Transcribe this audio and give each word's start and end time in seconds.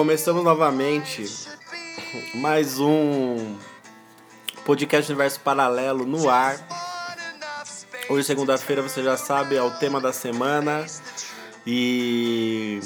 começamos 0.00 0.42
novamente 0.42 1.26
mais 2.32 2.80
um 2.80 3.54
podcast 4.64 5.12
Universo 5.12 5.38
Paralelo 5.40 6.06
no 6.06 6.30
ar. 6.30 6.56
Hoje, 8.08 8.24
segunda-feira, 8.24 8.80
você 8.80 9.02
já 9.02 9.18
sabe, 9.18 9.56
é 9.56 9.62
o 9.62 9.70
tema 9.72 10.00
da 10.00 10.10
semana. 10.10 10.86
E 11.66 12.80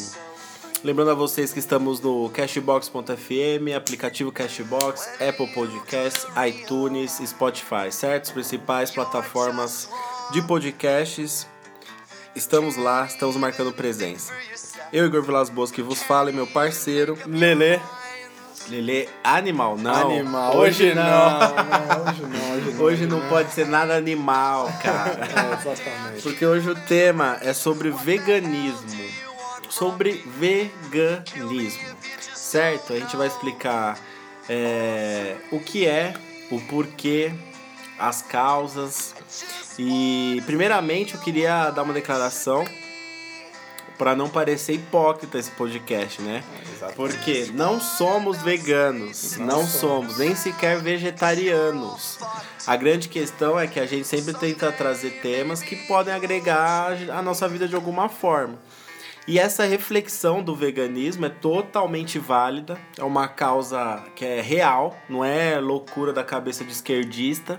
lembrando 0.82 1.12
a 1.12 1.14
vocês 1.14 1.52
que 1.52 1.60
estamos 1.60 2.00
no 2.00 2.28
Cashbox.fm, 2.30 3.76
aplicativo 3.76 4.32
Cashbox, 4.32 5.08
Apple 5.20 5.46
Podcasts, 5.54 6.26
iTunes, 6.48 7.22
Spotify, 7.24 7.92
certo? 7.92 8.24
As 8.24 8.32
principais 8.32 8.90
plataformas 8.90 9.88
de 10.32 10.42
podcasts. 10.42 11.46
Estamos 12.34 12.74
lá, 12.74 13.06
estamos 13.06 13.36
marcando 13.36 13.72
presença. 13.72 14.32
Eu, 14.94 15.06
Igor 15.06 15.22
Vilas 15.24 15.50
Boas, 15.50 15.72
que 15.72 15.82
vos 15.82 16.04
falo, 16.04 16.30
e 16.30 16.32
meu 16.32 16.46
parceiro, 16.46 17.18
Lelê. 17.26 17.80
Lelê 18.68 19.08
Animal, 19.24 19.76
não. 19.76 20.12
Animal. 20.12 20.56
Hoje, 20.56 20.94
não. 20.94 21.02
não. 21.02 22.04
Hoje 22.06 22.22
não, 22.22 22.52
hoje 22.52 22.70
não. 22.70 22.84
Hoje 22.84 23.06
não 23.06 23.20
pode 23.28 23.50
ser 23.50 23.66
nada 23.66 23.96
animal, 23.96 24.72
cara. 24.80 25.18
É, 25.34 25.54
exatamente. 25.60 26.22
Porque 26.22 26.46
hoje 26.46 26.70
o 26.70 26.76
tema 26.76 27.38
é 27.40 27.52
sobre 27.52 27.90
veganismo. 27.90 28.86
Sobre 29.68 30.24
veganismo. 30.38 31.82
Certo? 32.32 32.92
A 32.92 32.96
gente 33.00 33.16
vai 33.16 33.26
explicar 33.26 33.98
é, 34.48 35.34
o 35.50 35.58
que 35.58 35.88
é, 35.88 36.14
o 36.52 36.60
porquê, 36.68 37.32
as 37.98 38.22
causas. 38.22 39.12
E 39.76 40.40
primeiramente 40.46 41.14
eu 41.14 41.20
queria 41.20 41.70
dar 41.70 41.82
uma 41.82 41.92
declaração 41.92 42.64
para 43.98 44.16
não 44.16 44.28
parecer 44.28 44.74
hipócrita 44.74 45.38
esse 45.38 45.50
podcast, 45.52 46.20
né? 46.20 46.42
Exatamente. 46.72 46.96
Porque 46.96 47.50
não 47.54 47.80
somos 47.80 48.42
veganos, 48.42 49.36
não, 49.38 49.46
Não 49.46 49.66
somos. 49.66 49.72
somos. 49.72 50.18
nem 50.18 50.34
sequer 50.34 50.80
vegetarianos. 50.80 52.18
A 52.66 52.76
grande 52.76 53.08
questão 53.08 53.58
é 53.58 53.66
que 53.66 53.78
a 53.78 53.86
gente 53.86 54.06
sempre 54.06 54.34
tenta 54.34 54.70
trazer 54.72 55.20
temas 55.20 55.62
que 55.62 55.76
podem 55.86 56.12
agregar 56.14 56.96
a 57.10 57.22
nossa 57.22 57.48
vida 57.48 57.68
de 57.68 57.74
alguma 57.74 58.08
forma. 58.08 58.58
E 59.26 59.38
essa 59.38 59.64
reflexão 59.64 60.42
do 60.42 60.54
veganismo 60.54 61.24
é 61.24 61.30
totalmente 61.30 62.18
válida, 62.18 62.78
é 62.98 63.04
uma 63.04 63.26
causa 63.26 64.02
que 64.14 64.24
é 64.24 64.40
real, 64.42 64.94
não 65.08 65.24
é 65.24 65.58
loucura 65.58 66.12
da 66.12 66.22
cabeça 66.22 66.62
de 66.62 66.72
esquerdista. 66.72 67.58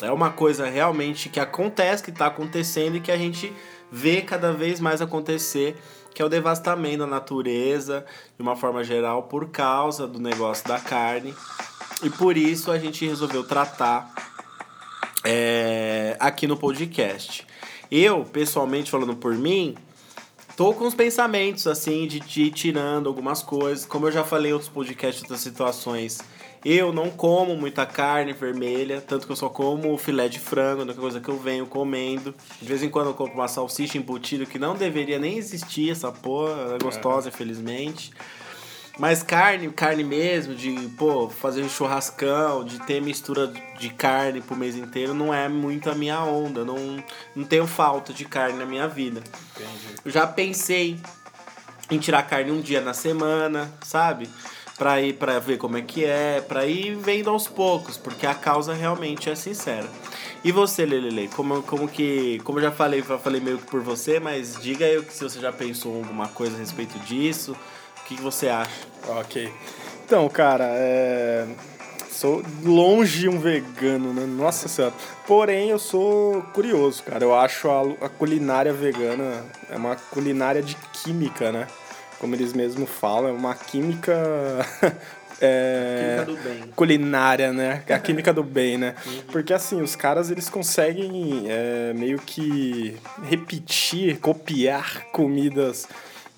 É 0.00 0.10
uma 0.10 0.30
coisa 0.30 0.66
realmente 0.68 1.28
que 1.28 1.40
acontece, 1.40 2.02
que 2.02 2.10
está 2.10 2.26
acontecendo 2.26 2.96
e 2.96 3.00
que 3.00 3.10
a 3.10 3.16
gente 3.16 3.50
vê 3.90 4.22
cada 4.22 4.52
vez 4.52 4.80
mais 4.80 5.00
acontecer, 5.00 5.76
que 6.14 6.22
é 6.22 6.24
o 6.24 6.28
devastamento 6.28 6.98
da 6.98 7.06
natureza, 7.06 8.04
de 8.36 8.42
uma 8.42 8.56
forma 8.56 8.82
geral, 8.82 9.24
por 9.24 9.48
causa 9.50 10.06
do 10.06 10.18
negócio 10.18 10.66
da 10.66 10.78
carne. 10.78 11.34
E 12.02 12.10
por 12.10 12.36
isso 12.36 12.70
a 12.70 12.78
gente 12.78 13.06
resolveu 13.06 13.44
tratar 13.44 14.12
é, 15.24 16.16
aqui 16.20 16.46
no 16.46 16.56
podcast. 16.56 17.46
Eu, 17.90 18.24
pessoalmente, 18.24 18.90
falando 18.90 19.16
por 19.16 19.34
mim, 19.34 19.76
tô 20.56 20.72
com 20.74 20.84
uns 20.84 20.94
pensamentos 20.94 21.66
assim 21.66 22.06
de, 22.06 22.20
de 22.20 22.42
ir 22.44 22.50
tirando 22.50 23.08
algumas 23.08 23.42
coisas. 23.42 23.84
Como 23.84 24.06
eu 24.06 24.12
já 24.12 24.24
falei 24.24 24.50
em 24.50 24.54
outros 24.54 24.70
podcasts, 24.70 25.22
outras 25.22 25.40
situações, 25.40 26.20
eu 26.68 26.92
não 26.92 27.10
como 27.10 27.54
muita 27.54 27.86
carne 27.86 28.32
vermelha, 28.32 29.00
tanto 29.00 29.24
que 29.24 29.30
eu 29.30 29.36
só 29.36 29.48
como 29.48 29.96
filé 29.96 30.26
de 30.26 30.40
frango, 30.40 30.80
a 30.80 30.84
única 30.84 31.00
coisa 31.00 31.20
que 31.20 31.28
eu 31.28 31.38
venho 31.38 31.64
comendo. 31.64 32.34
De 32.60 32.66
vez 32.66 32.82
em 32.82 32.88
quando 32.88 33.06
eu 33.06 33.14
compro 33.14 33.34
uma 33.34 33.46
salsicha 33.46 33.96
embutida 33.96 34.44
que 34.44 34.58
não 34.58 34.74
deveria 34.74 35.16
nem 35.16 35.38
existir, 35.38 35.92
essa 35.92 36.10
porra, 36.10 36.74
é 36.74 36.82
gostosa, 36.82 37.28
infelizmente. 37.28 38.10
Mas 38.98 39.22
carne, 39.22 39.70
carne 39.70 40.02
mesmo, 40.02 40.56
de, 40.56 40.72
pô, 40.96 41.28
fazer 41.28 41.62
um 41.62 41.68
churrascão, 41.68 42.64
de 42.64 42.80
ter 42.80 43.00
mistura 43.00 43.46
de 43.78 43.90
carne 43.90 44.40
pro 44.40 44.56
mês 44.56 44.74
inteiro, 44.74 45.14
não 45.14 45.32
é 45.32 45.48
muito 45.48 45.88
a 45.88 45.94
minha 45.94 46.20
onda. 46.24 46.64
Não, 46.64 47.04
não 47.34 47.44
tenho 47.44 47.66
falta 47.68 48.12
de 48.12 48.24
carne 48.24 48.58
na 48.58 48.66
minha 48.66 48.88
vida. 48.88 49.22
Entendi. 49.54 50.00
Eu 50.04 50.10
já 50.10 50.26
pensei 50.26 50.98
em 51.90 51.98
tirar 51.98 52.24
carne 52.24 52.50
um 52.50 52.60
dia 52.60 52.80
na 52.80 52.94
semana, 52.94 53.72
sabe? 53.84 54.28
Pra 54.76 55.00
ir 55.00 55.14
pra 55.14 55.38
ver 55.38 55.56
como 55.56 55.78
é 55.78 55.82
que 55.82 56.04
é, 56.04 56.42
pra 56.46 56.66
ir 56.66 56.94
vendo 56.96 57.30
aos 57.30 57.48
poucos, 57.48 57.96
porque 57.96 58.26
a 58.26 58.34
causa 58.34 58.74
realmente 58.74 59.30
é 59.30 59.34
sincera. 59.34 59.88
E 60.44 60.52
você, 60.52 60.84
Lelele, 60.84 61.28
como, 61.28 61.62
como 61.62 61.88
que. 61.88 62.40
Como 62.44 62.58
eu 62.58 62.64
já 62.64 62.70
falei, 62.70 63.02
eu 63.08 63.18
falei 63.18 63.40
meio 63.40 63.58
que 63.58 63.66
por 63.66 63.80
você, 63.80 64.20
mas 64.20 64.56
diga 64.60 64.84
aí 64.84 65.02
se 65.08 65.24
você 65.24 65.40
já 65.40 65.52
pensou 65.52 65.96
alguma 65.96 66.28
coisa 66.28 66.56
a 66.56 66.58
respeito 66.58 66.98
disso. 67.00 67.56
O 68.00 68.04
que, 68.04 68.16
que 68.16 68.22
você 68.22 68.48
acha? 68.48 68.70
Ok. 69.08 69.52
Então, 70.04 70.28
cara, 70.28 70.66
é... 70.68 71.46
sou 72.10 72.42
longe 72.62 73.28
um 73.28 73.40
vegano, 73.40 74.12
né? 74.12 74.24
Nossa 74.24 74.68
senhora. 74.68 74.94
Porém, 75.26 75.70
eu 75.70 75.78
sou 75.78 76.42
curioso, 76.54 77.02
cara. 77.02 77.24
Eu 77.24 77.34
acho 77.34 77.68
a, 77.68 77.80
a 78.06 78.08
culinária 78.08 78.72
vegana 78.72 79.44
é 79.68 79.76
uma 79.76 79.96
culinária 79.96 80.62
de 80.62 80.76
química, 80.92 81.50
né? 81.50 81.66
Como 82.18 82.34
eles 82.34 82.52
mesmos 82.52 82.88
falam, 82.88 83.28
é 83.28 83.32
uma 83.32 83.54
química. 83.54 84.12
é, 85.40 86.24
Química 86.24 86.24
do 86.24 86.48
bem. 86.48 86.72
culinária, 86.74 87.52
né? 87.52 87.82
A 87.88 87.98
química 87.98 88.32
do 88.32 88.42
bem, 88.42 88.78
né? 88.78 88.94
Porque 89.30 89.52
assim, 89.52 89.82
os 89.82 89.94
caras 89.94 90.30
eles 90.30 90.48
conseguem 90.48 91.44
é, 91.46 91.92
meio 91.94 92.18
que 92.18 92.96
repetir, 93.22 94.18
copiar 94.18 95.06
comidas 95.12 95.86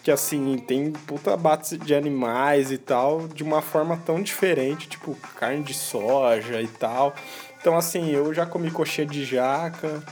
que 0.02 0.12
assim, 0.12 0.56
tem 0.56 0.90
puta 0.90 1.36
base 1.36 1.76
de 1.76 1.94
animais 1.94 2.70
e 2.72 2.78
tal, 2.78 3.28
de 3.28 3.42
uma 3.42 3.60
forma 3.60 4.00
tão 4.06 4.22
diferente, 4.22 4.88
tipo 4.88 5.14
carne 5.36 5.62
de 5.62 5.74
soja 5.74 6.62
e 6.62 6.68
tal. 6.68 7.14
Então 7.60 7.76
assim, 7.76 8.10
eu 8.10 8.32
já 8.32 8.46
comi 8.46 8.70
coxinha 8.70 9.06
de 9.06 9.24
jaca. 9.24 10.02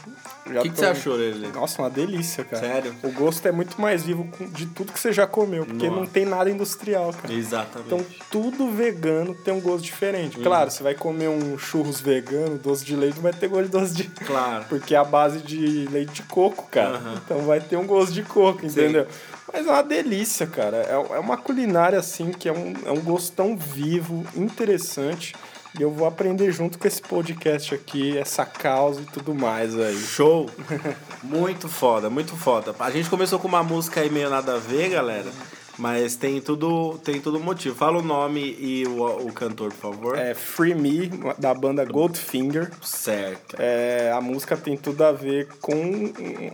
O 0.46 0.62
que, 0.62 0.70
que 0.70 0.78
você 0.78 0.86
achou, 0.86 1.14
Lelele? 1.14 1.48
Nossa, 1.48 1.82
uma 1.82 1.90
delícia, 1.90 2.44
cara. 2.44 2.66
Sério? 2.66 2.94
O 3.02 3.10
gosto 3.10 3.46
é 3.46 3.52
muito 3.52 3.80
mais 3.80 4.04
vivo 4.04 4.28
de 4.52 4.66
tudo 4.66 4.92
que 4.92 5.00
você 5.00 5.12
já 5.12 5.26
comeu, 5.26 5.64
porque 5.64 5.88
Nossa. 5.88 6.00
não 6.00 6.06
tem 6.06 6.24
nada 6.24 6.50
industrial, 6.50 7.12
cara. 7.12 7.32
Exatamente. 7.32 7.86
Então 7.86 8.04
tudo 8.30 8.70
vegano 8.70 9.34
tem 9.34 9.54
um 9.54 9.60
gosto 9.60 9.84
diferente. 9.84 10.38
Claro, 10.38 10.70
você 10.70 10.82
vai 10.82 10.94
comer 10.94 11.28
um 11.28 11.58
churros 11.58 12.00
vegano, 12.00 12.58
doce 12.58 12.84
de 12.84 12.94
leite, 12.94 13.18
vai 13.18 13.32
ter 13.32 13.48
gosto 13.48 13.64
de 13.64 13.70
doce 13.70 13.94
de. 13.94 14.06
Claro. 14.26 14.64
Porque 14.68 14.94
é 14.94 14.98
a 14.98 15.04
base 15.04 15.38
de 15.38 15.86
leite 15.91 16.15
de 16.15 16.22
coco, 16.24 16.66
cara. 16.71 17.00
Então 17.24 17.41
vai 17.41 17.60
ter 17.60 17.76
um 17.76 17.86
gosto 17.86 18.12
de 18.12 18.22
coco, 18.22 18.66
entendeu? 18.66 19.06
Mas 19.53 19.66
é 19.66 19.71
uma 19.71 19.82
delícia, 19.82 20.47
cara. 20.47 20.78
É, 20.78 20.92
é 20.92 21.18
uma 21.18 21.36
culinária, 21.36 21.98
assim, 21.98 22.32
que 22.32 22.48
é 22.48 22.53
um, 22.53 22.74
é 22.84 22.91
um 22.91 23.00
gosto 23.00 23.32
tão 23.34 23.56
vivo, 23.56 24.24
interessante. 24.34 25.34
E 25.78 25.82
eu 25.82 25.90
vou 25.90 26.06
aprender 26.06 26.50
junto 26.52 26.78
com 26.78 26.88
esse 26.88 27.02
podcast 27.02 27.74
aqui, 27.74 28.16
essa 28.16 28.46
causa 28.46 29.02
e 29.02 29.04
tudo 29.04 29.34
mais 29.34 29.78
aí. 29.78 29.98
Show! 29.98 30.48
Muito 31.22 31.68
foda, 31.68 32.08
muito 32.08 32.36
foda. 32.36 32.74
A 32.78 32.90
gente 32.90 33.10
começou 33.10 33.38
com 33.38 33.48
uma 33.48 33.62
música 33.62 34.00
aí 34.00 34.08
meio 34.08 34.30
nada 34.30 34.54
a 34.54 34.58
ver, 34.58 34.90
galera. 34.90 35.26
Mas 35.78 36.16
tem 36.16 36.40
tudo, 36.40 36.98
tem 37.04 37.20
tudo 37.20 37.38
motivo. 37.38 37.74
Fala 37.74 37.98
o 37.98 38.02
nome 38.02 38.56
e 38.58 38.86
o, 38.86 39.26
o 39.26 39.32
cantor, 39.32 39.72
por 39.72 39.92
favor. 39.92 40.18
É 40.18 40.34
Free 40.34 40.74
Me, 40.74 41.10
da 41.38 41.52
banda 41.52 41.84
Goldfinger. 41.84 42.70
Certo. 42.82 43.56
É, 43.58 44.10
a 44.12 44.20
música 44.20 44.56
tem 44.56 44.76
tudo 44.76 45.04
a 45.04 45.12
ver 45.12 45.48
com 45.60 46.12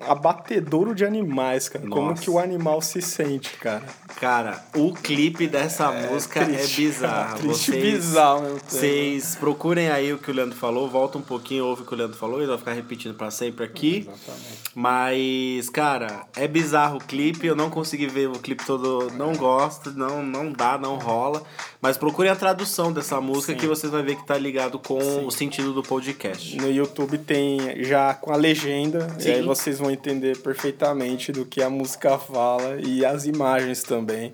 abatedouro 0.08 0.94
de 0.94 1.04
animais, 1.04 1.69
cara. 1.69 1.86
Como 1.86 2.10
Nossa. 2.10 2.22
que 2.22 2.30
o 2.30 2.38
animal 2.38 2.80
se 2.80 3.00
sente, 3.00 3.56
cara. 3.58 3.82
Cara, 4.16 4.64
o 4.74 4.92
clipe 4.92 5.46
dessa 5.46 5.90
música 5.90 6.44
triste, 6.44 6.82
é 6.82 6.84
bizarro. 6.84 7.38
triste 7.42 7.70
Vocês, 7.70 7.82
bizarro 7.82 8.42
mesmo. 8.42 8.60
Vocês 8.66 9.36
procurem 9.36 9.88
aí 9.88 10.12
o 10.12 10.19
que 10.19 10.30
o 10.30 10.34
Leandro 10.34 10.56
falou, 10.56 10.88
volta 10.88 11.19
um 11.19 11.22
pouquinho, 11.22 11.66
ouve 11.66 11.82
o 11.82 11.84
que 11.84 11.94
o 11.94 11.96
Leandro 11.96 12.16
falou, 12.16 12.38
ele 12.38 12.48
vai 12.48 12.58
ficar 12.58 12.72
repetindo 12.72 13.14
pra 13.14 13.30
sempre 13.30 13.64
aqui. 13.64 14.08
Exatamente. 14.08 14.62
Mas, 14.74 15.69
cara, 15.69 16.26
é 16.36 16.48
bizarro 16.48 16.96
o 16.96 17.00
clipe. 17.00 17.46
Eu 17.46 17.54
não 17.54 17.70
consegui 17.70 18.06
ver 18.06 18.28
o 18.28 18.38
clipe 18.38 18.64
todo 18.64 19.12
não 19.12 19.35
gosto, 19.35 19.91
não, 19.91 20.23
não 20.23 20.53
dá, 20.53 20.79
não 20.79 20.97
rola. 20.97 21.43
Mas 21.81 21.97
procure 21.97 22.29
a 22.29 22.37
tradução 22.37 22.93
dessa 22.93 23.20
música 23.20 23.53
Sim. 23.53 23.59
que 23.59 23.67
vocês 23.67 23.93
vão 23.93 24.03
ver 24.03 24.17
que 24.17 24.26
tá 24.26 24.37
ligado 24.38 24.79
com 24.79 25.26
o 25.26 25.31
sentido 25.31 25.73
do 25.73 25.82
podcast. 25.82 26.56
No 26.56 26.70
YouTube 26.70 27.19
tem 27.19 27.82
já 27.85 28.14
com 28.14 28.32
a 28.32 28.37
legenda, 28.37 29.09
Sim. 29.19 29.29
e 29.29 29.32
aí 29.32 29.43
vocês 29.43 29.79
vão 29.79 29.91
entender 29.91 30.38
perfeitamente 30.38 31.32
do 31.32 31.44
que 31.44 31.62
a 31.62 31.70
música 31.70 32.19
fala 32.19 32.76
e 32.81 33.05
as 33.05 33.26
imagens 33.26 33.82
também. 33.82 34.32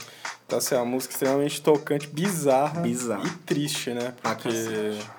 Assim, 0.51 0.75
é 0.75 0.79
uma 0.79 0.87
música 0.87 1.13
extremamente 1.13 1.61
tocante, 1.61 2.07
bizarra, 2.07 2.81
Bizarra. 2.81 3.23
e 3.27 3.31
triste, 3.45 3.91
né? 3.91 4.15
Porque 4.23 4.49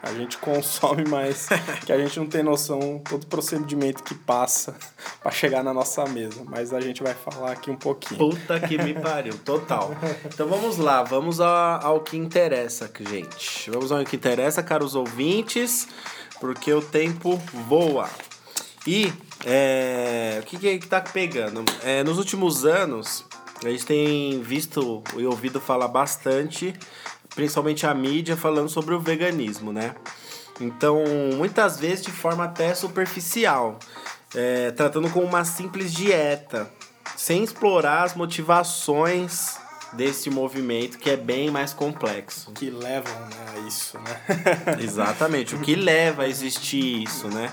a 0.02 0.12
gente 0.14 0.40
consome, 0.40 1.04
mas 1.08 1.48
que 1.86 1.94
a 1.94 1.98
gente 2.00 2.20
não 2.20 2.26
tem 2.26 2.42
noção 2.42 3.00
todo 3.08 3.24
o 3.24 3.28
procedimento 3.28 4.02
que 4.02 4.16
passa 4.16 4.76
pra 5.22 5.32
chegar 5.32 5.64
na 5.64 5.72
nossa 5.72 6.04
mesa. 6.08 6.42
Mas 6.46 6.74
a 6.74 6.82
gente 6.82 7.04
vai 7.04 7.14
falar 7.14 7.52
aqui 7.52 7.70
um 7.70 7.76
pouquinho. 7.76 8.18
Puta 8.32 8.60
que 8.60 8.76
me 8.82 8.96
pariu, 9.00 9.38
total. 9.46 9.92
Então 10.26 10.48
vamos 10.48 10.78
lá, 10.78 11.04
vamos 11.04 11.40
a- 11.40 11.80
ao 11.84 12.00
que 12.02 12.18
interessa, 12.18 12.92
gente. 13.00 13.70
Vamos 13.70 13.92
ao 13.92 14.04
que 14.04 14.16
interessa, 14.16 14.64
caros 14.64 14.96
ouvintes, 14.96 15.88
porque 16.40 16.74
o 16.74 16.82
tempo 16.82 17.38
voa. 17.68 18.10
E 18.88 19.14
é, 19.46 20.40
o 20.42 20.46
que, 20.46 20.58
que 20.58 20.80
que 20.80 20.88
tá 20.88 21.00
pegando? 21.02 21.64
É, 21.84 22.04
nos 22.04 22.18
últimos 22.18 22.66
anos, 22.66 23.24
a 23.64 23.70
gente 23.70 23.86
tem 23.86 24.42
visto 24.42 25.04
e 25.18 25.26
ouvido 25.26 25.60
falar 25.60 25.88
bastante, 25.88 26.74
principalmente 27.36 27.86
a 27.86 27.94
mídia, 27.94 28.38
falando 28.38 28.70
sobre 28.70 28.94
o 28.94 29.00
veganismo, 29.00 29.74
né? 29.74 29.96
Então, 30.62 31.04
muitas 31.36 31.80
vezes 31.80 32.06
de 32.06 32.12
forma 32.12 32.44
até 32.44 32.74
superficial, 32.74 33.80
é, 34.36 34.72
tratando 34.72 35.10
como 35.10 35.26
uma 35.26 35.46
simples 35.46 35.94
dieta, 35.94 36.72
sem 37.16 37.44
explorar 37.44 38.04
as 38.04 38.16
motivações 38.16 39.58
desse 39.94 40.30
movimento 40.30 40.98
que 40.98 41.10
é 41.10 41.18
bem 41.18 41.50
mais 41.50 41.74
complexo. 41.74 42.52
Que 42.52 42.70
levam 42.70 43.14
né, 43.14 43.46
a 43.56 43.68
isso, 43.68 43.98
né? 44.00 44.22
Exatamente, 44.82 45.56
o 45.56 45.60
que 45.60 45.76
leva 45.76 46.24
a 46.24 46.28
existir 46.28 47.04
isso, 47.04 47.28
né? 47.28 47.52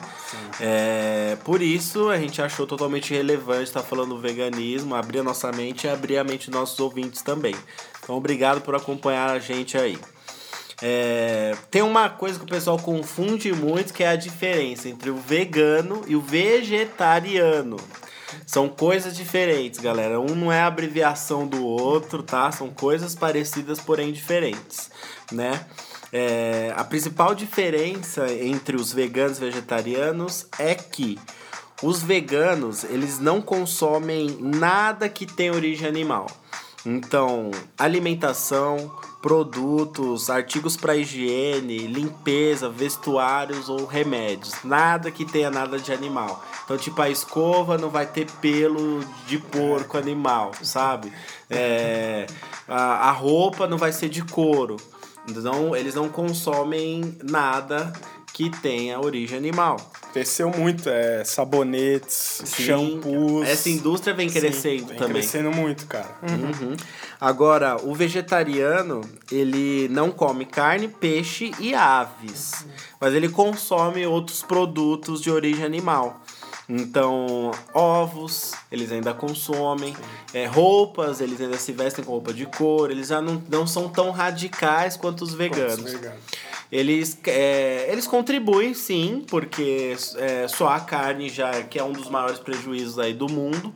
É, 0.61 1.37
por 1.45 1.63
isso 1.63 2.09
a 2.09 2.19
gente 2.19 2.41
achou 2.41 2.67
totalmente 2.67 3.13
relevante 3.15 3.65
estar 3.65 3.83
falando 3.83 4.15
do 4.15 4.21
veganismo, 4.21 4.95
abrir 4.95 5.21
a 5.21 5.23
nossa 5.23 5.51
mente 5.53 5.87
e 5.87 5.91
abrir 5.91 6.19
a 6.19 6.25
mente 6.25 6.51
dos 6.51 6.59
nossos 6.59 6.79
ouvintes 6.79 7.23
também. 7.23 7.55
Então, 8.03 8.17
obrigado 8.17 8.61
por 8.61 8.75
acompanhar 8.75 9.31
a 9.31 9.39
gente 9.39 9.77
aí. 9.77 9.99
É, 10.83 11.57
tem 11.71 11.81
uma 11.81 12.11
coisa 12.11 12.39
que 12.39 12.45
o 12.45 12.49
pessoal 12.49 12.79
confunde 12.79 13.53
muito, 13.53 13.95
que 13.95 14.05
é 14.05 14.09
a 14.09 14.17
diferença 14.17 14.89
entre 14.89 15.09
o 15.11 15.17
vegano 15.17 16.03
e 16.07 16.15
o 16.15 16.21
vegetariano. 16.21 17.79
São 18.47 18.69
coisas 18.69 19.17
diferentes, 19.17 19.79
galera. 19.79 20.21
Um 20.21 20.35
não 20.35 20.53
é 20.53 20.63
abreviação 20.63 21.47
do 21.47 21.65
outro, 21.65 22.23
tá? 22.23 22.51
São 22.53 22.71
coisas 22.71 23.15
parecidas, 23.15 23.81
porém 23.81 24.13
diferentes, 24.13 24.91
né? 25.31 25.67
É, 26.13 26.73
a 26.77 26.85
principal 26.85 27.35
diferença 27.35 28.33
entre 28.33 28.77
os 28.77 28.93
veganos 28.93 29.39
e 29.39 29.41
vegetarianos 29.41 30.47
é 30.59 30.75
que 30.75 31.19
os 31.83 32.03
veganos, 32.03 32.85
eles 32.85 33.19
não 33.19 33.43
consomem 33.43 34.39
nada 34.41 35.09
que 35.09 35.27
tem 35.27 35.51
origem 35.51 35.87
animal. 35.87 36.27
Então, 36.87 37.51
alimentação, 37.77 38.95
produtos, 39.27 40.31
artigos 40.31 40.77
para 40.77 40.95
higiene, 40.95 41.79
limpeza, 41.89 42.69
vestuários 42.69 43.69
ou 43.69 43.85
remédios, 43.85 44.55
nada 44.63 45.11
que 45.11 45.25
tenha 45.25 45.51
nada 45.51 45.81
de 45.81 45.93
animal. 45.93 46.45
Então, 46.65 46.79
tipo, 46.79 47.03
a 47.03 47.11
escova 47.11 47.77
não 47.77 47.91
vai 47.91 48.07
ter 48.07 48.31
pelo 48.41 49.05
de 49.27 49.39
porco 49.39 49.99
animal, 49.99 50.53
sabe? 50.63 51.13
É, 51.51 52.29
a, 52.69 53.09
a 53.09 53.11
roupa 53.11 53.67
não 53.67 53.77
vai 53.77 53.91
ser 53.91 54.09
de 54.09 54.23
couro. 54.23 54.77
Então, 55.29 55.75
eles 55.75 55.97
não 55.97 56.09
consomem 56.09 57.19
nada 57.25 57.93
que 58.33 58.49
tenha 58.49 59.01
origem 59.01 59.39
animal. 59.39 59.77
Cresceu 60.13 60.51
muito, 60.51 60.89
é, 60.89 61.25
sabonetes, 61.25 62.43
shampoos. 62.55 63.49
Essa 63.49 63.71
indústria 63.71 64.15
vem 64.15 64.29
Sim, 64.29 64.39
crescendo 64.41 64.87
vem 64.87 64.97
também. 64.97 65.13
crescendo 65.15 65.51
muito, 65.51 65.87
cara. 65.87 66.15
Uhum. 66.23 66.77
Agora, 67.21 67.77
o 67.83 67.95
vegetariano, 67.95 69.01
ele 69.31 69.89
não 69.89 70.11
come 70.11 70.45
carne, 70.45 70.89
peixe 70.89 71.51
e 71.59 71.75
aves. 71.75 72.67
Mas 73.01 73.15
ele 73.15 73.29
consome 73.29 74.07
outros 74.07 74.43
produtos 74.43 75.21
de 75.21 75.31
origem 75.31 75.65
animal. 75.65 76.21
Então, 76.69 77.53
ovos, 77.73 78.53
eles 78.71 78.91
ainda 78.91 79.15
consomem. 79.15 79.97
É, 80.35 80.47
roupas, 80.47 81.21
eles 81.21 81.41
ainda 81.41 81.57
se 81.57 81.73
vestem 81.73 82.05
com 82.05 82.13
roupa 82.13 82.33
de 82.33 82.45
couro. 82.47 82.93
Eles 82.93 83.09
já 83.09 83.23
não, 83.23 83.43
não 83.49 83.67
são 83.67 83.89
tão 83.89 84.11
radicais 84.11 84.97
quanto 84.97 85.23
os 85.23 85.33
veganos. 85.33 85.77
Quantos 85.77 85.93
veganos? 85.93 86.21
Eles, 86.71 87.17
é, 87.27 87.87
eles 87.91 88.09
contribuem 88.09 88.75
sim, 88.75 89.25
porque 89.29 89.97
é, 90.17 90.49
só 90.49 90.69
a 90.69 90.81
carne 90.81 91.29
já 91.29 91.63
que 91.63 91.79
é 91.79 91.85
um 91.85 91.93
dos 91.93 92.11
maiores 92.11 92.41
prejuízos 92.41 92.99
aí 92.99 93.15
do 93.15 93.29
mundo, 93.29 93.73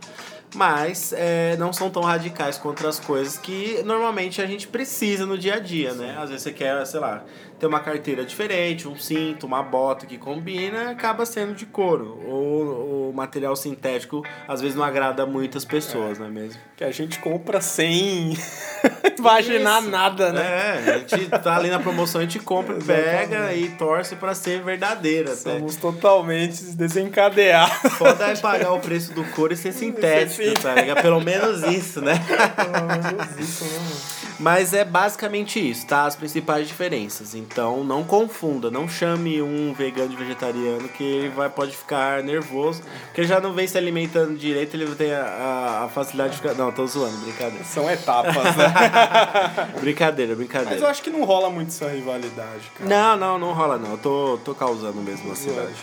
mas 0.55 1.13
é, 1.13 1.57
não 1.57 1.73
são 1.73 1.91
tão 1.91 2.03
radicais 2.03 2.59
contra 2.59 2.89
as 2.89 2.99
coisas 2.99 3.39
que 3.39 3.83
normalmente 3.85 4.43
a 4.43 4.47
gente 4.47 4.67
precisa 4.67 5.27
no 5.27 5.39
dia 5.39 5.55
a 5.55 5.59
dia, 5.59 5.95
né? 5.95 6.17
Às 6.19 6.31
vezes 6.31 6.43
você 6.43 6.53
quer, 6.53 6.85
sei 6.87 7.01
lá, 7.01 7.25
ter 7.61 7.67
uma 7.67 7.81
carteira 7.81 8.25
diferente, 8.25 8.89
um 8.89 8.97
cinto, 8.97 9.47
uma 9.47 9.63
bota 9.63 10.07
que 10.07 10.17
combina, 10.17 10.91
acaba 10.91 11.27
sendo 11.27 11.55
de 11.55 11.67
couro. 11.67 12.19
Ou 12.27 13.11
o 13.11 13.13
material 13.15 13.55
sintético 13.55 14.25
às 14.49 14.63
vezes 14.63 14.75
não 14.75 14.83
agrada 14.83 15.27
muitas 15.27 15.65
pessoas, 15.65 16.19
não 16.19 16.27
é 16.27 16.31
mesmo? 16.31 16.59
Que 16.75 16.83
a 16.83 16.91
gente 16.91 17.19
compra 17.19 17.61
sem 17.61 18.33
imaginar 19.19 19.83
Isso. 19.83 19.91
nada, 19.91 20.33
né? 20.33 20.43
É, 20.43 20.95
a 20.95 20.99
gente 20.99 21.29
tá 21.29 21.57
ali 21.57 21.69
na 21.69 21.79
promoção, 21.79 22.21
a 22.21 22.25
gente 22.25 22.39
compra, 22.39 22.77
pega 22.77 23.53
e 23.53 23.69
torce 23.73 24.17
pra 24.17 24.35
ser 24.35 24.63
verdadeira 24.63 25.33
até. 25.33 25.59
Somos 25.59 25.77
totalmente 25.77 26.63
desencadeados. 26.75 27.93
Foda 27.93 28.29
é 28.29 28.37
pagar 28.37 28.73
o 28.73 28.81
preço 28.81 29.13
do 29.13 29.23
couro 29.33 29.53
e 29.53 29.57
ser 29.57 29.73
sintético, 29.73 30.59
tá 30.63 30.75
ligado? 30.75 31.03
Pelo 31.03 31.21
menos 31.21 31.63
isso, 31.65 32.01
né? 32.01 32.15
Pelo 32.57 32.87
menos 32.87 33.39
isso, 33.39 33.65
né, 33.65 33.79
mano? 33.79 34.20
Mas 34.41 34.73
é 34.73 34.85
basicamente 34.85 35.61
isso, 35.61 35.87
tá? 35.87 36.05
As 36.07 36.17
principais 36.17 36.67
diferenças. 36.67 37.35
Então 37.35 37.85
não 37.85 38.03
confunda, 38.03 38.71
não 38.71 38.89
chame 38.89 39.41
um 39.43 39.73
vegano 39.75 40.09
de 40.09 40.17
vegetariano 40.17 40.89
que 40.89 41.05
ele 41.05 41.29
vai, 41.29 41.49
pode 41.51 41.77
ficar 41.77 42.23
nervoso, 42.23 42.83
porque 43.07 43.25
já 43.25 43.39
não 43.39 43.53
vem 43.53 43.67
se 43.67 43.77
alimentando 43.77 44.37
direito, 44.37 44.75
ele 44.75 44.95
tem 44.95 45.13
a, 45.13 45.23
a- 45.25 45.85
a 45.85 45.89
facilidade 45.89 46.31
de 46.33 46.37
ficar. 46.39 46.55
Não, 46.55 46.73
tô 46.73 46.87
zoando, 46.87 47.17
brincadeira. 47.19 47.65
São 47.65 47.89
etapas, 47.91 48.35
né? 48.57 48.73
Brincadeira, 49.81 50.31
Mas 50.31 50.39
brincadeira. 50.39 50.81
eu 50.85 50.87
acho 50.89 51.03
que 51.03 51.11
não 51.11 51.25
rola 51.25 51.51
muito 51.51 51.69
essa 51.69 51.89
rivalidade, 51.89 52.71
cara. 52.79 52.89
Não, 52.89 53.17
não, 53.17 53.39
não 53.39 53.53
rola 53.53 53.77
não. 53.79 53.93
Eu 53.93 53.99
tô, 53.99 54.39
tô 54.45 54.55
causando 54.55 55.01
mesmo 55.03 55.29
na 55.29 55.35
cidade. 55.37 55.75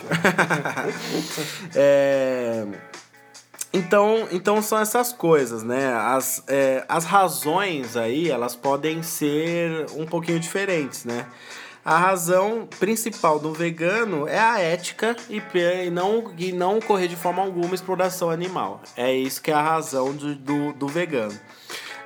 É, 1.74 2.64
Então, 3.72 4.26
então 4.32 4.62
são 4.62 4.78
essas 4.78 5.12
coisas, 5.12 5.62
né? 5.62 5.92
As, 5.94 6.42
é, 6.48 6.84
as 6.88 7.04
razões 7.04 7.96
aí, 7.96 8.30
elas 8.30 8.56
podem 8.56 9.02
ser 9.02 9.86
um 9.94 10.06
pouquinho 10.06 10.40
diferentes, 10.40 11.04
né? 11.04 11.26
A 11.84 11.96
razão 11.96 12.68
principal 12.78 13.38
do 13.38 13.52
vegano 13.52 14.28
é 14.28 14.38
a 14.38 14.58
ética 14.58 15.16
e, 15.30 15.40
e 15.86 15.90
não, 15.90 16.32
e 16.36 16.52
não 16.52 16.80
correr 16.80 17.08
de 17.08 17.16
forma 17.16 17.42
alguma 17.42 17.74
exploração 17.74 18.30
animal. 18.30 18.82
É 18.96 19.12
isso 19.12 19.40
que 19.40 19.50
é 19.50 19.54
a 19.54 19.62
razão 19.62 20.12
do, 20.12 20.34
do, 20.34 20.72
do 20.72 20.88
vegano. 20.88 21.38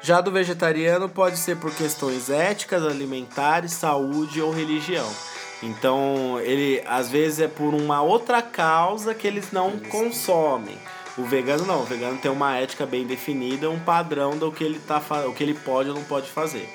Já 0.00 0.20
do 0.20 0.30
vegetariano 0.30 1.08
pode 1.08 1.36
ser 1.36 1.56
por 1.56 1.72
questões 1.72 2.28
éticas, 2.28 2.84
alimentares, 2.84 3.72
saúde 3.72 4.40
ou 4.40 4.52
religião. 4.52 5.08
Então, 5.62 6.40
ele 6.40 6.82
às 6.86 7.08
vezes 7.08 7.40
é 7.40 7.48
por 7.48 7.72
uma 7.72 8.02
outra 8.02 8.42
causa 8.42 9.14
que 9.14 9.26
eles 9.26 9.52
não 9.52 9.78
consomem. 9.78 10.76
O 11.18 11.24
vegano 11.24 11.66
não, 11.66 11.82
o 11.82 11.84
vegano 11.84 12.16
tem 12.18 12.30
uma 12.30 12.56
ética 12.56 12.86
bem 12.86 13.04
definida, 13.04 13.68
um 13.68 13.78
padrão 13.78 14.36
do 14.36 14.50
que 14.50 14.64
ele 14.64 14.78
tá 14.78 15.00
o 15.26 15.34
que 15.34 15.42
ele 15.42 15.54
pode 15.54 15.90
ou 15.90 15.94
não 15.94 16.04
pode 16.04 16.30
fazer. 16.30 16.68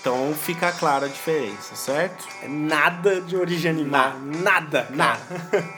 Então 0.00 0.34
fica 0.34 0.72
clara 0.72 1.06
a 1.06 1.08
diferença, 1.08 1.76
certo? 1.76 2.26
É 2.42 2.48
nada 2.48 3.20
de 3.20 3.36
origem 3.36 3.70
animal. 3.70 4.14
Nada. 4.20 4.88
Nada. 4.90 5.20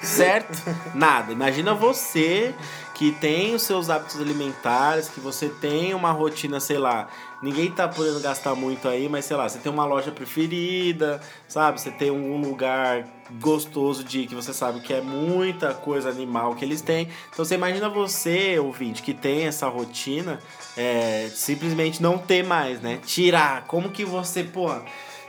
certo? 0.02 0.62
Nada. 0.95 1.33
Imagina 1.33 1.75
você 1.75 2.54
que 3.00 3.12
tem 3.12 3.54
os 3.54 3.62
seus 3.62 3.88
hábitos 3.88 4.21
alimentares, 4.21 5.09
que 5.09 5.21
você 5.21 5.49
tem 5.49 5.95
uma 5.95 6.12
rotina, 6.12 6.61
sei 6.61 6.76
lá, 6.76 7.09
ninguém 7.42 7.71
tá 7.71 7.88
podendo 7.88 8.21
gastar 8.21 8.54
muito 8.54 8.87
aí, 8.87 9.09
mas 9.09 9.25
sei 9.25 9.38
lá, 9.38 9.49
você 9.49 9.59
tem 9.59 9.73
uma 9.73 9.87
loja 9.87 10.11
preferida, 10.11 11.19
sabe? 11.49 11.80
Você 11.80 11.90
tem 11.90 12.11
um 12.11 12.37
lugar 12.37 13.09
gostoso 13.40 14.04
de 14.04 14.26
que 14.26 14.35
você 14.35 14.52
sabe 14.52 14.80
que 14.80 14.92
é 14.92 15.00
muita 15.00 15.73
coisa 15.73 16.11
animal 16.11 16.54
que 16.54 16.62
eles 16.62 16.83
têm. 16.83 17.09
Então 17.33 17.42
você 17.42 17.54
imagina 17.54 17.88
você, 17.88 18.59
ouvinte, 18.59 19.02
que 19.02 19.14
tem 19.14 19.47
essa 19.47 19.66
rotina, 19.66 20.38
é, 20.76 21.30
simplesmente 21.35 22.02
não 22.02 22.19
ter 22.19 22.45
mais, 22.45 22.83
né? 22.83 23.00
Tirar. 23.07 23.64
Como 23.66 23.88
que 23.88 24.04
você, 24.04 24.45
pô, 24.45 24.69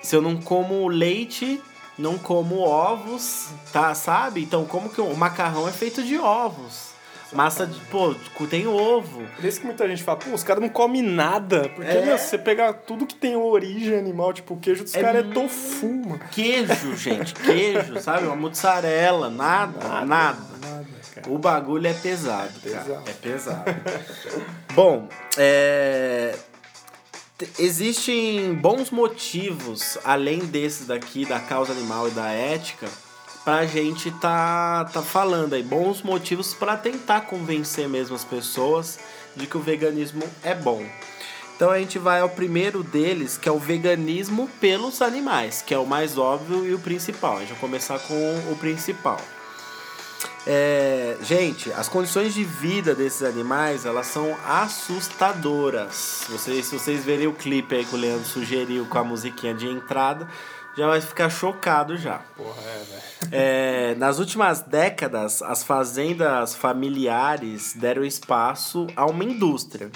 se 0.04 0.13
eu 0.13 0.22
não 0.22 0.36
como 0.36 0.90
leite, 0.90 1.62
não 1.98 2.18
como 2.18 2.60
ovos, 2.60 3.48
tá? 3.72 3.96
Sabe? 3.96 4.44
Então, 4.44 4.66
como 4.66 4.90
que 4.90 5.00
o 5.00 5.16
macarrão 5.16 5.70
é 5.70 5.72
feito 5.72 6.04
de 6.04 6.18
ovos? 6.18 6.91
Massa 7.34 7.66
de, 7.66 7.80
pô, 7.86 8.14
tem 8.50 8.68
ovo. 8.68 9.26
Por 9.36 9.46
isso 9.46 9.60
que 9.62 9.66
muita 9.66 9.88
gente 9.88 10.04
fala, 10.04 10.18
pô, 10.18 10.32
os 10.32 10.44
caras 10.44 10.62
não 10.62 10.70
comem 10.70 11.02
nada. 11.02 11.70
Porque, 11.70 11.90
É. 11.90 12.06
meu, 12.06 12.18
você 12.18 12.38
pegar 12.38 12.74
tudo 12.74 13.06
que 13.06 13.16
tem 13.16 13.36
origem 13.36 13.98
animal, 13.98 14.34
tipo, 14.34 14.54
o 14.54 14.58
queijo 14.58 14.84
dos 14.84 14.94
É 14.94 15.02
caras 15.02 15.26
é 15.26 15.34
tofu, 15.34 15.88
mano. 15.88 16.20
Queijo, 16.32 16.96
gente, 16.98 17.34
queijo, 17.34 18.00
sabe? 18.02 18.26
Uma 18.26 18.36
mozzarella, 18.36 19.30
nada, 19.30 20.06
nada. 20.06 20.38
Nada, 20.62 20.86
cara. 21.16 21.30
O 21.30 21.38
bagulho 21.38 21.88
é 21.88 21.94
pesado, 21.94 22.52
cara. 22.70 22.84
Pesado. 22.84 23.04
É 23.10 23.14
pesado. 23.14 23.64
Bom, 24.76 25.08
é... 25.38 26.36
Existem 27.58 28.54
bons 28.54 28.92
motivos, 28.92 29.98
além 30.04 30.40
desses 30.40 30.86
daqui, 30.86 31.26
da 31.26 31.40
causa 31.40 31.72
animal 31.72 32.08
e 32.08 32.12
da 32.12 32.30
ética, 32.30 32.88
pra 33.44 33.66
gente 33.66 34.12
tá, 34.12 34.86
tá 34.86 35.02
falando 35.02 35.54
aí. 35.54 35.64
Bons 35.64 36.02
motivos 36.02 36.54
pra 36.54 36.78
tentar 36.78 37.22
convencer 37.22 37.88
mesmo 37.88 38.16
as 38.16 38.24
pessoas 38.24 39.00
de 39.36 39.48
que 39.48 39.58
o 39.58 39.62
veganismo 39.62 40.24
é 40.44 40.54
bom. 40.54 40.86
Então 41.56 41.70
a 41.70 41.78
gente 41.78 42.00
vai 42.00 42.22
ao 42.22 42.30
primeiro 42.30 42.84
deles, 42.84 43.38
que 43.38 43.48
é 43.48 43.52
o 43.52 43.60
veganismo 43.60 44.50
pelos 44.60 45.02
animais, 45.02 45.62
que 45.62 45.74
é 45.74 45.78
o 45.78 45.86
mais 45.86 46.18
óbvio 46.18 46.66
e 46.66 46.74
o 46.74 46.80
principal. 46.80 47.38
A 47.38 47.40
gente 47.42 47.50
vai 47.50 47.60
começar 47.60 48.00
com 48.00 48.52
o 48.52 48.56
principal. 48.60 49.20
É, 50.48 51.18
gente, 51.22 51.72
as 51.74 51.88
condições 51.88 52.34
de 52.34 52.44
vida 52.44 52.96
desses 52.96 53.22
animais, 53.22 53.86
elas 53.86 54.08
são 54.08 54.36
assustadoras. 54.44 56.26
Vocês, 56.30 56.66
se 56.66 56.80
vocês 56.80 57.06
verem 57.06 57.28
o 57.28 57.34
clipe 57.34 57.76
aí 57.76 57.86
que 57.86 57.94
o 57.94 57.98
Leandro 57.98 58.26
sugeriu 58.26 58.86
com 58.88 58.98
a 58.98 59.04
musiquinha 59.04 59.54
de 59.54 59.68
entrada, 59.68 60.28
já 60.78 60.88
vai 60.88 61.01
ficar 61.01 61.30
chocado 61.30 61.98
já. 61.98 62.20
Porra, 62.36 62.62
é, 62.62 62.84
velho. 62.90 63.12
É, 63.32 63.96
nas 63.96 64.20
últimas 64.20 64.62
décadas, 64.62 65.42
as 65.42 65.63
fazendas 65.63 66.56
familiares 66.56 67.74
deram 67.74 68.04
espaço 68.04 68.88
a 68.96 69.06
uma 69.06 69.24
indústria. 69.24 69.92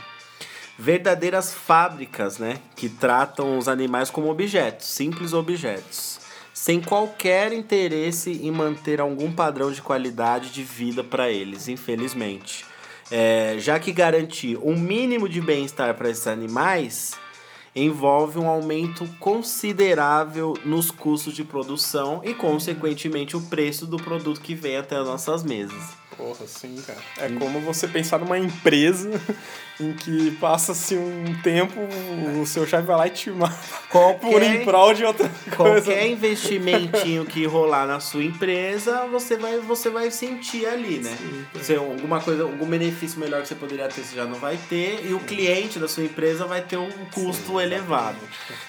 Verdadeiras 0.78 1.54
fábricas, 1.54 2.38
né? 2.38 2.60
Que 2.76 2.90
tratam 2.90 3.58
os 3.58 3.68
animais 3.68 4.10
como 4.10 4.30
objetos, 4.30 4.88
simples 4.88 5.34
objetos. 5.34 6.20
Sem 6.54 6.82
qualquer 6.82 7.54
interesse 7.54 8.32
em 8.32 8.52
manter 8.52 9.00
algum 9.00 9.32
padrão 9.32 9.72
de 9.72 9.82
qualidade 9.82 10.50
de 10.52 10.64
vida 10.64 11.04
para 11.04 11.30
eles, 11.30 11.68
infelizmente. 11.68 12.66
É, 13.12 13.56
já 13.60 13.80
que 13.80 13.92
garantir 13.92 14.58
um 14.58 14.76
mínimo 14.76 15.30
de 15.30 15.40
bem-estar 15.40 15.94
para 15.94 16.10
esses 16.10 16.28
animais 16.28 17.14
envolve 17.76 18.40
um 18.40 18.48
aumento 18.48 19.06
considerável 19.20 20.54
nos 20.64 20.90
custos 20.90 21.34
de 21.34 21.44
produção 21.44 22.22
e, 22.24 22.34
consequentemente, 22.34 23.36
o 23.36 23.42
preço 23.42 23.86
do 23.86 23.98
produto 23.98 24.40
que 24.40 24.56
vem 24.56 24.78
até 24.78 24.96
as 24.96 25.06
nossas 25.06 25.44
mesas. 25.44 25.94
Porra, 26.16 26.48
sim, 26.48 26.82
cara. 26.88 27.00
É 27.18 27.30
como 27.30 27.60
você 27.60 27.88
pensar 27.88 28.20
numa 28.20 28.40
empresa 28.40 29.10
em 29.80 29.94
que 29.94 30.32
passa-se 30.32 30.96
um 30.96 31.36
tempo, 31.42 31.80
o 32.42 32.46
seu 32.46 32.66
chefe 32.66 32.84
vai 32.84 32.96
lá 32.96 33.08
e 33.08 33.10
te 33.10 33.30
mata 33.30 33.56
por 34.22 34.42
em 34.42 34.64
prol 34.64 34.94
de 34.94 35.04
outra 35.04 35.30
coisa. 35.56 35.86
Qualquer 35.86 36.08
investimentinho 36.08 37.26
que 37.26 37.46
rolar 37.46 37.86
na 37.86 38.00
sua 38.00 38.24
empresa, 38.24 39.06
você 39.08 39.38
vai, 39.38 39.60
você 39.60 39.90
vai 39.90 40.10
sentir 40.12 40.66
ali, 40.66 41.00
né? 41.00 41.16
Se 41.62 41.76
alguma 41.76 42.22
coisa, 42.22 42.44
algum 42.44 42.66
benefício 42.66 43.20
melhor 43.20 43.42
que 43.42 43.48
você 43.48 43.56
poderia 43.56 43.88
ter, 43.88 44.02
você 44.02 44.16
já 44.16 44.26
não 44.26 44.36
vai 44.36 44.58
ter, 44.70 45.06
e 45.06 45.14
o 45.14 45.20
cliente 45.20 45.78
da 45.78 45.88
sua 45.88 46.04
empresa 46.04 46.46
vai 46.46 46.62
ter 46.62 46.78
um 46.78 46.90
custo 47.14 47.60
elevado. 47.60 48.18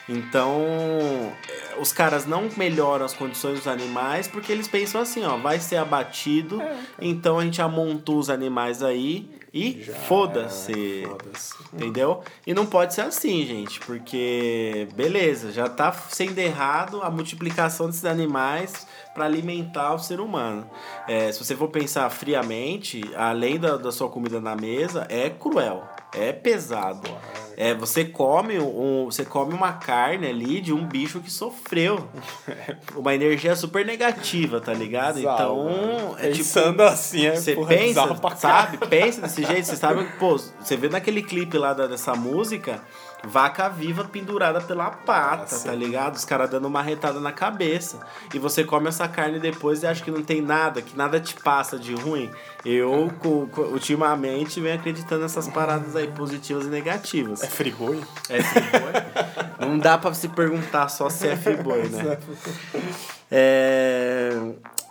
Então, 0.08 1.32
eh, 1.48 1.74
os 1.78 1.92
caras 1.92 2.26
não 2.26 2.48
melhoram 2.56 3.04
as 3.04 3.12
condições 3.12 3.58
dos 3.58 3.68
animais 3.68 4.26
porque 4.28 4.52
eles 4.52 4.68
pensam 4.68 5.00
assim, 5.00 5.24
ó, 5.24 5.36
vai 5.36 5.60
ser 5.60 5.76
abatido, 5.76 6.60
então 7.00 7.38
a 7.38 7.44
gente 7.44 7.60
amontou 7.62 8.18
os 8.18 8.30
animais 8.30 8.82
aí 8.82 9.28
e 9.56 9.82
foda-se. 10.06 11.06
foda-se. 11.08 11.54
Entendeu? 11.72 12.22
E 12.46 12.52
não 12.52 12.66
pode 12.66 12.92
ser 12.92 13.00
assim, 13.00 13.46
gente, 13.46 13.80
porque 13.80 14.86
beleza, 14.94 15.50
já 15.50 15.66
tá 15.66 15.90
sendo 15.92 16.38
errado 16.38 17.00
a 17.02 17.10
multiplicação 17.10 17.86
desses 17.86 18.04
animais 18.04 18.86
para 19.14 19.24
alimentar 19.24 19.94
o 19.94 19.98
ser 19.98 20.20
humano. 20.20 20.68
É, 21.08 21.32
se 21.32 21.42
você 21.42 21.56
for 21.56 21.68
pensar 21.68 22.10
friamente, 22.10 23.00
além 23.16 23.58
da, 23.58 23.78
da 23.78 23.90
sua 23.90 24.10
comida 24.10 24.42
na 24.42 24.54
mesa, 24.54 25.06
é 25.08 25.30
cruel, 25.30 25.88
é 26.14 26.32
pesado. 26.32 27.08
É, 27.58 27.72
você 27.74 28.04
come 28.04 28.58
um, 28.58 29.06
você 29.06 29.24
come 29.24 29.54
uma 29.54 29.72
carne 29.72 30.26
ali 30.26 30.60
de 30.60 30.74
um 30.74 30.84
bicho 30.86 31.20
que 31.20 31.30
sofreu. 31.30 32.06
Uma 32.94 33.14
energia 33.14 33.56
super 33.56 33.84
negativa, 33.84 34.60
tá 34.60 34.72
ligado? 34.74 35.16
Bizarro, 35.16 35.68
então, 35.70 36.16
é 36.18 36.24
tipo 36.30 36.36
Pensando 36.38 36.82
assim, 36.82 37.26
é 37.26 37.36
você 37.36 37.54
porra, 37.54 37.68
pensa, 37.68 38.16
sabe? 38.36 38.78
Pensa 38.86 39.20
desse 39.22 39.44
jeito, 39.44 39.64
você 39.66 39.76
sabe, 39.76 40.04
pô, 40.18 40.36
você 40.36 40.76
vê 40.76 40.88
naquele 40.88 41.22
clipe 41.22 41.56
lá 41.56 41.72
da- 41.72 41.86
dessa 41.86 42.14
música, 42.14 42.82
vaca 43.24 43.68
viva 43.68 44.04
pendurada 44.04 44.60
pela 44.60 44.90
pata, 44.90 45.42
Nossa. 45.42 45.68
tá 45.68 45.74
ligado? 45.74 46.14
Os 46.14 46.24
caras 46.24 46.50
dando 46.50 46.66
uma 46.66 46.82
retada 46.82 47.20
na 47.20 47.32
cabeça. 47.32 48.00
E 48.32 48.38
você 48.38 48.64
come 48.64 48.88
essa 48.88 49.08
carne 49.08 49.38
depois 49.38 49.82
e 49.82 49.86
acha 49.86 50.02
que 50.02 50.10
não 50.10 50.22
tem 50.22 50.40
nada, 50.40 50.82
que 50.82 50.96
nada 50.96 51.18
te 51.20 51.34
passa 51.34 51.78
de 51.78 51.94
ruim. 51.94 52.30
Eu, 52.64 53.12
ultimamente, 53.72 54.60
venho 54.60 54.74
acreditando 54.74 55.22
nessas 55.22 55.48
paradas 55.48 55.96
aí 55.96 56.08
positivas 56.08 56.66
e 56.66 56.68
negativas. 56.68 57.42
É 57.42 57.46
friboi? 57.46 58.02
É 58.28 58.42
friboi? 58.42 58.92
Não 59.58 59.78
dá 59.78 59.98
pra 59.98 60.12
se 60.14 60.28
perguntar 60.28 60.88
só 60.88 61.08
se 61.08 61.28
é 61.28 61.36
friboi, 61.36 61.88
né? 61.88 62.18
É... 63.28 64.30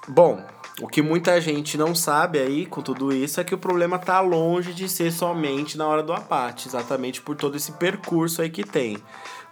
Bom, 0.10 0.44
o 0.82 0.88
que 0.88 1.02
muita 1.02 1.40
gente 1.40 1.78
não 1.78 1.96
sabe 1.96 2.40
aí 2.40 2.66
com 2.66 2.82
tudo 2.82 3.14
isso 3.14 3.40
é 3.40 3.44
que 3.44 3.56
o 3.56 3.58
problema 3.58 3.98
tá 3.98 4.20
longe 4.20 4.74
de 4.74 4.90
ser 4.90 5.12
somente 5.12 5.78
na 5.78 5.88
hora 5.88 6.04
do 6.04 6.12
abate, 6.12 6.68
exatamente 6.68 7.22
por 7.22 7.36
todo 7.36 7.56
esse 7.56 7.72
percurso 7.74 8.42
aí 8.42 8.50
que 8.50 8.64
tem. 8.64 8.98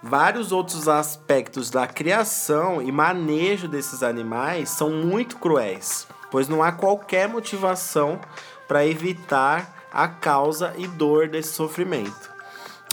Vários 0.02 0.52
outros 0.52 0.90
aspectos 0.90 1.70
da 1.70 1.88
criação 1.88 2.82
e 2.82 2.92
manejo 2.92 3.70
desses 3.70 4.04
animais 4.04 4.70
são 4.70 4.90
muito 4.90 5.38
cruéis, 5.38 6.06
pois 6.30 6.50
não 6.50 6.62
há 6.62 6.74
qualquer 6.74 7.30
motivação 7.30 8.20
para 8.68 8.86
evitar 8.86 9.88
a 9.94 10.10
causa 10.10 10.74
e 10.78 10.88
dor 10.88 11.30
desse 11.30 11.54
sofrimento. 11.54 12.34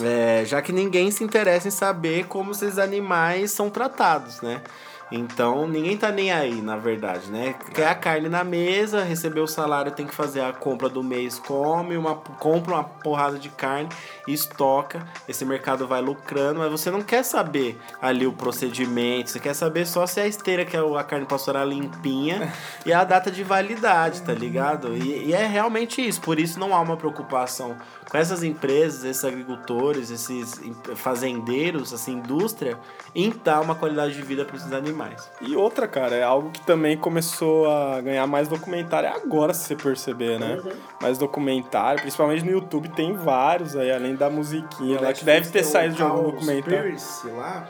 É, 0.01 0.45
já 0.47 0.63
que 0.63 0.73
ninguém 0.73 1.11
se 1.11 1.25
interessa 1.25 1.67
em 1.67 1.73
saber 1.73 2.27
como 2.27 2.53
esses 2.53 2.79
animais 2.79 3.51
são 3.51 3.69
tratados, 3.69 4.41
né? 4.41 4.63
Então 5.11 5.67
ninguém 5.67 5.97
tá 5.97 6.13
nem 6.13 6.31
aí, 6.31 6.63
na 6.63 6.77
verdade, 6.77 7.31
né? 7.31 7.55
Quer 7.75 7.89
a 7.89 7.95
carne 7.95 8.29
na 8.29 8.45
mesa, 8.45 9.03
recebeu 9.03 9.45
o 9.45 9.49
salário, 9.49 9.93
tem 9.93 10.07
que 10.07 10.15
fazer 10.15 10.41
a 10.41 10.53
compra 10.53 10.89
do 10.89 11.03
mês, 11.03 11.39
come, 11.39 11.97
uma, 11.97 12.15
compra 12.15 12.75
uma 12.75 12.85
porrada 12.85 13.39
de 13.39 13.49
carne, 13.49 13.89
estoca, 14.29 15.07
esse 15.29 15.45
mercado 15.45 15.87
vai 15.87 16.01
lucrando, 16.01 16.61
mas 16.61 16.71
você 16.71 16.91
não 16.91 17.03
quer 17.03 17.25
saber 17.25 17.79
ali 18.01 18.27
o 18.27 18.33
procedimento, 18.33 19.31
você 19.31 19.41
quer 19.41 19.55
saber 19.55 19.87
só 19.87 20.07
se 20.07 20.21
a 20.21 20.27
esteira 20.27 20.65
que 20.65 20.77
a 20.77 21.05
carne 21.05 21.27
passou 21.27 21.55
era 21.55 21.65
limpinha 21.65 22.53
e 22.87 22.93
a 22.93 23.03
data 23.03 23.31
de 23.31 23.43
validade, 23.43 24.23
tá 24.23 24.33
ligado? 24.33 24.97
E, 24.97 25.27
e 25.27 25.33
é 25.33 25.47
realmente 25.47 26.07
isso, 26.07 26.21
por 26.21 26.39
isso 26.39 26.59
não 26.59 26.75
há 26.75 26.81
uma 26.81 26.97
preocupação 26.97 27.77
com 28.11 28.19
essas 28.19 28.43
empresas, 28.43 29.05
esses 29.05 29.25
agricultores, 29.25 30.11
esses 30.11 30.61
fazendeiros, 30.97 31.93
essa 31.93 32.11
indústria, 32.11 32.79
em 33.15 33.31
dar 33.45 33.61
uma 33.61 33.75
qualidade 33.75 34.15
de 34.15 34.23
vida 34.23 34.45
para 34.45 34.57
esses 34.57 34.73
animais. 34.73 35.00
E 35.41 35.57
outra, 35.57 35.87
cara, 35.89 36.15
é 36.15 36.23
algo 36.23 36.51
que 36.51 36.61
também 36.61 36.97
começou 36.97 37.71
a 37.71 38.01
ganhar 38.01 38.27
mais 38.27 38.49
documentário 38.49 39.09
agora, 39.09 39.55
se 39.55 39.65
você 39.67 39.77
perceber, 39.77 40.39
né? 40.39 40.61
Mais 41.01 41.19
documentário, 41.19 42.01
principalmente 42.01 42.45
no 42.45 42.51
YouTube, 42.51 42.89
tem 42.91 43.15
vários 43.15 43.77
aí, 43.77 43.91
além 43.91 44.15
da 44.15 44.29
musiquinha 44.29 45.01
lá, 45.01 45.13
que 45.13 45.25
deve 45.25 45.49
ter 45.51 45.65
saído 45.65 45.95
de 45.95 46.03
algum 46.03 46.31
documentário. 46.31 46.97
lá. 47.37 47.67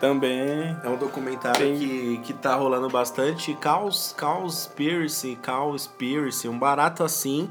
Também. 0.00 0.76
É 0.84 0.88
um 0.88 0.96
documentário 0.96 1.58
Tem- 1.60 1.76
que, 1.76 2.18
que 2.18 2.32
tá 2.32 2.54
rolando 2.54 2.88
bastante. 2.88 3.52
Caos, 3.54 4.14
Caos 4.16 4.66
Pierce, 4.66 5.36
Caos 5.42 5.86
Pierce, 5.86 6.48
um 6.48 6.58
barato 6.58 7.02
assim. 7.02 7.50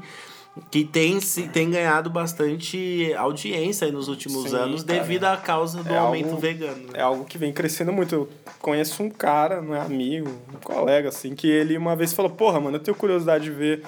Que 0.70 0.84
tem, 0.84 1.20
se, 1.20 1.48
tem 1.48 1.70
ganhado 1.70 2.10
bastante 2.10 3.12
audiência 3.16 3.86
aí 3.86 3.92
nos 3.92 4.08
últimos 4.08 4.50
Sim, 4.50 4.56
anos 4.56 4.82
cara. 4.82 4.98
devido 5.00 5.24
à 5.24 5.36
causa 5.36 5.82
do 5.82 5.92
É 5.92 5.98
aumento 5.98 6.26
algo- 6.30 6.40
vegano. 6.40 6.76
né? 6.86 6.92
É 6.94 7.00
algo 7.02 7.24
que 7.24 7.38
vem 7.38 7.52
crescendo 7.52 7.92
muito. 7.92 8.14
Eu 8.14 8.28
conheço 8.60 9.02
um 9.02 9.10
cara, 9.10 9.60
não 9.62 9.74
é 9.74 9.80
amigo, 9.80 10.28
um 10.54 10.58
colega, 10.62 11.08
assim, 11.10 11.34
que 11.34 11.46
ele 11.48 11.76
uma 11.76 11.94
vez 11.96 12.12
falou, 12.12 12.30
porra, 12.30 12.60
mano, 12.60 12.76
eu 12.76 12.80
tenho 12.80 12.96
curiosidade 12.96 13.44
de 13.44 13.50
ver 13.50 13.82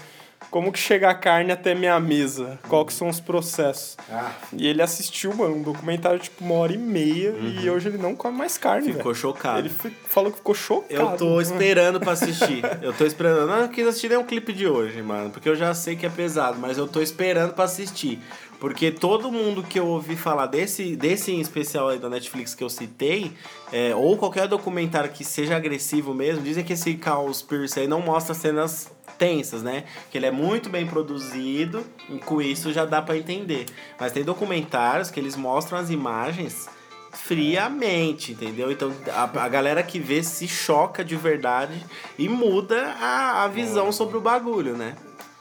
como 0.50 0.72
que 0.72 0.78
chega 0.78 1.08
a 1.08 1.14
carne 1.14 1.52
até 1.52 1.74
minha 1.74 1.98
mesa, 2.00 2.58
qual 2.68 2.84
que 2.84 2.92
são 2.92 3.08
os 3.08 3.20
processos. 3.20 3.96
Ah, 4.10 4.32
E 4.52 4.66
ele 4.66 4.82
assistiu, 4.82 5.32
mano, 5.34 5.56
um 5.56 5.62
documentário 5.62 6.18
tipo 6.18 6.44
uma 6.44 6.54
hora 6.54 6.72
e 6.72 6.78
meia 6.78 7.30
e 7.62 7.70
hoje 7.70 7.88
ele 7.88 7.98
não 7.98 8.16
come 8.16 8.36
mais 8.36 8.58
carne, 8.58 8.88
Uhum. 8.88 8.94
ficou 8.94 9.12
velho. 9.12 9.22
chocado. 9.22 9.58
Ele 9.60 9.68
falou 10.08 10.30
que 10.32 10.38
ficou 10.38 10.54
chocado. 10.54 10.92
Eu 10.94 11.16
tô 11.16 11.40
esperando 11.40 12.00
pra 12.00 12.12
assistir. 12.12 12.62
Eu 12.82 12.92
tô 12.92 13.04
esperando. 13.06 13.46
Não 13.46 13.68
quis 13.68 13.86
assistir 13.86 14.08
nem 14.08 14.18
o 14.18 14.24
clipe 14.24 14.52
de 14.52 14.66
hoje, 14.66 15.00
mano. 15.02 15.30
Porque 15.30 15.48
eu 15.48 15.54
já 15.54 15.72
sei 15.74 15.94
que 15.96 16.04
é 16.04 16.10
pesado, 16.10 16.58
mas 16.58 16.76
eu 16.78 16.88
tô 16.88 17.00
esperando 17.00 17.52
pra 17.54 17.64
assistir. 17.64 18.18
Porque 18.60 18.90
todo 18.90 19.32
mundo 19.32 19.62
que 19.62 19.80
eu 19.80 19.86
ouvi 19.86 20.14
falar 20.14 20.44
desse, 20.44 20.94
desse 20.94 21.32
em 21.32 21.40
especial 21.40 21.88
aí 21.88 21.98
da 21.98 22.10
Netflix 22.10 22.54
que 22.54 22.62
eu 22.62 22.68
citei, 22.68 23.32
é, 23.72 23.94
ou 23.94 24.18
qualquer 24.18 24.46
documentário 24.46 25.10
que 25.10 25.24
seja 25.24 25.56
agressivo 25.56 26.12
mesmo, 26.12 26.44
dizem 26.44 26.62
que 26.62 26.74
esse 26.74 26.94
Caos 26.94 27.40
Pierce 27.40 27.80
aí 27.80 27.88
não 27.88 28.02
mostra 28.02 28.34
cenas 28.34 28.92
tensas, 29.18 29.62
né? 29.62 29.84
Que 30.10 30.18
ele 30.18 30.26
é 30.26 30.30
muito 30.30 30.68
bem 30.68 30.86
produzido 30.86 31.82
e 32.10 32.18
com 32.18 32.42
isso 32.42 32.70
já 32.70 32.84
dá 32.84 33.00
pra 33.00 33.16
entender. 33.16 33.64
Mas 33.98 34.12
tem 34.12 34.22
documentários 34.22 35.10
que 35.10 35.18
eles 35.18 35.36
mostram 35.36 35.78
as 35.78 35.88
imagens 35.88 36.68
friamente, 37.12 38.32
entendeu? 38.32 38.70
Então 38.70 38.92
a, 39.08 39.22
a 39.22 39.48
galera 39.48 39.82
que 39.82 39.98
vê 39.98 40.22
se 40.22 40.46
choca 40.46 41.02
de 41.02 41.16
verdade 41.16 41.84
e 42.18 42.28
muda 42.28 42.94
a, 43.00 43.44
a 43.44 43.48
visão 43.48 43.90
sobre 43.90 44.18
o 44.18 44.20
bagulho, 44.20 44.76
né? 44.76 44.94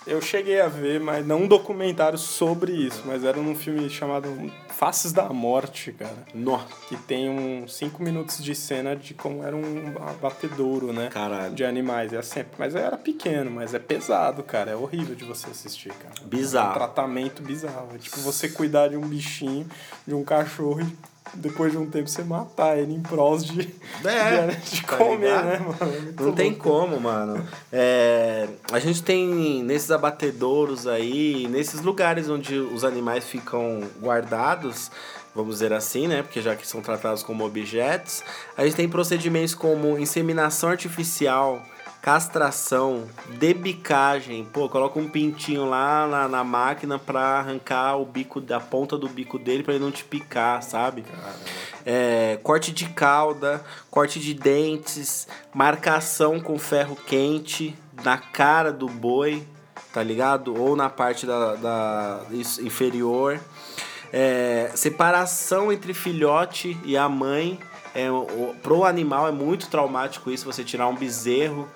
Eu 0.09 0.19
cheguei 0.21 0.59
a 0.59 0.67
ver, 0.67 0.99
mas 0.99 1.23
não 1.25 1.43
um 1.43 1.47
documentário 1.47 2.17
sobre 2.17 2.71
isso, 2.71 3.03
mas 3.05 3.23
era 3.23 3.37
num 3.37 3.53
filme 3.55 3.87
chamado 3.89 4.51
Faces 4.69 5.13
da 5.13 5.29
Morte, 5.29 5.91
cara. 5.91 6.17
Nó, 6.33 6.59
Que 6.87 6.97
tem 6.97 7.29
uns 7.29 7.75
5 7.75 8.01
minutos 8.01 8.43
de 8.43 8.55
cena 8.55 8.95
de 8.95 9.13
como 9.13 9.43
era 9.43 9.55
um 9.55 9.93
abatedouro, 10.09 10.91
né? 10.91 11.09
caralho. 11.13 11.53
De 11.53 11.63
animais. 11.63 12.11
É 12.11 12.21
sempre. 12.23 12.53
Mas 12.57 12.73
era 12.73 12.97
pequeno, 12.97 13.51
mas 13.51 13.73
é 13.75 13.79
pesado, 13.79 14.41
cara. 14.41 14.71
É 14.71 14.75
horrível 14.75 15.15
de 15.15 15.23
você 15.25 15.51
assistir, 15.51 15.89
cara. 15.93 16.15
É 16.19 16.25
um 16.25 16.27
Bizarro. 16.27 16.73
tratamento 16.73 17.43
bizarro. 17.43 17.89
É 17.93 17.97
tipo 17.99 18.19
você 18.21 18.49
cuidar 18.49 18.87
de 18.87 18.97
um 18.97 19.07
bichinho, 19.07 19.67
de 20.07 20.15
um 20.15 20.23
cachorro 20.23 20.81
e 20.81 20.97
depois 21.33 21.71
de 21.71 21.77
um 21.77 21.85
tempo 21.89 22.07
você 22.09 22.23
matar 22.23 22.77
ele 22.77 22.93
em 22.93 23.01
prol 23.01 23.37
de, 23.37 23.73
É, 24.03 24.47
de, 24.47 24.55
de 24.71 24.81
tá 24.83 24.97
comer, 24.97 25.17
ligado? 25.27 25.45
né, 25.45 25.59
mano? 25.59 25.93
É 26.19 26.23
Não 26.23 26.31
tem 26.33 26.53
como, 26.53 26.99
mano. 26.99 27.45
É, 27.71 28.47
a 28.71 28.79
gente 28.79 29.03
tem 29.03 29.63
nesses 29.63 29.91
abatedouros 29.91 30.87
aí, 30.87 31.47
nesses 31.49 31.81
lugares 31.81 32.29
onde 32.29 32.57
os 32.57 32.83
animais 32.83 33.23
ficam 33.25 33.81
guardados, 34.01 34.91
vamos 35.35 35.55
dizer 35.55 35.73
assim, 35.73 36.07
né? 36.07 36.21
Porque 36.23 36.41
já 36.41 36.55
que 36.55 36.67
são 36.67 36.81
tratados 36.81 37.23
como 37.23 37.45
objetos, 37.45 38.23
a 38.57 38.63
gente 38.65 38.75
tem 38.75 38.89
procedimentos 38.89 39.53
como 39.53 39.97
inseminação 39.97 40.69
artificial, 40.69 41.61
castração, 42.01 43.07
debicagem. 43.37 44.45
Pô, 44.45 44.69
coloca 44.69 44.99
um 44.99 45.07
pintinho 45.07 45.65
lá 45.69 46.07
na, 46.07 46.27
na 46.27 46.43
máquina 46.43 46.97
pra 46.97 47.39
arrancar 47.39 47.97
o 47.97 48.05
bico 48.05 48.39
da 48.39 48.59
ponta 48.59 48.97
do 48.97 49.07
bico 49.07 49.37
dele 49.37 49.63
pra 49.63 49.73
ele 49.73 49.83
não 49.83 49.91
te 49.91 50.03
picar, 50.03 50.61
sabe? 50.63 51.03
É, 51.85 52.39
corte 52.43 52.71
de 52.71 52.87
cauda, 52.89 53.63
corte 53.89 54.19
de 54.19 54.33
dentes, 54.33 55.27
marcação 55.53 56.39
com 56.39 56.57
ferro 56.57 56.95
quente 56.95 57.75
na 58.03 58.17
cara 58.17 58.71
do 58.71 58.87
boi, 58.87 59.45
tá 59.93 60.01
ligado? 60.01 60.59
Ou 60.59 60.75
na 60.75 60.89
parte 60.89 61.25
da, 61.25 61.55
da 61.55 62.21
inferior. 62.31 63.39
É, 64.11 64.71
separação 64.73 65.71
entre 65.71 65.93
filhote 65.93 66.77
e 66.83 66.97
a 66.97 67.07
mãe. 67.07 67.59
É, 67.93 68.09
o, 68.11 68.55
pro 68.61 68.85
animal 68.85 69.27
é 69.27 69.31
muito 69.31 69.67
traumático 69.67 70.29
isso, 70.29 70.45
você 70.45 70.63
tirar 70.63 70.87
um 70.87 70.95
bezerro 70.95 71.67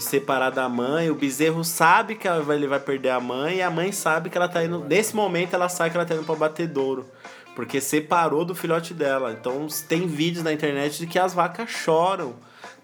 separar 0.00 0.50
da 0.50 0.68
mãe. 0.68 1.10
O 1.10 1.14
bezerro 1.14 1.64
sabe 1.64 2.14
que 2.14 2.28
ele 2.28 2.66
vai 2.66 2.80
perder 2.80 3.10
a 3.10 3.20
mãe 3.20 3.56
e 3.56 3.62
a 3.62 3.70
mãe 3.70 3.92
sabe 3.92 4.30
que 4.30 4.36
ela 4.36 4.48
tá 4.48 4.64
indo. 4.64 4.84
Nesse 4.84 5.14
momento 5.14 5.54
ela 5.54 5.68
sabe 5.68 5.90
que 5.90 5.96
ela 5.96 6.06
tá 6.06 6.14
indo 6.14 6.24
pro 6.24 6.34
abatedouro. 6.34 7.06
Porque 7.54 7.80
separou 7.80 8.44
do 8.44 8.54
filhote 8.54 8.92
dela. 8.92 9.32
Então 9.32 9.66
tem 9.88 10.06
vídeos 10.06 10.44
na 10.44 10.52
internet 10.52 10.98
de 10.98 11.06
que 11.06 11.18
as 11.18 11.32
vacas 11.32 11.70
choram. 11.70 12.34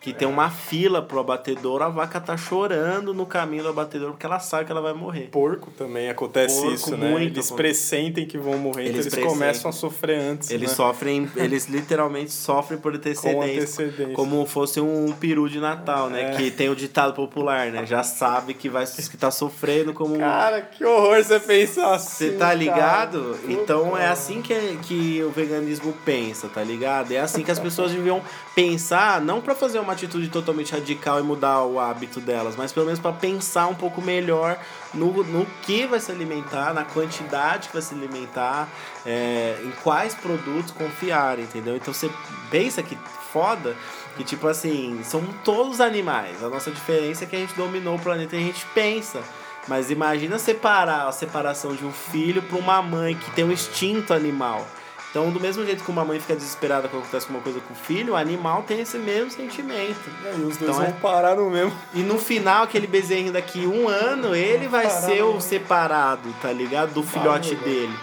Que 0.03 0.13
tem 0.13 0.27
uma 0.27 0.51
fila 0.51 1.01
pro 1.01 1.21
abatedouro, 1.21 1.85
a 1.85 1.89
vaca 1.89 2.21
tá 2.21 2.37
chorando 2.37 3.15
no 3.15 3.25
caminho 3.25 3.63
do 3.63 3.69
abatedouro 3.69 4.15
porque 4.15 4.27
ela 4.27 4.41
sabe 4.41 4.65
que 4.65 4.73
ela 4.73 4.81
vai 4.81 4.93
morrer. 4.93 5.29
Porco 5.31 5.71
também 5.71 6.11
acontece 6.11 6.57
Porco, 6.57 6.73
isso, 6.75 6.97
né? 6.97 7.09
muito 7.11 7.23
Eles 7.35 7.47
acontece. 7.47 7.55
pressentem 7.55 8.27
que 8.27 8.37
vão 8.37 8.59
morrer, 8.59 8.83
então 8.83 8.95
Eles 8.95 9.07
eles 9.07 9.15
pressentem. 9.15 9.39
começam 9.39 9.69
a 9.69 9.73
sofrer 9.73 10.19
antes. 10.19 10.51
Eles 10.51 10.71
né? 10.71 10.75
sofrem, 10.77 11.31
eles 11.37 11.67
literalmente 11.67 12.33
sofrem 12.33 12.81
por 12.81 12.95
antecedência. 12.95 13.63
antecedência. 13.63 14.15
Como 14.15 14.45
fosse 14.45 14.81
um 14.81 15.13
peru 15.13 15.49
de 15.49 15.61
Natal, 15.61 16.11
né? 16.11 16.33
É. 16.33 16.37
Que 16.37 16.51
tem 16.51 16.69
o 16.69 16.75
ditado 16.75 17.15
popular, 17.15 17.71
né? 17.71 17.87
Já 17.87 18.03
sabe 18.03 18.55
que, 18.55 18.69
vai, 18.69 18.85
que 18.85 19.17
tá 19.17 19.31
sofrendo 19.31 19.93
como 19.93 20.19
Cara, 20.19 20.63
que 20.63 20.85
horror 20.85 21.23
você 21.23 21.39
pensar 21.39 21.95
assim. 21.95 22.31
Você 22.31 22.33
tá 22.33 22.53
ligado? 22.53 23.39
cara. 23.41 23.53
Então 23.53 23.97
é 23.97 24.09
assim 24.09 24.43
que, 24.43 24.55
que 24.83 25.23
o 25.23 25.31
veganismo 25.31 25.93
pensa, 26.05 26.49
tá 26.49 26.63
ligado? 26.63 27.13
É 27.13 27.21
assim 27.21 27.43
que 27.45 27.51
as 27.51 27.59
pessoas 27.61 27.93
deviam 27.93 28.21
pensar, 28.55 29.21
não 29.21 29.41
pra 29.41 29.55
fazer 29.55 29.79
uma 29.79 29.92
atitude 29.93 30.29
totalmente 30.29 30.73
radical 30.73 31.21
e 31.21 31.23
mudar 31.23 31.63
o 31.63 31.79
hábito 31.79 32.21
delas, 32.21 32.57
mas 32.57 32.73
pelo 32.73 32.87
menos 32.87 33.01
pra 33.01 33.13
pensar 33.13 33.67
um 33.67 33.75
pouco 33.75 34.01
melhor 34.03 34.59
no, 34.93 35.23
no 35.25 35.47
que 35.63 35.87
vai 35.87 36.01
se 36.01 36.11
alimentar, 36.11 36.75
na 36.75 36.85
quantidade 36.85 37.69
que 37.69 37.75
vai 37.75 37.83
se 37.83 37.95
alimentar, 37.95 38.69
é, 39.07 39.59
em 39.65 39.71
quais 39.83 40.15
produtos 40.15 40.71
confiar, 40.73 41.39
entendeu? 41.39 41.77
Então 41.77 41.93
você 41.93 42.11
pensa 42.51 42.83
que 42.83 42.97
foda 43.33 43.75
que 44.17 44.25
tipo 44.25 44.47
assim, 44.47 45.01
são 45.03 45.25
todos 45.45 45.81
animais. 45.81 46.43
A 46.43 46.49
nossa 46.49 46.71
diferença 46.71 47.25
é 47.25 47.27
que 47.27 47.37
a 47.37 47.39
gente 47.39 47.55
dominou 47.55 47.97
o 47.97 47.99
planeta 47.99 48.37
e 48.37 48.39
a 48.39 48.43
gente 48.43 48.65
pensa. 48.75 49.23
Mas 49.69 49.91
imagina 49.91 50.39
separar 50.39 51.07
a 51.07 51.13
separação 51.13 51.75
de 51.75 51.85
um 51.85 51.93
filho 51.93 52.43
para 52.43 52.59
uma 52.59 52.83
mãe 52.83 53.15
que 53.15 53.31
tem 53.31 53.45
um 53.45 53.53
instinto 53.53 54.13
animal. 54.13 54.67
Então, 55.13 55.31
do 55.31 55.39
mesmo 55.39 55.63
jeito 55.67 55.85
que 55.85 55.91
uma 55.91 56.07
mãe 56.07 56.19
fica 56.19 56.35
desesperada 56.35 56.89
quando 56.89 57.03
acontece 57.03 57.27
alguma 57.27 57.43
coisa 57.43 57.61
com 57.61 57.75
o 57.75 57.77
filho, 57.77 58.15
o 58.15 58.17
animal 58.17 58.63
tem 58.67 58.81
esse 58.81 58.97
mesmo 58.97 59.31
sentimento. 59.31 60.01
E 60.25 60.27
aí 60.29 60.35
os 60.41 60.57
dois 60.57 60.63
Então 60.63 60.73
vão 60.73 60.85
é- 60.85 60.93
parar 60.93 61.37
no 61.37 61.51
mesmo. 61.51 61.71
E 61.93 62.01
no 62.01 62.19
final, 62.19 62.63
aquele 62.63 62.87
bezerrinho 62.87 63.31
daqui 63.31 63.67
um 63.67 63.87
ano, 63.89 64.35
ele 64.35 64.69
vai 64.69 64.89
ser 64.89 65.23
o 65.23 65.39
separado, 65.39 66.35
tá 66.41 66.51
ligado? 66.51 66.95
Do 66.95 67.03
filhote 67.03 67.55
Caralho. 67.55 67.71
dele. 67.75 67.99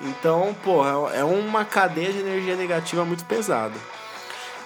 Então, 0.00 0.54
porra, 0.62 1.12
é 1.16 1.24
uma 1.24 1.64
cadeia 1.64 2.12
de 2.12 2.20
energia 2.20 2.54
negativa 2.54 3.04
muito 3.04 3.24
pesada. 3.24 3.74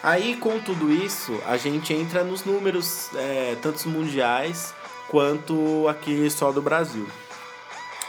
Aí, 0.03 0.37
com 0.37 0.59
tudo 0.61 0.93
isso, 0.93 1.41
a 1.47 1.57
gente 1.57 1.95
entra 1.95 2.23
nos 2.23 2.45
números, 2.45 3.09
é, 3.15 3.57
tanto 3.63 3.89
mundiais 3.89 4.75
quanto 5.09 5.89
aqui 5.89 6.29
só 6.31 6.53
do 6.53 6.61
Brasil. 6.61 7.07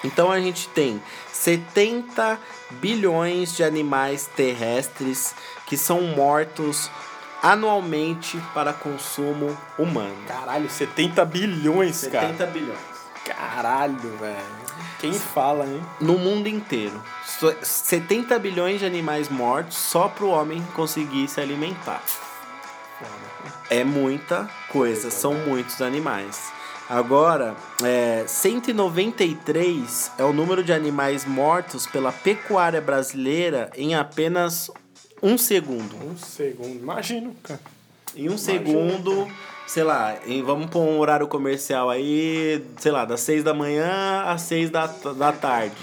Então 0.03 0.31
a 0.31 0.39
gente 0.39 0.67
tem 0.69 1.01
70 1.33 2.39
bilhões 2.71 3.55
de 3.55 3.63
animais 3.63 4.29
terrestres 4.35 5.35
que 5.65 5.75
são 5.75 6.01
mortos 6.01 6.89
anualmente 7.41 8.39
para 8.53 8.73
consumo 8.73 9.55
humano. 9.77 10.15
Caralho, 10.27 10.69
70 10.69 11.23
bilhões, 11.25 11.95
70 11.97 12.37
cara. 12.37 12.51
bilhões. 12.51 12.79
Caralho, 13.25 14.17
velho. 14.17 14.67
Quem 14.99 15.13
fala, 15.13 15.65
hein? 15.65 15.81
No 15.99 16.17
mundo 16.17 16.47
inteiro. 16.47 17.01
So- 17.25 17.55
70 17.61 18.39
bilhões 18.39 18.79
de 18.79 18.85
animais 18.85 19.29
mortos 19.29 19.77
só 19.77 20.07
para 20.07 20.23
o 20.25 20.29
homem 20.29 20.65
conseguir 20.73 21.27
se 21.27 21.39
alimentar. 21.39 22.01
É 23.69 23.83
muita 23.83 24.49
coisa, 24.69 25.11
são 25.11 25.33
muitos 25.33 25.81
animais. 25.81 26.51
Agora, 26.89 27.55
é, 27.83 28.23
193 28.25 30.11
é 30.17 30.23
o 30.23 30.31
número 30.31 30.63
de 30.63 30.71
animais 30.71 31.25
mortos 31.25 31.85
pela 31.85 32.13
pecuária 32.13 32.79
brasileira 32.79 33.69
em 33.75 33.93
apenas 33.93 34.71
um 35.21 35.37
segundo. 35.37 35.95
Um 35.97 36.15
segundo. 36.15 36.79
Imagino, 36.79 37.35
cara. 37.43 37.59
Em 38.15 38.29
um 38.29 38.37
segundo, 38.37 39.27
sei 39.67 39.83
lá, 39.83 40.17
em, 40.25 40.41
vamos 40.41 40.69
pôr 40.69 40.81
um 40.81 40.97
horário 40.97 41.27
comercial 41.27 41.89
aí, 41.89 42.63
sei 42.77 42.91
lá, 42.91 43.03
das 43.03 43.19
6 43.19 43.43
da 43.43 43.53
manhã 43.53 44.23
às 44.25 44.43
6 44.43 44.69
da, 44.69 44.87
da 44.87 45.33
tarde. 45.33 45.75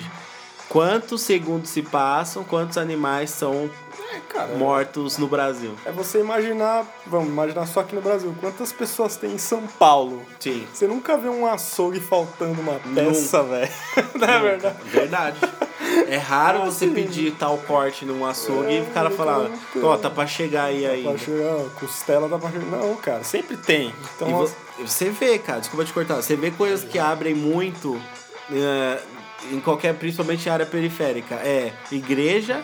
Quantos 0.75 1.23
segundos 1.23 1.71
se 1.71 1.83
passam, 1.83 2.43
quantos 2.43 2.77
animais 2.77 3.31
são 3.31 3.71
É, 4.13 4.19
cara. 4.29 4.57
mortos 4.57 5.17
no 5.19 5.29
Brasil? 5.29 5.71
É 5.87 5.93
você 5.93 6.19
imaginar, 6.19 6.85
vamos 7.07 7.29
imaginar 7.29 7.65
só 7.69 7.79
aqui 7.79 7.95
no 7.95 8.01
Brasil, 8.03 8.35
quantas 8.41 8.73
pessoas 8.73 9.15
tem 9.15 9.35
em 9.35 9.39
São 9.39 9.63
Paulo? 9.79 10.21
Sim. 10.41 10.67
Você 10.75 10.89
nunca 10.89 11.17
vê 11.17 11.29
um 11.29 11.47
açougue 11.47 12.01
faltando 12.01 12.61
uma 12.61 12.81
peça, 12.93 13.45
velho. 13.45 13.71
Não 14.19 14.29
é 14.29 14.41
verdade? 14.41 14.77
Verdade. 14.87 15.41
É 16.09 16.17
raro 16.17 16.63
Ah, 16.63 16.65
você 16.65 16.89
sim. 16.89 16.93
pedir 16.93 17.37
tal 17.37 17.57
corte 17.59 18.05
num 18.05 18.27
açougue 18.27 18.75
e 18.75 18.81
o 18.81 18.87
cara 18.87 19.11
É, 19.11 19.13
falar, 19.13 19.49
tem. 19.73 19.85
ó, 19.85 19.97
tá 19.97 20.11
pra 20.11 20.27
chegar 20.27 20.65
aí 20.65 20.83
Pra 20.83 20.91
ainda. 20.93 21.19
chegar, 21.19 21.57
costela 21.79 22.29
dá 22.29 22.37
pra 22.37 22.51
chegar. 22.51 22.67
Não, 22.67 22.97
cara, 22.97 23.23
sempre 23.23 23.57
tem. 23.57 23.95
Então, 24.17 24.29
E 24.29 24.33
vo- 24.33 24.51
você 24.81 25.09
vê, 25.11 25.39
cara, 25.39 25.61
desculpa 25.61 25.85
te 25.85 25.93
cortar, 25.93 26.17
você 26.17 26.35
vê 26.35 26.51
coisas 26.51 26.83
que 26.83 26.99
abrem 26.99 27.33
muito 27.33 27.97
é, 28.53 28.99
em 29.53 29.61
qualquer, 29.61 29.95
principalmente 29.95 30.47
em 30.49 30.53
área 30.53 30.67
periférica. 30.67 31.37
É 31.37 31.73
igreja, 31.93 32.63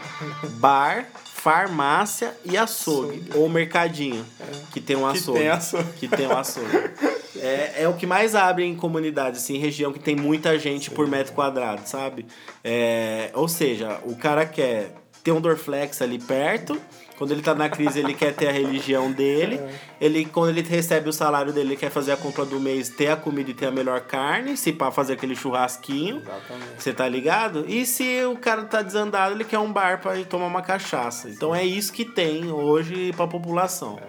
bar, 0.59 1.07
farmácia 1.25 2.35
e 2.45 2.57
açougue. 2.57 3.25
Ou 3.35 3.49
mercadinho, 3.49 4.25
que 4.73 4.81
tem 4.81 4.97
um 4.97 5.11
Que 5.11 5.19
açougue. 5.19 5.39
tem 5.39 5.49
açougue. 5.49 5.93
Que 5.99 6.09
tem 6.09 6.27
um 6.27 6.39
açougue. 6.39 6.91
É, 7.37 7.83
é 7.85 7.89
o 7.89 7.95
que 7.95 8.07
mais 8.07 8.35
abre 8.35 8.65
em 8.65 8.75
comunidade, 8.77 9.39
assim, 9.39 9.57
região 9.59 9.93
que 9.93 9.99
tem 9.99 10.15
muita 10.15 10.59
gente 10.59 10.91
por 10.91 11.07
metro 11.07 11.33
quadrado, 11.33 11.83
sabe? 11.87 12.27
É, 12.63 13.31
ou 13.33 13.49
seja, 13.49 13.99
o 14.05 14.15
cara 14.15 14.45
quer 14.45 14.95
ter 15.25 15.33
um 15.33 15.41
Dorflex 15.41 16.03
ali 16.03 16.19
perto. 16.19 16.79
Quando 17.21 17.33
ele 17.33 17.43
tá 17.43 17.55
na 17.55 17.69
crise, 17.69 17.99
ele 17.99 18.15
quer 18.15 18.33
ter 18.33 18.49
a 18.49 18.51
religião 18.51 19.13
dele. 19.13 19.61
Ele, 20.01 20.25
quando 20.25 20.49
ele 20.49 20.63
recebe 20.63 21.07
o 21.07 21.13
salário 21.13 21.53
dele, 21.53 21.69
ele 21.69 21.77
quer 21.77 21.91
fazer 21.91 22.13
a 22.13 22.17
compra 22.17 22.47
do 22.47 22.59
mês, 22.59 22.89
ter 22.89 23.09
a 23.09 23.17
comida 23.17 23.51
e 23.51 23.53
ter 23.53 23.67
a 23.67 23.71
melhor 23.71 24.01
carne, 24.01 24.57
se 24.57 24.73
pá 24.73 24.91
fazer 24.91 25.13
aquele 25.13 25.37
churrasquinho. 25.37 26.23
Exatamente. 26.23 26.83
Você 26.83 26.95
tá 26.95 27.07
ligado? 27.07 27.67
E 27.69 27.85
se 27.85 28.25
o 28.25 28.39
cara 28.39 28.63
tá 28.63 28.81
desandado, 28.81 29.35
ele 29.35 29.45
quer 29.45 29.59
um 29.59 29.71
bar 29.71 30.01
pra 30.01 30.17
ir 30.17 30.25
tomar 30.25 30.47
uma 30.47 30.63
cachaça. 30.63 31.29
Então 31.29 31.55
é 31.55 31.63
isso 31.63 31.93
que 31.93 32.07
tem 32.07 32.51
hoje 32.51 33.13
pra 33.13 33.27
população. 33.27 34.01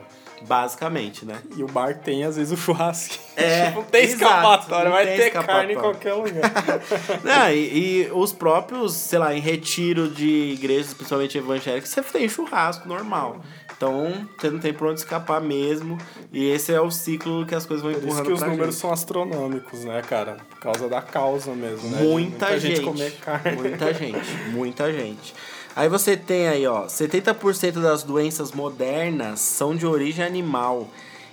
Basicamente, 0.48 1.26
né? 1.26 1.42
E 1.56 1.64
o 1.64 1.68
bar 1.68 2.00
tem, 2.00 2.24
às 2.24 2.36
vezes, 2.36 2.52
o 2.52 2.58
churrasco. 2.58 3.16
É, 3.36 3.72
não 3.76 3.84
tem 3.84 4.06
escapatória, 4.06 4.92
vai 4.92 5.06
ter 5.06 5.32
carne 5.32 5.74
em 5.74 5.78
qualquer 5.78 6.14
lugar. 6.14 6.52
Não, 7.24 7.50
e, 7.52 8.06
e 8.06 8.12
os 8.12 8.34
próprios, 8.34 8.94
sei 8.94 9.20
lá, 9.20 9.34
em 9.34 9.40
retiro 9.40 10.10
de 10.10 10.54
igrejas, 10.54 10.94
principalmente 10.94 11.38
evangélicas, 11.38 11.90
você 11.90 12.02
tem 12.02 12.28
churrasco 12.28 12.88
normal. 12.88 13.42
Então, 13.82 14.28
você 14.38 14.52
não 14.52 14.60
tem 14.60 14.72
por 14.72 14.90
onde 14.90 15.00
escapar 15.00 15.42
mesmo. 15.42 15.98
E 16.32 16.48
esse 16.52 16.72
é 16.72 16.80
o 16.80 16.92
ciclo 16.92 17.48
que 17.48 17.56
as 17.56 17.66
coisas 17.66 17.84
vão 17.84 17.92
Por 17.92 17.98
isso 17.98 18.08
empurrando 18.10 18.28
que 18.28 18.34
os 18.34 18.42
números 18.42 18.76
gente. 18.76 18.82
são 18.82 18.94
astronômicos, 18.94 19.84
né, 19.84 20.04
cara? 20.04 20.38
Por 20.52 20.60
causa 20.60 20.88
da 20.88 21.02
causa 21.02 21.56
mesmo, 21.56 21.90
né? 21.90 22.04
Muita, 22.04 22.60
gente, 22.60 22.82
comer 22.82 23.12
carne. 23.14 23.56
Muita 23.56 23.92
gente, 23.98 24.34
muita 24.52 24.94
gente. 24.94 25.34
Aí 25.76 25.88
você 25.88 26.18
tem 26.18 26.48
aí, 26.48 26.68
ó, 26.68 26.86
70% 26.86 27.82
das 27.82 28.04
doenças 28.04 28.52
modernas 28.52 29.40
são 29.40 29.76
de 29.76 29.86
origem 29.86 30.26
animal 30.26 30.88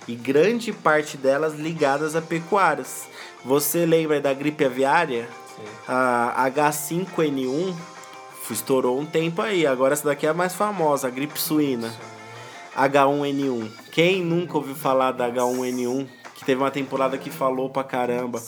e 0.07 0.15
grande 0.15 0.71
parte 0.71 1.17
delas 1.17 1.55
ligadas 1.55 2.15
a 2.15 2.21
pecuárias. 2.21 3.07
Você 3.43 3.85
lembra 3.85 4.21
da 4.21 4.33
gripe 4.33 4.63
aviária? 4.63 5.27
A 5.87 6.49
H5N1 6.49 7.75
estourou 8.49 8.99
um 8.99 9.05
tempo 9.05 9.41
aí, 9.41 9.67
agora 9.67 9.93
essa 9.93 10.05
daqui 10.05 10.25
é 10.25 10.29
a 10.29 10.33
mais 10.33 10.55
famosa, 10.55 11.07
a 11.07 11.11
gripe 11.11 11.39
suína. 11.39 11.93
H1N1. 12.75 13.69
Quem 13.91 14.23
nunca 14.23 14.57
ouviu 14.57 14.75
falar 14.75 15.11
da 15.11 15.29
H1N1? 15.29 16.07
Que 16.33 16.45
teve 16.45 16.61
uma 16.61 16.71
temporada 16.71 17.17
que 17.17 17.29
falou 17.29 17.69
pra 17.69 17.83
caramba. 17.83 18.41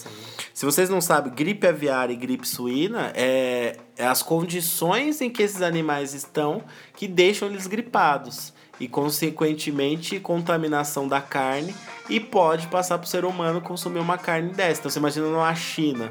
Se 0.53 0.65
vocês 0.65 0.89
não 0.89 1.01
sabem, 1.01 1.33
gripe 1.33 1.67
aviária 1.67 2.13
e 2.13 2.15
gripe 2.15 2.47
suína 2.47 3.11
é, 3.15 3.77
é 4.01 4.07
as 4.07 4.23
condições 4.23 5.21
em 5.21 5.29
que 5.29 5.43
esses 5.43 5.61
animais 5.61 6.15
estão 6.15 6.63
que 6.95 7.07
deixam 7.07 7.47
eles 7.47 7.67
gripados. 7.67 8.51
E, 8.79 8.87
consequentemente, 8.87 10.19
contaminação 10.19 11.07
da 11.07 11.21
carne 11.21 11.75
e 12.09 12.19
pode 12.19 12.65
passar 12.65 12.97
pro 12.97 13.07
ser 13.07 13.25
humano 13.25 13.61
consumir 13.61 13.99
uma 13.99 14.17
carne 14.17 14.49
dessa. 14.53 14.79
Então, 14.79 14.89
você 14.89 14.97
imagina 14.97 15.27
numa 15.27 15.53
China, 15.53 16.09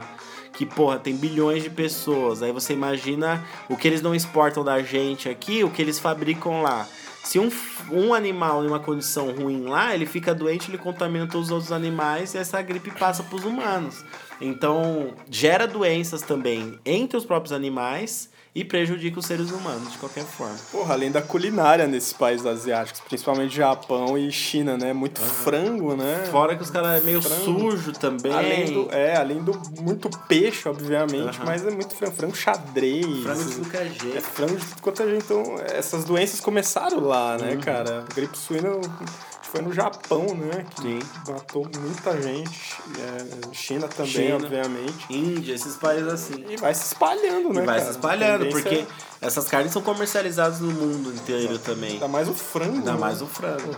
que, 0.53 0.65
porra, 0.65 1.01
tem 1.01 1.17
bilhões 1.17 1.65
de 1.65 1.71
pessoas. 1.71 2.45
Aí 2.45 2.53
você 2.53 2.73
imagina 2.73 3.45
o 3.69 3.77
que 3.77 3.89
eles 3.89 4.01
não 4.01 4.15
exportam 4.15 4.63
da 4.63 4.81
gente 4.83 5.29
aqui, 5.29 5.65
o 5.65 5.71
que 5.71 5.83
eles 5.83 5.99
fabricam 5.99 6.63
lá. 6.63 6.87
Se 7.25 7.41
um, 7.41 7.51
um 7.91 8.15
animal 8.15 8.65
em 8.65 8.69
uma 8.69 8.79
condição 8.79 9.33
ruim 9.33 9.65
lá, 9.65 9.93
ele 9.93 10.07
fica 10.07 10.33
doente, 10.33 10.71
ele 10.71 10.79
contamina 10.79 11.27
todos 11.27 11.49
os 11.49 11.53
outros 11.53 11.73
animais 11.73 12.35
e 12.35 12.39
essa 12.39 12.63
gripe 12.63 12.93
passa 12.93 13.25
para 13.25 13.35
os 13.35 13.45
humanos. 13.45 14.05
Então, 14.41 15.13
gera 15.31 15.67
doenças 15.67 16.23
também 16.23 16.79
entre 16.85 17.17
os 17.17 17.25
próprios 17.25 17.53
animais 17.53 18.31
e 18.53 18.65
prejudica 18.65 19.21
os 19.21 19.27
seres 19.27 19.53
humanos 19.53 19.93
de 19.93 19.99
qualquer 19.99 20.25
forma. 20.25 20.57
Porra, 20.73 20.95
além 20.95 21.09
da 21.13 21.23
culinária 21.23 21.87
nesses 21.87 22.13
países 22.13 22.45
asiáticos, 22.45 23.01
principalmente 23.01 23.55
Japão 23.55 24.19
e 24.19 24.33
China, 24.33 24.77
né? 24.77 24.93
Muito 24.93 25.21
frango, 25.21 25.95
né? 25.95 26.27
Fora 26.33 26.57
que 26.57 26.63
os 26.63 26.69
caras 26.71 27.01
é 27.01 27.05
meio 27.05 27.23
Frango. 27.23 27.45
sujo 27.71 27.93
também. 27.93 28.33
Além 28.33 28.73
do, 28.73 28.89
é, 28.93 29.17
além 29.17 29.39
do 29.41 29.53
muito 29.81 30.11
peixe, 30.27 30.69
obviamente, 30.69 31.37
Aham. 31.39 31.45
mas 31.45 31.65
é 31.65 31.71
muito 31.71 31.95
frango, 31.95 32.17
frango 32.17 32.35
xadrez. 32.37 33.23
Frango 33.23 33.45
de 33.45 33.55
tudo 33.55 33.77
é 33.77 33.79
É 33.79 33.89
jeito. 33.89 34.23
frango 34.23 34.57
de 34.57 34.65
tudo 34.67 34.83
quanto 34.83 35.03
é 35.03 35.07
jeito. 35.07 35.25
Então, 35.25 35.57
essas 35.73 36.05
doenças 36.05 36.41
começaram 36.41 36.99
lá, 37.05 37.39
né, 37.39 37.53
Uhum. 37.53 37.61
cara? 37.61 38.05
Gripe 38.13 38.37
suína 38.37 38.71
foi 39.51 39.63
no 39.63 39.73
Japão, 39.73 40.27
né? 40.35 40.65
Que 40.77 40.83
Sim. 40.83 40.99
matou 41.29 41.69
muita 41.81 42.21
gente. 42.23 42.77
É, 42.99 43.55
China 43.55 43.89
também, 43.89 44.13
China. 44.13 44.37
obviamente. 44.37 45.07
Índia, 45.11 45.55
esses 45.55 45.77
países 45.77 46.09
assim. 46.09 46.45
E 46.49 46.57
vai 46.57 46.75
se 46.75 46.87
espalhando, 46.87 47.53
né, 47.53 47.63
E 47.63 47.67
vai 47.67 47.77
cara? 47.77 47.85
se 47.85 47.91
espalhando, 47.91 48.47
porque 48.49 48.75
é- 48.77 48.87
essas 49.21 49.49
carnes 49.49 49.73
são 49.73 49.83
comercializadas 49.83 50.61
no 50.61 50.71
mundo 50.71 51.13
inteiro 51.15 51.59
também. 51.59 51.93
Ainda 51.93 52.09
mais 52.09 52.29
o 52.29 52.35
frango. 52.35 52.77
Ainda 52.77 52.93
né? 52.93 52.99
mais 52.99 53.21
o 53.21 53.27
frango. 53.27 53.77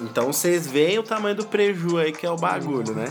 Então 0.00 0.32
vocês 0.32 0.66
veem 0.66 0.98
o 0.98 1.04
tamanho 1.04 1.36
do 1.36 1.46
preju 1.46 1.98
aí 1.98 2.10
que 2.10 2.26
é 2.26 2.30
o 2.30 2.34
bagulho, 2.36 2.92
né? 2.94 3.04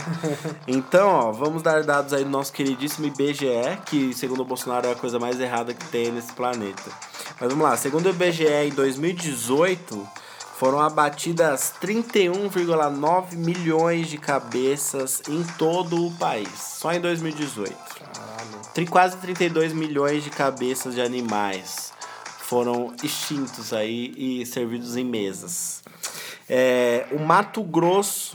Então, 0.68 1.08
ó, 1.08 1.32
vamos 1.32 1.62
dar 1.62 1.82
dados 1.82 2.12
aí 2.12 2.22
do 2.24 2.28
nosso 2.28 2.52
queridíssimo 2.52 3.06
IBGE, 3.06 3.78
que 3.86 4.12
segundo 4.12 4.40
o 4.40 4.44
Bolsonaro 4.44 4.86
é 4.88 4.92
a 4.92 4.94
coisa 4.94 5.18
mais 5.18 5.40
errada 5.40 5.72
que 5.72 5.86
tem 5.86 6.12
nesse 6.12 6.34
planeta. 6.34 6.82
Mas 7.40 7.48
vamos 7.48 7.64
lá, 7.64 7.74
segundo 7.78 8.04
o 8.04 8.10
IBGE 8.10 8.44
em 8.66 8.70
2018, 8.72 10.06
foram 10.64 10.80
abatidas 10.80 11.74
31,9 11.78 13.36
milhões 13.36 14.08
de 14.08 14.16
cabeças 14.16 15.20
em 15.28 15.44
todo 15.58 16.06
o 16.06 16.12
país, 16.12 16.78
só 16.78 16.90
em 16.90 17.02
2018. 17.02 17.74
Caralho. 17.74 18.90
Quase 18.90 19.18
32 19.18 19.74
milhões 19.74 20.24
de 20.24 20.30
cabeças 20.30 20.94
de 20.94 21.02
animais 21.02 21.92
foram 22.38 22.94
extintos 23.02 23.74
aí 23.74 24.14
e 24.16 24.46
servidos 24.46 24.96
em 24.96 25.04
mesas. 25.04 25.82
É, 26.48 27.04
o 27.12 27.18
Mato 27.18 27.62
Grosso 27.62 28.34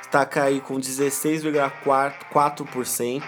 está 0.00 0.26
aí 0.42 0.62
com 0.62 0.80
16,4%. 0.80 3.22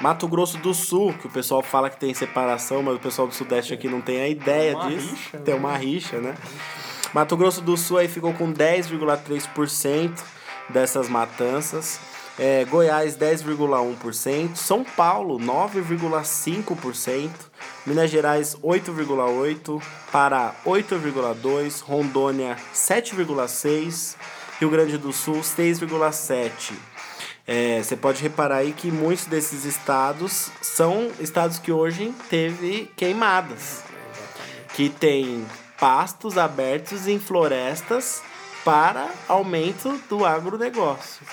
Mato 0.00 0.26
Grosso 0.26 0.56
do 0.56 0.72
Sul, 0.72 1.12
que 1.12 1.26
o 1.26 1.30
pessoal 1.30 1.62
fala 1.62 1.90
que 1.90 2.00
tem 2.00 2.14
separação, 2.14 2.82
mas 2.82 2.96
o 2.96 2.98
pessoal 2.98 3.28
do 3.28 3.34
Sudeste 3.34 3.74
aqui 3.74 3.88
não 3.88 4.00
tem 4.00 4.22
a 4.22 4.28
ideia 4.28 4.74
uma 4.74 4.88
disso. 4.88 5.10
rixa, 5.10 5.38
tem 5.38 5.52
né? 5.52 5.60
uma 5.60 5.76
rixa, 5.76 6.18
né? 6.18 6.34
Mato 7.14 7.36
Grosso 7.36 7.60
do 7.60 7.76
Sul 7.76 7.98
aí 7.98 8.08
ficou 8.08 8.34
com 8.34 8.52
10,3% 8.52 10.20
dessas 10.68 11.08
matanças. 11.08 12.00
É, 12.36 12.64
Goiás 12.64 13.16
10,1%, 13.16 14.56
São 14.56 14.82
Paulo 14.82 15.38
9,5%, 15.38 17.30
Minas 17.86 18.10
Gerais 18.10 18.56
8,8%, 18.56 19.80
Pará 20.10 20.56
8,2%, 20.66 21.82
Rondônia 21.82 22.56
7,6%, 22.74 24.16
Rio 24.58 24.68
Grande 24.68 24.98
do 24.98 25.12
Sul 25.12 25.36
6,7%. 25.36 26.72
É, 27.46 27.80
você 27.80 27.94
pode 27.94 28.20
reparar 28.20 28.56
aí 28.56 28.72
que 28.72 28.90
muitos 28.90 29.26
desses 29.26 29.64
estados 29.64 30.50
são 30.60 31.12
estados 31.20 31.60
que 31.60 31.70
hoje 31.70 32.12
teve 32.28 32.90
queimadas 32.96 33.84
que 34.74 34.88
tem 34.88 35.46
pastos 35.78 36.38
abertos 36.38 37.06
em 37.06 37.18
florestas 37.18 38.22
para 38.64 39.10
aumento 39.28 40.00
do 40.08 40.24
agronegócio. 40.24 41.24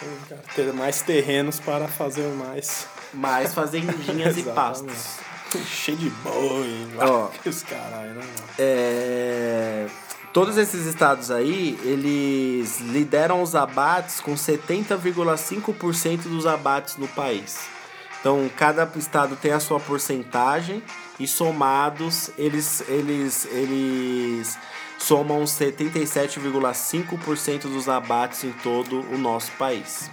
Ter 0.54 0.74
mais 0.74 1.02
terrenos 1.02 1.60
para 1.60 1.88
fazer 1.88 2.28
mais. 2.36 2.88
Mais 3.14 3.54
fazendinhas 3.54 4.38
e 4.38 4.44
pastos. 4.54 5.18
Cheio 5.66 5.98
de 5.98 6.10
boi, 6.10 6.88
Ó. 6.98 7.30
os 7.46 7.64
caralho, 7.64 8.14
né? 8.14 8.16
mano? 8.16 8.50
É, 8.58 9.86
todos 10.32 10.58
esses 10.58 10.86
estados 10.86 11.30
aí, 11.30 11.78
eles 11.84 12.80
lideram 12.80 13.42
os 13.42 13.54
abates 13.54 14.22
com 14.22 14.34
70,5% 14.34 16.22
dos 16.24 16.46
abates 16.46 16.96
no 16.98 17.08
país. 17.10 17.68
Então, 18.22 18.50
cada 18.56 18.90
estado 18.96 19.36
tem 19.36 19.52
a 19.52 19.60
sua 19.60 19.80
porcentagem 19.80 20.82
e 21.22 21.28
somados, 21.28 22.32
eles, 22.36 22.84
eles, 22.88 23.46
eles 23.52 24.58
somam 24.98 25.44
77,5% 25.44 27.62
dos 27.62 27.88
abates 27.88 28.44
em 28.44 28.52
todo 28.52 29.02
o 29.14 29.20
nosso 29.20 29.52
país. 29.52 30.10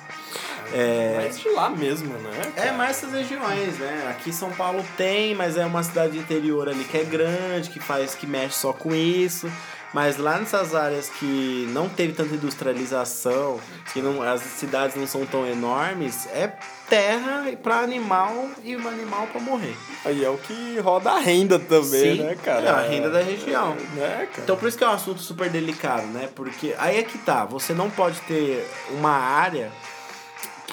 É, 0.71 1.23
Mas 1.25 1.41
de 1.41 1.49
lá 1.49 1.71
mesmo, 1.71 2.13
né? 2.19 2.53
é 2.57 2.73
mais 2.73 2.99
essas 2.99 3.13
regiões, 3.13 3.79
né? 3.79 4.09
Aqui 4.11 4.31
São 4.31 4.53
Paulo 4.53 4.85
tem, 4.99 5.35
mas 5.35 5.57
é 5.57 5.65
uma 5.65 5.83
cidade 5.83 6.19
interior 6.19 6.69
ali 6.69 6.85
que 6.85 6.99
é 6.99 7.05
grande, 7.05 7.71
que 7.71 7.81
faz, 7.81 8.15
que 8.15 8.27
mexe 8.27 8.57
só 8.57 8.75
com 8.75 8.95
isso. 8.95 9.51
Mas 9.93 10.19
lá 10.19 10.39
nessas 10.39 10.75
áreas 10.75 11.09
que 11.09 11.67
não 11.71 11.89
teve 11.89 12.13
tanta 12.13 12.35
industrialização, 12.35 13.59
que 13.93 14.03
não, 14.03 14.23
as 14.23 14.43
cidades 14.43 14.97
não 14.97 15.07
são 15.07 15.25
tão 15.25 15.47
enormes, 15.47 16.27
é 16.27 16.53
terra 16.89 17.45
para 17.63 17.79
animal 17.79 18.51
e 18.63 18.77
um 18.77 18.87
animal 18.87 19.27
para 19.29 19.41
morrer. 19.41 19.77
Aí 20.05 20.25
é 20.25 20.29
o 20.29 20.37
que 20.37 20.79
roda 20.81 21.13
a 21.13 21.19
renda 21.19 21.59
também, 21.59 22.17
Sim, 22.17 22.23
né, 22.23 22.37
cara? 22.43 22.67
é 22.67 22.71
a 22.71 22.81
renda 22.81 23.11
da 23.11 23.23
região. 23.23 23.75
Né, 23.95 24.29
cara? 24.31 24.43
Então 24.43 24.57
por 24.57 24.69
isso 24.69 24.77
que 24.77 24.85
é 24.85 24.89
um 24.89 24.93
assunto 24.93 25.21
super 25.21 25.49
delicado, 25.49 26.07
né? 26.09 26.29
Porque 26.35 26.75
aí 26.79 26.99
é 26.99 27.03
que 27.03 27.19
tá, 27.19 27.45
você 27.45 27.73
não 27.73 27.89
pode 27.89 28.21
ter 28.23 28.69
uma 28.91 29.13
área 29.13 29.73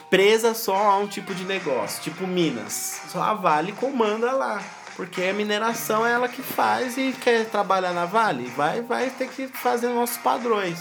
presa 0.10 0.54
só 0.54 0.75
a 0.75 0.97
um 0.97 1.08
tipo 1.08 1.34
de 1.34 1.43
negócio, 1.43 2.01
tipo 2.04 2.28
Minas. 2.28 3.01
Só 3.10 3.21
a 3.21 3.34
Vale 3.34 3.71
comanda 3.71 4.32
lá. 4.32 4.62
Porque 4.95 5.23
a 5.23 5.34
mineração 5.34 6.05
é 6.05 6.12
ela 6.13 6.29
que 6.29 6.41
faz 6.41 6.97
e 6.97 7.12
quer 7.12 7.45
trabalhar 7.45 7.91
na 7.91 8.05
Vale, 8.05 8.45
vai, 8.55 8.81
vai 8.81 9.10
ter 9.10 9.27
que 9.27 9.47
fazer 9.47 9.89
nossos 9.89 10.17
padrões. 10.17 10.79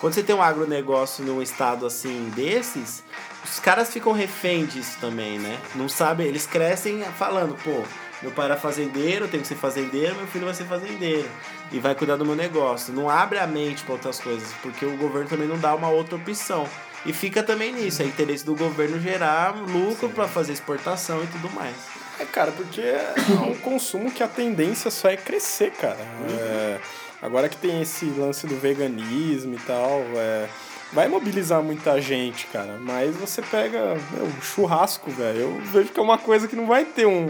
Quando 0.00 0.14
você 0.14 0.22
tem 0.22 0.34
um 0.34 0.42
agronegócio 0.42 1.22
num 1.22 1.42
estado 1.42 1.84
assim 1.84 2.30
desses, 2.34 3.04
os 3.44 3.60
caras 3.60 3.92
ficam 3.92 4.12
refém 4.12 4.64
disso 4.64 4.96
também, 4.98 5.38
né? 5.38 5.58
Não 5.74 5.90
sabem, 5.90 6.26
eles 6.26 6.46
crescem 6.46 7.02
falando, 7.18 7.54
pô, 7.62 7.84
meu 8.22 8.30
pai 8.30 8.46
era 8.46 8.56
fazendeiro, 8.56 9.26
eu 9.26 9.28
tenho 9.28 9.42
que 9.42 9.48
ser 9.48 9.56
fazendeiro, 9.56 10.14
meu 10.16 10.26
filho 10.26 10.46
vai 10.46 10.54
ser 10.54 10.64
fazendeiro. 10.64 11.28
E 11.70 11.78
vai 11.78 11.94
cuidar 11.94 12.16
do 12.16 12.24
meu 12.24 12.34
negócio. 12.34 12.94
Não 12.94 13.10
abre 13.10 13.38
a 13.38 13.46
mente 13.46 13.82
para 13.84 13.92
outras 13.92 14.18
coisas, 14.18 14.50
porque 14.62 14.86
o 14.86 14.96
governo 14.96 15.28
também 15.28 15.46
não 15.46 15.58
dá 15.58 15.74
uma 15.74 15.90
outra 15.90 16.16
opção. 16.16 16.66
E 17.04 17.12
fica 17.12 17.42
também 17.42 17.72
nisso, 17.72 18.02
é 18.02 18.06
interesse 18.06 18.44
do 18.44 18.54
governo 18.54 18.98
gerar 19.00 19.54
lucro 19.54 20.08
para 20.08 20.28
fazer 20.28 20.52
exportação 20.52 21.22
e 21.22 21.26
tudo 21.26 21.50
mais. 21.50 21.99
É, 22.20 22.24
cara, 22.26 22.52
porque 22.52 22.80
é 22.80 23.14
um 23.48 23.54
consumo 23.56 24.10
que 24.10 24.22
a 24.22 24.28
tendência 24.28 24.90
só 24.90 25.08
é 25.08 25.16
crescer, 25.16 25.70
cara. 25.72 25.98
É, 26.28 26.80
Agora 27.22 27.48
que 27.48 27.56
tem 27.56 27.82
esse 27.82 28.06
lance 28.06 28.46
do 28.46 28.56
veganismo 28.56 29.54
e 29.54 29.58
tal, 29.58 30.00
é, 30.14 30.48
vai 30.90 31.06
mobilizar 31.06 31.62
muita 31.62 32.00
gente, 32.00 32.46
cara. 32.46 32.78
Mas 32.80 33.14
você 33.14 33.42
pega 33.42 33.94
meu, 34.12 34.30
churrasco, 34.40 35.10
velho. 35.10 35.40
Eu 35.40 35.60
vejo 35.60 35.92
que 35.92 36.00
é 36.00 36.02
uma 36.02 36.16
coisa 36.16 36.48
que 36.48 36.56
não 36.56 36.66
vai 36.66 36.86
ter 36.86 37.06
um, 37.06 37.28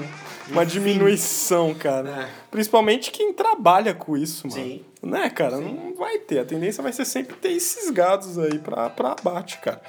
uma 0.48 0.64
diminuição, 0.64 1.74
cara. 1.74 2.08
É. 2.08 2.28
Principalmente 2.52 3.10
quem 3.10 3.32
trabalha 3.32 3.92
com 3.92 4.16
isso, 4.16 4.46
mano. 4.46 4.62
Sim. 4.62 4.84
Né, 5.02 5.28
cara? 5.28 5.56
Não 5.56 5.94
vai 5.96 6.18
ter. 6.18 6.38
A 6.38 6.44
tendência 6.44 6.82
vai 6.82 6.92
ser 6.92 7.04
sempre 7.04 7.34
ter 7.36 7.50
esses 7.50 7.90
gados 7.90 8.38
aí 8.38 8.60
pra, 8.60 8.88
pra 8.90 9.12
abate, 9.12 9.58
cara. 9.58 9.82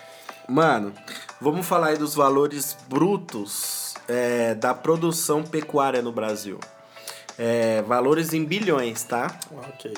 Mano, 0.49 0.93
vamos 1.39 1.67
falar 1.67 1.89
aí 1.89 1.97
dos 1.97 2.15
valores 2.15 2.75
brutos 2.89 3.90
é, 4.11 4.53
da 4.53 4.73
produção 4.73 5.41
pecuária 5.41 6.01
no 6.01 6.11
Brasil. 6.11 6.59
É, 7.37 7.81
valores 7.83 8.33
em 8.33 8.43
bilhões, 8.43 9.03
tá? 9.03 9.33
Ok. 9.51 9.93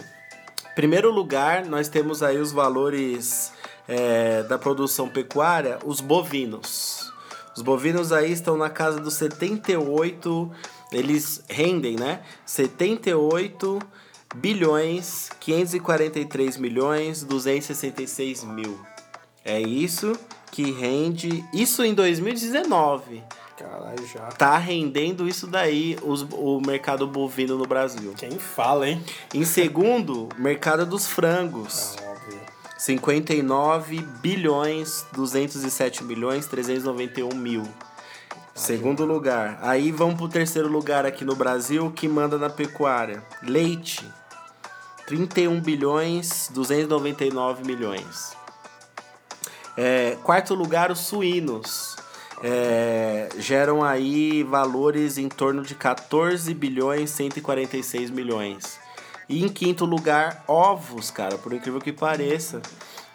Primeiro 0.76 1.12
lugar, 1.12 1.66
nós 1.66 1.88
temos 1.88 2.22
aí 2.22 2.38
os 2.38 2.52
valores 2.52 3.52
é, 3.88 4.44
da 4.44 4.58
produção 4.58 5.10
pecuária, 5.10 5.80
os 5.84 6.00
bovinos. 6.00 7.12
Os 7.56 7.62
bovinos 7.62 8.12
aí 8.12 8.32
estão 8.32 8.56
na 8.56 8.70
casa 8.70 9.00
dos 9.00 9.16
78, 9.16 10.52
eles 10.92 11.44
rendem, 11.50 11.96
né? 11.96 12.22
78 12.46 13.80
bilhões 14.36 15.30
543 15.40 16.58
milhões 16.58 17.24
266 17.24 18.44
mil. 18.44 18.80
É 19.44 19.60
isso 19.60 20.14
que 20.52 20.72
rende, 20.72 21.44
isso 21.54 21.84
em 21.84 21.94
2019. 21.94 23.24
Caralho, 23.58 24.08
já. 24.08 24.28
Tá 24.32 24.58
rendendo 24.58 25.28
isso 25.28 25.46
daí 25.46 25.98
os, 26.02 26.26
o 26.32 26.60
mercado 26.60 27.06
bovino 27.06 27.58
no 27.58 27.66
Brasil. 27.66 28.14
Quem 28.18 28.40
fala, 28.40 28.90
hein? 28.90 29.04
Em 29.34 29.46
segundo, 29.46 30.28
mercado 30.38 30.86
dos 30.86 31.08
frangos. 31.08 31.96
Ah, 32.00 32.10
óbvio. 32.10 32.40
59 32.78 34.02
bilhões 34.22 35.06
207 35.14 36.04
milhões 36.04 36.48
391 36.48 37.34
mil. 37.34 37.64
Segundo 38.56 39.06
lugar. 39.06 39.58
Aí 39.62 39.92
vamos 39.92 40.16
pro 40.16 40.28
terceiro 40.28 40.68
lugar 40.68 41.06
aqui 41.06 41.24
no 41.24 41.36
Brasil 41.36 41.92
que 41.92 42.08
manda 42.08 42.38
na 42.38 42.50
pecuária. 42.50 43.24
Leite. 43.42 44.06
31 45.06 45.60
bilhões 45.62 46.50
299 46.54 47.66
milhões. 47.66 48.36
É, 49.76 50.18
quarto 50.24 50.54
lugar, 50.54 50.92
os 50.92 51.00
suínos. 51.00 51.93
É, 52.44 53.30
geram 53.38 53.82
aí 53.82 54.44
valores 54.44 55.18
em 55.18 55.30
torno 55.30 55.62
de 55.62 55.76
14 55.76 56.54
bilhões 56.54 57.10
146 57.12 58.10
milhões. 58.10 58.78
E 59.30 59.44
em 59.44 59.48
quinto 59.48 59.86
lugar, 59.86 60.44
ovos, 60.48 61.10
cara, 61.10 61.38
por 61.38 61.54
incrível 61.54 61.80
que 61.80 61.94
pareça, 61.94 62.62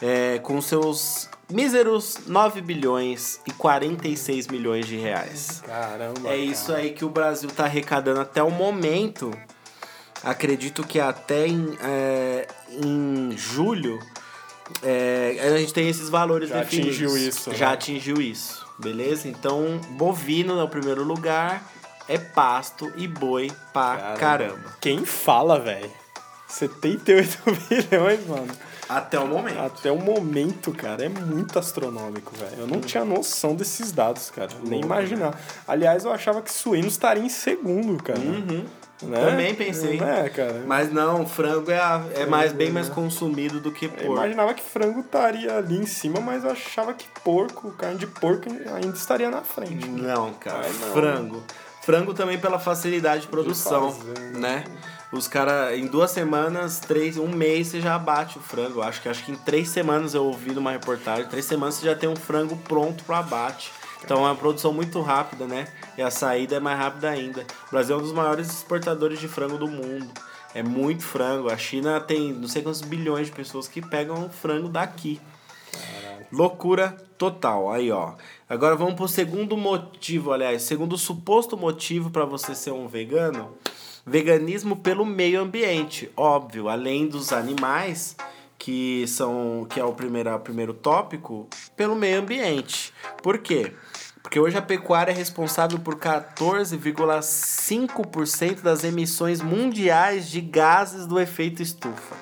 é, 0.00 0.38
com 0.38 0.60
seus 0.62 1.28
míseros 1.50 2.20
9 2.26 2.62
bilhões 2.62 3.40
e 3.46 3.52
46 3.52 4.46
milhões 4.48 4.86
de 4.86 4.96
reais. 4.96 5.62
Caramba. 5.66 6.30
É 6.30 6.36
isso 6.36 6.72
aí 6.72 6.90
que 6.92 7.04
o 7.04 7.10
Brasil 7.10 7.50
tá 7.50 7.64
arrecadando 7.64 8.20
até 8.20 8.42
o 8.42 8.50
momento. 8.50 9.30
Acredito 10.24 10.82
que 10.86 10.98
até 10.98 11.46
em, 11.46 11.76
é, 11.82 12.48
em 12.70 13.36
julho 13.36 13.98
é, 14.82 15.36
a 15.54 15.58
gente 15.58 15.72
tem 15.72 15.88
esses 15.88 16.08
valores 16.08 16.48
Já 16.48 16.60
definidos. 16.60 16.96
atingiu 16.96 17.16
isso, 17.16 17.54
Já 17.54 17.68
né? 17.68 17.72
atingiu 17.74 18.20
isso, 18.20 18.66
beleza? 18.78 19.28
Então, 19.28 19.80
bovino 19.90 20.58
é 20.58 20.62
o 20.62 20.68
primeiro 20.68 21.02
lugar, 21.02 21.62
é 22.08 22.18
pasto 22.18 22.92
e 22.96 23.06
boi 23.06 23.50
pra 23.72 24.14
caramba. 24.18 24.76
Quem 24.80 25.04
fala, 25.04 25.58
velho? 25.60 25.90
78 26.48 27.38
bilhões, 27.68 28.24
mano. 28.26 28.48
Até 28.88 29.20
o 29.20 29.26
momento. 29.26 29.58
Até 29.58 29.92
o 29.92 29.98
momento, 29.98 30.72
cara, 30.72 31.04
é 31.04 31.08
muito 31.10 31.58
astronômico, 31.58 32.32
velho. 32.34 32.60
Eu 32.60 32.66
não 32.66 32.80
tinha 32.80 33.04
noção 33.04 33.54
desses 33.54 33.92
dados, 33.92 34.30
cara. 34.30 34.50
Nem 34.62 34.80
imaginar. 34.80 35.38
Aliás, 35.66 36.04
eu 36.04 36.10
achava 36.10 36.40
que 36.40 36.50
suíno 36.50 36.88
estaria 36.88 37.22
em 37.22 37.28
segundo, 37.28 38.02
cara. 38.02 38.18
Uhum. 38.18 38.64
Né? 39.02 39.20
Também 39.30 39.54
pensei. 39.54 40.00
É, 40.00 40.28
cara. 40.28 40.64
Mas 40.66 40.92
não, 40.92 41.24
frango 41.26 41.70
é, 41.70 41.78
a- 41.78 42.02
é 42.14 42.26
mais, 42.26 42.52
bem 42.52 42.70
mais 42.72 42.88
consumido 42.88 43.60
do 43.60 43.70
que 43.70 43.84
Eu 43.84 43.90
porco. 43.92 44.12
imaginava 44.12 44.54
que 44.54 44.62
frango 44.62 45.00
estaria 45.00 45.56
ali 45.56 45.76
em 45.78 45.86
cima, 45.86 46.20
mas 46.20 46.42
eu 46.44 46.50
achava 46.50 46.92
que 46.92 47.06
porco, 47.22 47.70
carne 47.72 47.96
de 47.98 48.06
porco 48.08 48.48
ainda 48.74 48.96
estaria 48.96 49.30
na 49.30 49.42
frente. 49.42 49.88
Não, 49.88 50.32
cara, 50.34 50.62
Ai, 50.64 50.72
não. 50.72 50.92
frango. 50.92 51.42
Frango 51.82 52.12
também 52.12 52.38
pela 52.38 52.58
facilidade 52.58 53.22
de 53.22 53.28
produção, 53.28 53.92
fazer, 53.92 54.18
né? 54.36 54.64
Os 55.10 55.26
caras, 55.26 55.78
em 55.78 55.86
duas 55.86 56.10
semanas, 56.10 56.80
três, 56.80 57.16
um 57.16 57.28
mês 57.28 57.68
você 57.68 57.80
já 57.80 57.94
abate 57.94 58.36
o 58.36 58.42
frango. 58.42 58.82
Acho 58.82 59.00
que 59.00 59.08
acho 59.08 59.24
que 59.24 59.32
em 59.32 59.36
três 59.36 59.70
semanas 59.70 60.12
eu 60.12 60.22
ouvi 60.26 60.50
numa 60.52 60.70
reportagem, 60.72 61.24
três 61.28 61.46
semanas 61.46 61.76
você 61.76 61.86
já 61.86 61.94
tem 61.94 62.06
um 62.08 62.16
frango 62.16 62.56
pronto 62.58 63.04
para 63.04 63.20
abate. 63.20 63.72
Então 64.04 64.18
é 64.18 64.20
uma 64.30 64.34
produção 64.34 64.72
muito 64.72 65.00
rápida, 65.00 65.46
né? 65.46 65.68
E 65.96 66.02
a 66.02 66.10
saída 66.10 66.56
é 66.56 66.60
mais 66.60 66.78
rápida 66.78 67.10
ainda. 67.10 67.46
O 67.66 67.70
Brasil 67.70 67.96
é 67.96 67.98
um 67.98 68.02
dos 68.02 68.12
maiores 68.12 68.48
exportadores 68.48 69.18
de 69.18 69.28
frango 69.28 69.58
do 69.58 69.68
mundo. 69.68 70.08
É 70.54 70.62
muito 70.62 71.04
frango. 71.04 71.50
A 71.50 71.56
China 71.56 72.00
tem 72.00 72.32
não 72.32 72.48
sei 72.48 72.62
quantos 72.62 72.80
bilhões 72.80 73.26
de 73.26 73.32
pessoas 73.32 73.68
que 73.68 73.82
pegam 73.82 74.30
frango 74.30 74.68
daqui. 74.68 75.20
Loucura 76.32 76.96
total. 77.16 77.70
Aí, 77.72 77.90
ó. 77.90 78.14
Agora 78.48 78.76
vamos 78.76 78.94
pro 78.94 79.08
segundo 79.08 79.56
motivo, 79.56 80.32
aliás, 80.32 80.62
segundo 80.62 80.96
suposto 80.96 81.56
motivo 81.56 82.10
para 82.10 82.24
você 82.24 82.54
ser 82.54 82.70
um 82.70 82.86
vegano. 82.86 83.54
Veganismo 84.06 84.76
pelo 84.76 85.04
meio 85.04 85.40
ambiente, 85.40 86.10
óbvio, 86.16 86.68
além 86.68 87.06
dos 87.06 87.30
animais, 87.30 88.16
que 88.58 89.06
são 89.06 89.66
que 89.68 89.78
é 89.78 89.84
o 89.84 89.92
primeiro, 89.92 90.34
o 90.34 90.40
primeiro 90.40 90.72
tópico, 90.72 91.46
pelo 91.76 91.94
meio 91.94 92.20
ambiente. 92.20 92.92
Por 93.22 93.38
quê? 93.38 93.74
Porque 94.28 94.38
hoje 94.38 94.56
a 94.58 94.62
pecuária 94.62 95.10
é 95.10 95.14
responsável 95.14 95.78
por 95.78 95.96
14,5% 95.96 98.60
das 98.60 98.84
emissões 98.84 99.40
mundiais 99.40 100.28
de 100.28 100.42
gases 100.42 101.06
do 101.06 101.18
efeito 101.18 101.62
estufa. 101.62 102.14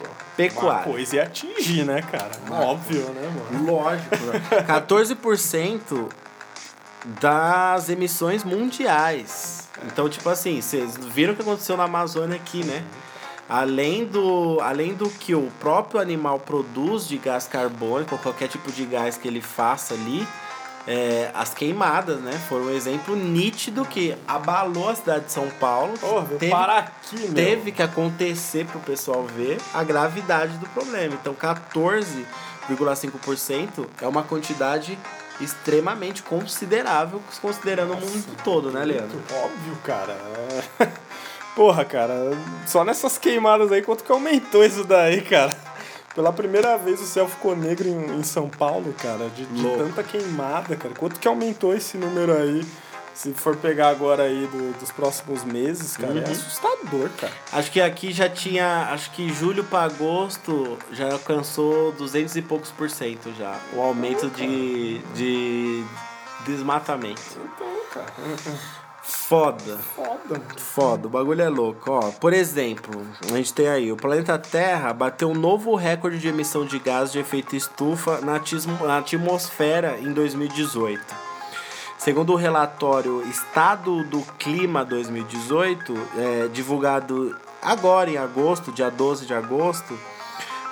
Uma 0.00 0.08
Pecuária. 0.36 0.82
coisa 0.82 1.14
ia 1.14 1.22
atingir, 1.22 1.84
né, 1.84 2.02
cara? 2.02 2.32
Óbvio, 2.50 3.02
né, 3.10 3.32
mano? 3.52 3.64
Lógico, 3.64 4.16
né? 4.16 4.42
14% 4.66 6.08
das 7.20 7.88
emissões 7.88 8.42
mundiais. 8.42 9.68
Então, 9.84 10.08
tipo 10.08 10.28
assim, 10.28 10.60
vocês 10.60 10.96
viram 10.96 11.34
o 11.34 11.36
que 11.36 11.42
aconteceu 11.42 11.76
na 11.76 11.84
Amazônia 11.84 12.34
aqui, 12.34 12.64
né? 12.64 12.82
Além 13.48 14.04
do, 14.04 14.58
além 14.60 14.94
do 14.94 15.08
que 15.08 15.32
o 15.32 15.48
próprio 15.60 16.00
animal 16.00 16.40
produz 16.40 17.06
de 17.06 17.18
gás 17.18 17.46
carbônico, 17.46 18.18
qualquer 18.18 18.48
tipo 18.48 18.72
de 18.72 18.84
gás 18.84 19.16
que 19.16 19.28
ele 19.28 19.40
faça 19.40 19.94
ali, 19.94 20.26
é, 20.86 21.30
as 21.34 21.54
queimadas, 21.54 22.20
né? 22.20 22.32
Foram 22.48 22.66
um 22.66 22.70
exemplo 22.70 23.16
nítido 23.16 23.84
que 23.84 24.14
abalou 24.28 24.88
a 24.90 24.94
cidade 24.94 25.24
de 25.26 25.32
São 25.32 25.48
Paulo. 25.58 25.96
Porra, 25.98 26.26
Teve- 26.38 26.50
parar 26.50 26.78
aqui, 26.78 27.16
meu. 27.20 27.34
teve 27.34 27.72
que 27.72 27.82
acontecer 27.82 28.66
para 28.66 28.76
o 28.78 28.80
pessoal 28.82 29.24
ver 29.24 29.58
a 29.72 29.82
gravidade 29.82 30.58
do 30.58 30.68
problema. 30.68 31.14
Então, 31.20 31.34
14,5% 32.68 33.86
é 34.00 34.06
uma 34.08 34.22
quantidade 34.22 34.98
extremamente 35.40 36.22
considerável, 36.22 37.20
considerando 37.42 37.94
o 37.94 38.00
mundo 38.00 38.36
todo, 38.44 38.70
né, 38.70 38.84
Leandro? 38.84 39.18
Óbvio, 39.32 39.76
cara. 39.82 40.16
Porra, 41.56 41.84
cara, 41.84 42.14
só 42.66 42.84
nessas 42.84 43.16
queimadas 43.16 43.70
aí, 43.70 43.80
quanto 43.82 44.02
que 44.04 44.10
aumentou 44.12 44.64
isso 44.64 44.82
daí, 44.84 45.20
cara? 45.22 45.50
Pela 46.14 46.32
primeira 46.32 46.76
vez 46.78 47.00
o 47.00 47.06
céu 47.06 47.28
ficou 47.28 47.56
negro 47.56 47.88
em, 47.88 48.18
em 48.18 48.22
São 48.22 48.48
Paulo, 48.48 48.94
cara, 49.00 49.28
de, 49.30 49.44
de 49.46 49.62
tanta 49.76 50.02
queimada, 50.02 50.76
cara. 50.76 50.94
Quanto 50.94 51.18
que 51.18 51.26
aumentou 51.26 51.74
esse 51.74 51.96
número 51.96 52.32
aí? 52.36 52.64
Se 53.12 53.32
for 53.32 53.56
pegar 53.56 53.88
agora 53.90 54.24
aí 54.24 54.46
do- 54.48 54.76
dos 54.78 54.90
próximos 54.90 55.44
meses, 55.44 55.96
cara, 55.96 56.12
é 56.18 56.24
Uhum. 56.24 56.32
assustador, 56.32 57.10
cara. 57.16 57.32
Acho 57.52 57.70
que 57.70 57.80
aqui 57.80 58.12
já 58.12 58.28
tinha, 58.28 58.88
acho 58.92 59.10
que 59.12 59.32
julho 59.32 59.62
para 59.64 59.84
agosto 59.84 60.76
já 60.90 61.12
alcançou 61.12 61.92
200 61.92 62.34
e 62.34 62.42
poucos 62.42 62.70
por 62.72 62.90
cento 62.90 63.32
já, 63.38 63.56
o 63.72 63.80
aumento 63.80 64.28
de, 64.30 64.98
de 65.14 65.84
desmatamento. 66.44 67.22
Então, 67.36 67.68
cara, 67.92 68.12
Foda. 69.06 69.76
foda. 69.76 70.40
Foda, 70.56 71.06
o 71.06 71.10
bagulho 71.10 71.42
é 71.42 71.48
louco. 71.48 71.90
Ó, 71.90 72.10
por 72.12 72.32
exemplo, 72.32 73.06
a 73.22 73.36
gente 73.36 73.52
tem 73.52 73.68
aí, 73.68 73.92
o 73.92 73.96
planeta 73.96 74.38
Terra 74.38 74.94
bateu 74.94 75.28
um 75.28 75.34
novo 75.34 75.74
recorde 75.74 76.18
de 76.18 76.28
emissão 76.28 76.64
de 76.64 76.78
gás 76.78 77.12
de 77.12 77.18
efeito 77.18 77.54
estufa 77.54 78.20
na, 78.22 78.40
na 78.86 78.98
atmosfera 78.98 79.98
em 80.00 80.10
2018. 80.12 81.02
Segundo 81.98 82.32
o 82.32 82.36
relatório 82.36 83.22
Estado 83.28 84.04
do 84.04 84.22
Clima 84.38 84.84
2018, 84.84 85.94
é, 86.16 86.48
divulgado 86.48 87.36
agora 87.62 88.10
em 88.10 88.16
agosto, 88.16 88.72
dia 88.72 88.90
12 88.90 89.26
de 89.26 89.34
agosto, 89.34 89.98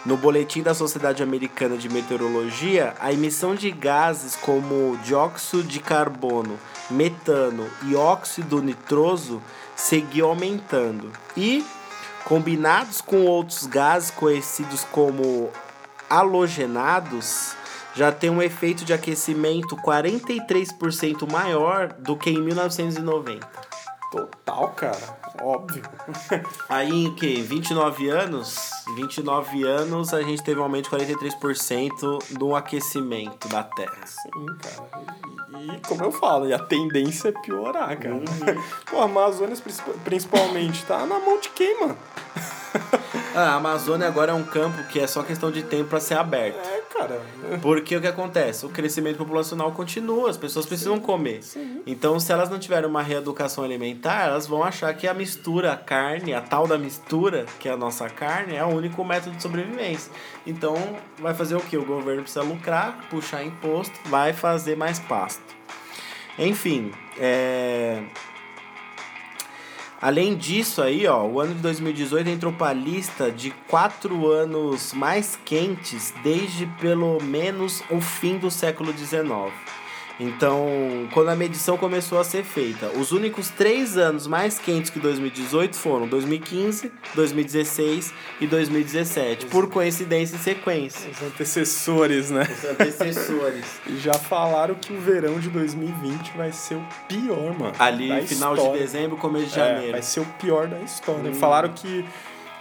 no 0.05 0.17
boletim 0.17 0.63
da 0.63 0.75
Sociedade 0.75 1.23
Americana 1.23 1.77
de 1.77 1.89
Meteorologia, 1.89 2.95
a 2.99 3.13
emissão 3.13 3.55
de 3.55 3.71
gases 3.71 4.35
como 4.35 4.97
dióxido 4.99 5.63
de 5.63 5.79
carbono, 5.79 6.59
metano 6.91 7.69
e 7.85 7.95
óxido 7.95 8.61
nitroso 8.61 9.41
seguiu 9.77 10.27
aumentando. 10.27 11.13
E 11.37 11.65
combinados 12.25 13.01
com 13.01 13.25
outros 13.25 13.67
gases 13.67 14.11
conhecidos 14.11 14.85
como 14.91 15.51
halogenados, 16.11 17.55
já 17.95 18.11
tem 18.11 18.31
um 18.31 18.43
efeito 18.43 18.85
de 18.85 18.93
aquecimento 18.93 19.77
43% 19.77 21.31
maior 21.31 21.93
do 21.93 22.17
que 22.17 22.31
em 22.31 22.41
1990. 22.41 23.47
Total, 24.11 24.69
cara. 24.71 25.19
Óbvio. 25.43 25.83
Aí 26.69 27.07
em 27.07 27.15
que? 27.15 27.41
29 27.43 28.09
anos? 28.09 28.57
29 28.95 29.65
anos 29.65 30.15
a 30.15 30.23
gente 30.23 30.43
teve 30.43 30.61
um 30.61 30.63
aumento 30.63 30.89
de 30.97 31.05
43% 31.05 32.37
do 32.39 32.55
aquecimento 32.55 33.49
da 33.49 33.63
Terra. 33.65 33.99
Sim, 34.07 34.47
cara. 34.63 34.89
E, 35.61 35.73
e 35.73 35.81
como 35.81 36.05
eu 36.05 36.13
falo, 36.13 36.47
e 36.49 36.53
a 36.53 36.59
tendência 36.59 37.29
é 37.29 37.33
piorar, 37.33 37.99
cara. 37.99 38.21
Pô, 38.91 39.01
a 39.01 39.05
Amazônia 39.05 39.57
princip- 39.57 39.99
principalmente 40.05 40.85
tá 40.85 41.05
na 41.07 41.19
mão 41.19 41.41
de 41.41 41.49
quem, 41.51 41.81
mano? 41.81 41.97
Ah, 43.35 43.53
a 43.53 43.55
Amazônia 43.55 44.07
agora 44.07 44.33
é 44.33 44.35
um 44.35 44.45
campo 44.45 44.83
que 44.85 45.01
é 45.01 45.07
só 45.07 45.23
questão 45.23 45.51
de 45.51 45.63
tempo 45.63 45.89
para 45.89 46.01
ser 46.01 46.15
aberto. 46.15 46.59
É, 46.59 46.83
cara. 46.93 47.21
Porque 47.63 47.97
o 47.97 48.01
que 48.01 48.07
acontece? 48.07 48.67
O 48.67 48.69
crescimento 48.69 49.17
populacional 49.17 49.73
continua, 49.73 50.29
as 50.29 50.37
pessoas 50.37 50.67
precisam 50.67 51.01
comer. 51.01 51.41
Então, 51.87 52.21
se 52.21 52.31
elas 52.31 52.51
não 52.51 52.59
tiverem 52.59 52.89
uma 52.89 53.03
reeducação 53.03 53.65
alimentar, 53.65 54.25
elas 54.27 54.47
vão 54.47 54.63
achar 54.63 54.93
que 54.95 55.09
a 55.09 55.15
mistura, 55.15 55.73
a 55.73 55.77
carne, 55.77 56.35
a 56.35 56.43
tal 56.43 56.67
da 56.67 56.77
mistura, 56.77 57.47
que 57.59 57.69
é 57.69 57.73
a 57.73 57.77
nossa 57.77 58.09
carne, 58.11 58.55
é 58.55 58.65
o 58.65 58.69
único 58.69 59.03
método 59.03 59.35
de 59.35 59.43
sobrevivência. 59.43 60.13
Então, 60.47 60.77
vai 61.19 61.33
fazer 61.33 61.57
o 61.57 61.61
que? 61.61 61.77
O 61.77 61.87
governo 61.87 62.23
precisa 62.23 62.43
lucrar, 62.43 63.07
puxar 63.09 63.43
imposto, 63.43 63.99
vai 64.07 64.35
fazer 64.35 64.77
mais 64.77 64.99
pasto. 64.99 65.43
Enfim, 66.39 66.93
é... 67.19 68.03
Além 70.03 70.35
disso 70.35 70.83
aí, 70.83 71.07
ó, 71.07 71.25
o 71.25 71.41
ano 71.41 71.55
de 71.55 71.61
2018 71.61 72.29
entrou 72.29 72.53
para 72.53 72.71
a 72.71 72.73
lista 72.73 73.31
de 73.31 73.53
quatro 73.69 74.29
anos 74.29 74.93
mais 74.93 75.39
quentes 75.45 76.13
desde 76.25 76.67
pelo 76.81 77.23
menos 77.23 77.85
o 77.89 78.01
fim 78.01 78.37
do 78.37 78.51
século 78.51 78.93
XIX. 78.93 79.23
Então, 80.23 81.09
quando 81.13 81.31
a 81.31 81.37
medição 81.37 81.77
começou 81.77 82.21
a 82.21 82.25
ser 82.25 82.45
feita, 82.45 82.87
os 82.97 83.11
únicos 83.11 83.49
três 83.51 83.97
anos 83.97 84.27
mais 84.27 84.59
quentes 84.59 84.91
que 84.91 85.01
2018 85.01 85.77
foram 85.77 86.07
2015, 86.07 86.93
2016 87.15 88.15
e 88.41 88.47
2017, 88.47 89.47
por 89.47 89.69
coincidência 89.69 90.37
e 90.37 90.39
sequência. 90.39 91.11
Os 91.11 91.23
antecessores, 91.23 92.31
né? 92.31 92.43
Os 92.51 92.65
antecessores. 92.71 93.65
E 93.87 93.97
já 93.99 94.15
falaram 94.15 94.75
que 94.77 94.93
o 94.93 95.01
verão 95.01 95.41
de 95.41 95.49
2020 95.51 96.37
vai 96.37 96.53
ser 96.53 96.77
o 96.77 96.87
pior, 97.09 97.59
mano. 97.59 97.73
Ali, 97.79 98.09
final 98.27 98.55
de 98.55 98.61
história. 98.61 98.81
dezembro, 98.81 99.17
começo 99.17 99.47
de 99.47 99.53
É, 99.61 99.65
janeiro. 99.69 99.93
vai 99.93 100.03
ser 100.03 100.21
o 100.21 100.25
pior 100.39 100.67
da 100.69 100.79
história. 100.81 101.31
Hum. 101.31 101.35
Falaram 101.35 101.71
que 101.73 102.05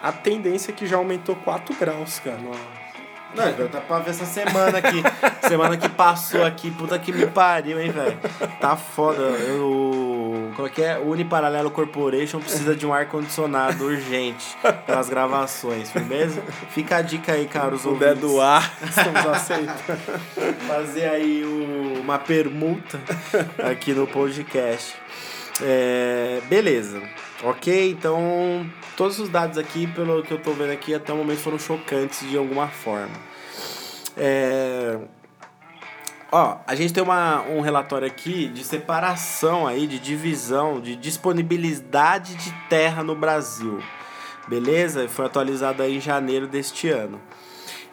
a 0.02 0.12
tendência 0.12 0.72
é 0.72 0.74
que 0.74 0.88
já 0.88 0.98
aumentou 0.98 1.36
4 1.36 1.76
graus, 1.76 2.20
cara. 2.20 2.40
Não, 3.36 3.50
então 3.50 3.68
tá 3.68 3.80
pra 3.82 4.00
ver 4.00 4.12
essa 4.12 4.26
semana 4.26 4.78
aqui. 4.78 5.02
semana 5.48 5.78
que 5.78 5.88
passou 5.90 6.44
aqui, 6.46 6.70
puta 6.72 6.98
que 7.00 7.12
me 7.12 7.26
pariu, 7.28 7.80
hein, 7.82 7.92
velho. 7.92 8.18
Tá 8.60 8.76
foda. 8.76 9.22
Eu, 9.22 10.52
como 10.56 10.68
é 10.68 10.70
que 10.72 10.82
é? 10.84 10.98
Uniparalelo 11.00 11.72
Corporation 11.72 12.40
precisa 12.40 12.76
de 12.76 12.86
um 12.86 12.94
ar-condicionado 12.94 13.86
urgente 13.86 14.46
pelas 14.86 15.10
gravações, 15.10 15.90
firmeza? 15.92 16.42
Fica 16.72 16.98
a 16.98 17.02
dica 17.02 17.34
aí, 17.34 17.48
caros 17.48 17.86
ouvintes. 17.86 18.20
doar, 18.20 18.72
estamos 18.88 19.26
aceitando. 19.28 20.00
Fazer 20.68 21.10
aí 21.10 21.44
o- 21.44 22.02
uma 22.02 22.20
permuta 22.20 23.00
aqui 23.70 23.94
no 23.94 24.06
podcast. 24.08 24.96
É, 25.62 26.42
beleza. 26.50 27.02
Ok, 27.44 27.92
então 27.92 28.66
todos 29.02 29.18
os 29.18 29.30
dados 29.30 29.58
aqui, 29.58 29.88
pelo 29.88 30.22
que 30.22 30.32
eu 30.32 30.38
tô 30.38 30.54
vendo 30.54 30.70
aqui, 30.70 30.94
até 30.94 31.12
o 31.12 31.18
momento 31.18 31.40
foram 31.40 31.58
chocantes 31.58 32.30
de 32.30 32.38
alguma 32.38 32.68
forma. 32.68 33.10
É, 34.16 35.00
Ó, 36.32 36.60
a 36.68 36.76
gente 36.76 36.94
tem 36.94 37.02
uma, 37.02 37.42
um 37.42 37.62
relatório 37.62 38.06
aqui 38.06 38.48
de 38.48 38.64
separação 38.64 39.66
aí, 39.66 39.88
de 39.88 39.98
divisão, 39.98 40.80
de 40.80 40.96
disponibilidade 40.96 42.36
de 42.36 42.52
terra 42.70 43.04
no 43.04 43.16
Brasil. 43.16 43.82
Beleza? 44.48 45.10
Foi 45.10 45.26
atualizado 45.26 45.82
aí 45.82 45.98
em 45.98 46.00
janeiro 46.00 46.46
deste 46.46 46.88
ano. 46.88 47.20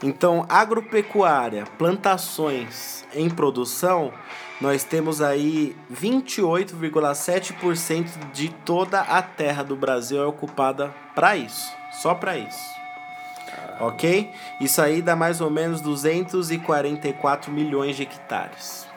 Então, 0.03 0.45
agropecuária, 0.47 1.65
plantações 1.79 3.03
em 3.15 3.31
produção, 3.31 4.13
nós 4.61 4.83
temos 4.83 5.23
aí 5.23 5.77
28,7% 5.93 8.33
de 8.33 8.49
toda 8.49 9.01
a 9.01 9.23
terra 9.23 9.63
do 9.63 9.77
Brasil 9.77 10.21
é 10.23 10.27
ocupada 10.27 10.93
para 11.15 11.37
isso, 11.37 11.73
só 11.93 12.13
para 12.15 12.37
isso. 12.37 12.77
Ok? 13.81 14.33
Isso 14.61 14.83
aí 14.83 15.01
dá 15.01 15.15
mais 15.15 15.41
ou 15.41 15.51
menos 15.51 15.81
244 15.81 17.53
milhões 17.53 17.97
de 17.97 18.03
hectares. 18.03 18.89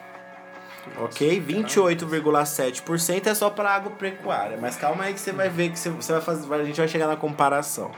Ok? 0.98 1.40
28,7% 1.40 3.28
é 3.28 3.34
só 3.34 3.48
para 3.48 3.70
agropecuária. 3.70 4.58
Mas 4.60 4.76
calma 4.76 5.04
aí 5.04 5.14
que 5.14 5.20
você 5.20 5.32
vai 5.32 5.48
ver 5.48 5.70
que 5.70 5.78
você 5.78 5.90
você 5.90 6.12
vai 6.12 6.20
fazer. 6.20 6.52
A 6.52 6.64
gente 6.64 6.76
vai 6.76 6.88
chegar 6.88 7.06
na 7.06 7.16
comparação. 7.16 7.92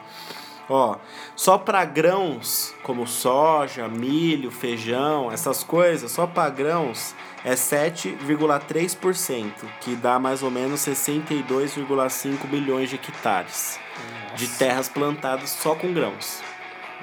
Ó, 0.69 0.97
só 1.37 1.59
para 1.59 1.85
grãos 1.85 2.75
como 2.83 3.07
soja, 3.07 3.87
milho, 3.87 4.51
feijão, 4.51 5.31
essas 5.31 5.63
coisas, 5.63 6.11
só 6.11 6.27
para 6.27 6.49
grãos 6.49 7.15
é 7.45 7.55
7,3%, 7.55 9.53
que 9.81 9.95
dá 9.95 10.19
mais 10.19 10.43
ou 10.43 10.51
menos 10.51 10.81
62,5 10.81 12.49
milhões 12.51 12.89
de 12.89 12.97
hectares 12.97 13.79
de 14.37 14.49
terras 14.49 14.89
plantadas 14.89 15.51
só 15.51 15.75
com 15.75 15.93
grãos. 15.93 16.41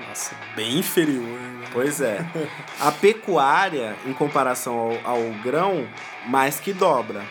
Nossa, 0.07 0.33
bem 0.55 0.79
inferior, 0.79 1.39
né? 1.39 1.67
Pois 1.71 2.01
é. 2.01 2.25
A 2.79 2.91
pecuária, 2.91 3.95
em 4.05 4.13
comparação 4.13 4.97
ao, 5.03 5.15
ao 5.15 5.21
grão, 5.43 5.87
mais 6.25 6.59
que 6.59 6.73
dobra. 6.73 7.23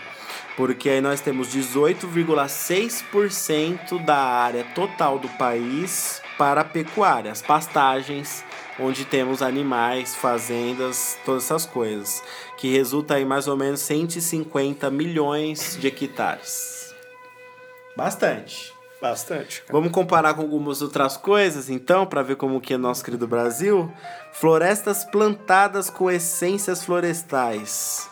Porque 0.57 0.89
aí 0.91 1.01
nós 1.01 1.21
temos 1.21 1.53
18,6% 1.55 4.05
da 4.05 4.19
área 4.19 4.65
total 4.75 5.17
do 5.19 5.29
país 5.31 6.23
para 6.37 6.61
a 6.61 6.65
pecuária, 6.65 7.33
as 7.33 7.41
pastagens, 7.41 8.45
onde 8.81 9.05
temos 9.05 9.43
animais, 9.43 10.15
fazendas, 10.15 11.19
todas 11.25 11.45
essas 11.45 11.67
coisas, 11.67 12.23
que 12.57 12.73
resulta 12.73 13.21
em 13.21 13.25
mais 13.25 13.47
ou 13.47 13.57
menos 13.57 13.81
150 13.81 14.91
milhões 14.91 15.77
de 15.81 15.87
hectares. 15.87 16.95
Bastante. 17.97 18.73
Bastante. 19.01 19.63
cara. 19.63 19.73
Vamos 19.73 19.93
comparar 19.93 20.35
com 20.35 20.43
algumas 20.43 20.83
outras 20.83 21.17
coisas, 21.17 21.71
então, 21.71 22.07
para 22.07 22.23
ver 22.23 22.37
como 22.37 22.61
que 22.61 22.75
é 22.75 22.77
nosso 22.77 23.03
querido 23.03 23.27
Brasil. 23.27 23.91
Florestas 24.33 25.05
plantadas 25.05 25.89
com 25.89 26.11
essências 26.11 26.85
florestais. 26.85 28.09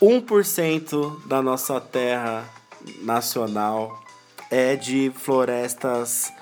1% 0.00 1.26
da 1.26 1.42
nossa 1.42 1.80
terra 1.80 2.44
nacional 3.02 4.02
é 4.50 4.74
de 4.74 5.12
florestas 5.14 6.32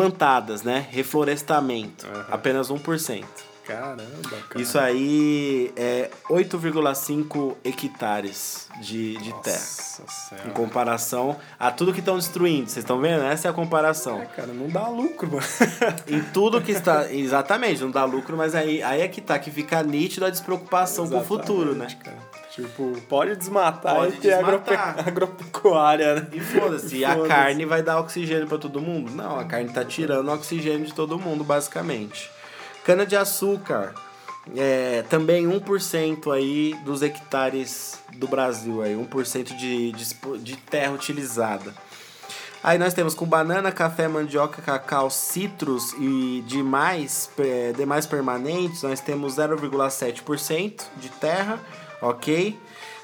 plantadas, 0.00 0.62
né? 0.62 0.86
Reflorestamento. 0.90 2.06
Aham. 2.06 2.26
Apenas 2.30 2.68
1%. 2.70 3.24
Caramba, 3.66 4.06
cara. 4.48 4.62
Isso 4.62 4.78
aí 4.78 5.72
é 5.74 6.08
8,5 6.30 7.56
hectares 7.64 8.68
de, 8.80 9.16
de 9.16 9.32
terra. 9.42 9.56
Nossa 9.58 10.02
Em 10.04 10.28
senhora. 10.38 10.50
comparação 10.50 11.36
a 11.58 11.72
tudo 11.72 11.92
que 11.92 11.98
estão 11.98 12.16
destruindo. 12.16 12.68
Vocês 12.70 12.84
estão 12.84 13.00
vendo? 13.00 13.24
Essa 13.24 13.48
é 13.48 13.50
a 13.50 13.54
comparação. 13.54 14.20
É, 14.22 14.26
cara, 14.26 14.52
não 14.52 14.68
dá 14.68 14.86
lucro, 14.86 15.28
mano. 15.32 15.42
Em 16.06 16.22
tudo 16.32 16.60
que 16.62 16.70
está. 16.70 17.10
Exatamente, 17.12 17.82
não 17.82 17.90
dá 17.90 18.04
lucro, 18.04 18.36
mas 18.36 18.54
aí, 18.54 18.80
aí 18.84 19.00
é 19.00 19.08
que 19.08 19.20
tá, 19.20 19.36
que 19.36 19.50
fica 19.50 19.82
nítido 19.82 20.26
a 20.26 20.30
despreocupação 20.30 21.08
com 21.08 21.18
o 21.18 21.24
futuro, 21.24 21.74
né? 21.74 21.86
Exatamente, 21.86 21.96
cara. 21.96 22.16
Tipo, 22.56 22.98
pode 23.06 23.36
desmatar 23.36 23.96
Pode 23.96 24.14
e 24.16 24.18
ter 24.18 24.34
desmatar. 24.34 24.98
agrope- 24.98 25.08
agropecuária, 25.10 26.14
né? 26.14 26.26
E 26.32 26.40
foda-se, 26.40 27.04
a 27.04 27.10
Foda-se. 27.12 27.28
carne 27.28 27.64
vai 27.66 27.82
dar 27.82 28.00
oxigênio 28.00 28.46
pra 28.46 28.56
todo 28.56 28.80
mundo? 28.80 29.12
Não, 29.12 29.38
a 29.38 29.44
carne 29.44 29.68
tá 29.68 29.84
tirando 29.84 30.32
oxigênio 30.32 30.86
de 30.86 30.94
todo 30.94 31.18
mundo, 31.18 31.44
basicamente. 31.44 32.30
Cana-de-açúcar, 32.82 33.92
é, 34.56 35.04
também 35.10 35.46
1% 35.46 36.32
aí 36.32 36.74
dos 36.82 37.02
hectares 37.02 38.00
do 38.14 38.26
Brasil, 38.26 38.80
aí, 38.80 38.94
1% 38.94 39.54
de, 39.54 39.92
de, 39.92 40.38
de 40.38 40.56
terra 40.56 40.92
utilizada. 40.92 41.74
Aí 42.64 42.78
nós 42.78 42.94
temos 42.94 43.14
com 43.14 43.26
banana, 43.26 43.70
café, 43.70 44.08
mandioca, 44.08 44.62
cacau, 44.62 45.10
citros 45.10 45.92
e 46.00 46.42
demais, 46.46 47.28
é, 47.38 47.72
demais 47.76 48.06
permanentes, 48.06 48.82
nós 48.82 48.98
temos 49.00 49.36
0,7% 49.36 50.82
de 50.96 51.08
terra, 51.10 51.58
ok? 52.00 52.58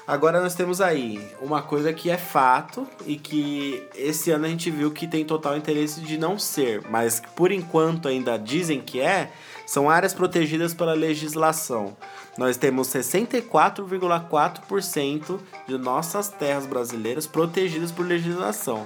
Agora 0.05 0.41
nós 0.41 0.53
temos 0.53 0.81
aí 0.81 1.25
uma 1.41 1.61
coisa 1.61 1.93
que 1.93 2.09
é 2.09 2.17
fato 2.17 2.85
e 3.05 3.15
que 3.15 3.87
esse 3.95 4.31
ano 4.31 4.45
a 4.45 4.49
gente 4.49 4.69
viu 4.69 4.91
que 4.91 5.07
tem 5.07 5.23
total 5.23 5.55
interesse 5.55 6.01
de 6.01 6.17
não 6.17 6.37
ser, 6.37 6.81
mas 6.89 7.21
que 7.21 7.29
por 7.29 7.53
enquanto 7.53 8.09
ainda 8.09 8.37
dizem 8.37 8.81
que 8.81 8.99
é, 8.99 9.31
são 9.65 9.89
áreas 9.89 10.13
protegidas 10.13 10.73
pela 10.73 10.93
legislação. 10.93 11.95
Nós 12.37 12.57
temos 12.57 12.89
64,4% 12.89 15.39
de 15.67 15.77
nossas 15.77 16.27
terras 16.27 16.65
brasileiras 16.65 17.25
protegidas 17.25 17.89
por 17.89 18.05
legislação. 18.05 18.85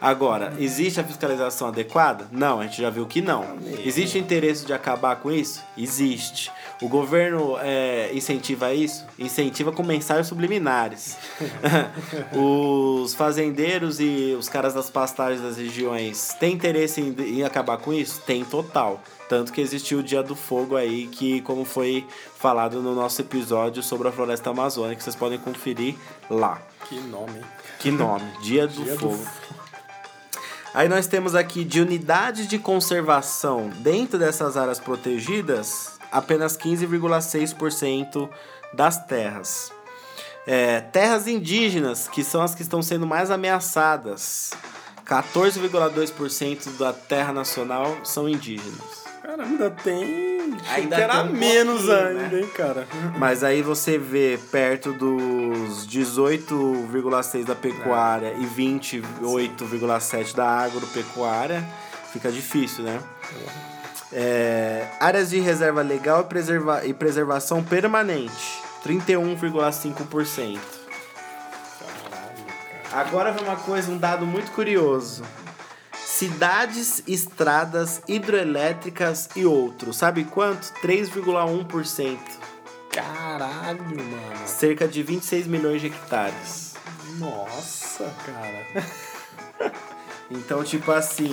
Agora, 0.00 0.54
existe 0.58 1.00
a 1.00 1.04
fiscalização 1.04 1.68
adequada? 1.68 2.28
Não, 2.30 2.60
a 2.60 2.64
gente 2.64 2.80
já 2.80 2.88
viu 2.88 3.04
que 3.06 3.20
não. 3.20 3.58
Existe 3.84 4.18
interesse 4.18 4.64
de 4.64 4.72
acabar 4.72 5.16
com 5.16 5.30
isso? 5.30 5.62
Existe. 5.76 6.52
O 6.80 6.88
governo 6.88 7.56
é, 7.60 8.10
incentiva 8.14 8.72
isso? 8.72 9.04
Incentiva 9.18 9.72
com 9.72 9.82
mensagens 9.82 10.28
subliminares. 10.28 11.16
os 12.32 13.14
fazendeiros 13.14 13.98
e 13.98 14.36
os 14.38 14.48
caras 14.48 14.74
das 14.74 14.88
pastagens 14.88 15.42
das 15.42 15.56
regiões 15.56 16.34
têm 16.38 16.54
interesse 16.54 17.00
em, 17.00 17.38
em 17.38 17.42
acabar 17.42 17.78
com 17.78 17.92
isso? 17.92 18.22
Tem 18.24 18.44
total. 18.44 19.02
Tanto 19.28 19.52
que 19.52 19.60
existiu 19.60 19.98
o 19.98 20.02
Dia 20.02 20.22
do 20.22 20.34
Fogo 20.34 20.76
aí, 20.76 21.06
que 21.08 21.40
como 21.42 21.64
foi 21.64 22.06
falado 22.36 22.80
no 22.80 22.94
nosso 22.94 23.20
episódio 23.20 23.82
sobre 23.82 24.08
a 24.08 24.12
floresta 24.12 24.50
amazônica, 24.50 25.02
vocês 25.02 25.16
podem 25.16 25.38
conferir 25.38 25.96
lá. 26.30 26.62
Que 26.88 26.98
nome? 27.00 27.40
Que 27.78 27.90
nome? 27.90 28.24
Dia 28.40 28.66
do 28.66 28.82
Dia 28.84 28.94
do 28.94 28.98
Fogo. 28.98 29.26
Aí 30.78 30.88
nós 30.88 31.08
temos 31.08 31.34
aqui 31.34 31.64
de 31.64 31.80
unidades 31.80 32.46
de 32.46 32.56
conservação 32.56 33.68
dentro 33.80 34.16
dessas 34.16 34.56
áreas 34.56 34.78
protegidas, 34.78 35.98
apenas 36.12 36.56
15,6% 36.56 38.30
das 38.72 39.04
terras. 39.04 39.72
É, 40.46 40.80
terras 40.80 41.26
indígenas, 41.26 42.06
que 42.06 42.22
são 42.22 42.40
as 42.40 42.54
que 42.54 42.62
estão 42.62 42.80
sendo 42.80 43.08
mais 43.08 43.28
ameaçadas, 43.28 44.52
14,2% 45.04 46.78
da 46.78 46.92
terra 46.92 47.32
nacional 47.32 47.98
são 48.04 48.28
indígenas. 48.28 49.07
Cara, 49.38 49.48
ainda 49.48 49.70
tem. 49.70 50.56
Ainda 50.68 50.96
que 50.96 51.02
era 51.02 51.22
tem 51.22 51.30
um 51.30 51.32
menos 51.32 51.88
ainda, 51.88 52.28
né? 52.28 52.40
hein, 52.40 52.48
cara? 52.48 52.88
Mas 53.16 53.44
aí 53.44 53.62
você 53.62 53.96
vê 53.96 54.36
perto 54.50 54.92
dos 54.92 55.86
18,6 55.86 57.44
da 57.44 57.54
pecuária 57.54 58.34
e 58.36 58.44
28,7 58.44 60.34
da 60.34 60.48
agropecuária, 60.48 61.64
fica 62.12 62.32
difícil, 62.32 62.82
né? 62.82 63.00
É, 64.12 64.88
áreas 64.98 65.30
de 65.30 65.38
reserva 65.38 65.82
legal 65.82 66.22
e, 66.22 66.24
preserva 66.24 66.84
e 66.84 66.92
preservação 66.92 67.62
permanente, 67.62 68.60
31,5%. 68.84 70.58
Agora 72.90 73.30
vem 73.30 73.44
uma 73.44 73.56
coisa, 73.56 73.90
um 73.90 73.98
dado 73.98 74.26
muito 74.26 74.50
curioso. 74.50 75.22
Cidades, 76.18 77.00
estradas, 77.06 78.02
hidroelétricas 78.08 79.28
e 79.36 79.46
outros. 79.46 79.98
Sabe 79.98 80.24
quanto? 80.24 80.72
3,1%. 80.82 82.18
Caralho, 82.90 83.84
mano. 83.84 84.48
Cerca 84.48 84.88
de 84.88 85.00
26 85.00 85.46
milhões 85.46 85.80
de 85.80 85.86
hectares. 85.86 86.74
Nossa, 87.20 88.12
cara. 88.26 88.84
Então, 90.30 90.62
tipo 90.64 90.90
assim. 90.90 91.32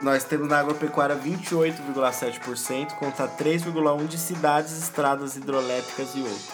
Nós 0.00 0.24
temos 0.24 0.48
na 0.48 0.58
agropecuária 0.58 1.14
28,7% 1.14 2.92
contra 2.94 3.28
3,1% 3.28 4.08
de 4.08 4.18
cidades, 4.18 4.72
estradas, 4.72 5.36
hidroelétricas 5.36 6.14
e 6.16 6.22
outros. 6.22 6.50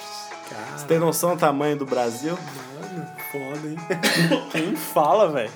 Você 0.77 0.87
tem 0.87 0.99
noção 0.99 1.37
do 1.37 1.41
tamanho 1.41 1.79
do 1.79 1.87
Brasil? 1.87 2.37
Mano, 2.75 3.07
foda, 3.31 3.69
hein? 3.69 3.79
Quem 4.51 4.77
fala, 4.77 5.31
velho? 5.31 5.51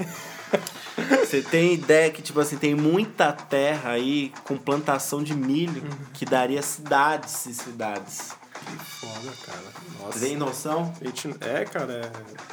Você 1.20 1.40
tem 1.40 1.72
ideia 1.74 2.10
que, 2.10 2.20
tipo 2.20 2.38
assim, 2.40 2.56
tem 2.56 2.74
muita 2.74 3.32
terra 3.32 3.92
aí 3.92 4.32
com 4.44 4.56
plantação 4.56 5.22
de 5.22 5.34
milho 5.34 5.82
que 6.12 6.24
daria 6.24 6.60
cidades 6.62 7.46
e 7.46 7.54
cidades. 7.54 8.32
Que 8.66 8.76
foda, 8.84 9.32
cara. 9.46 9.58
Nossa. 10.00 10.18
Você 10.18 10.26
tem 10.26 10.36
noção? 10.36 10.92
Gente- 11.02 11.34
É, 11.40 11.64
cara, 11.64 11.92
é... 11.94 12.52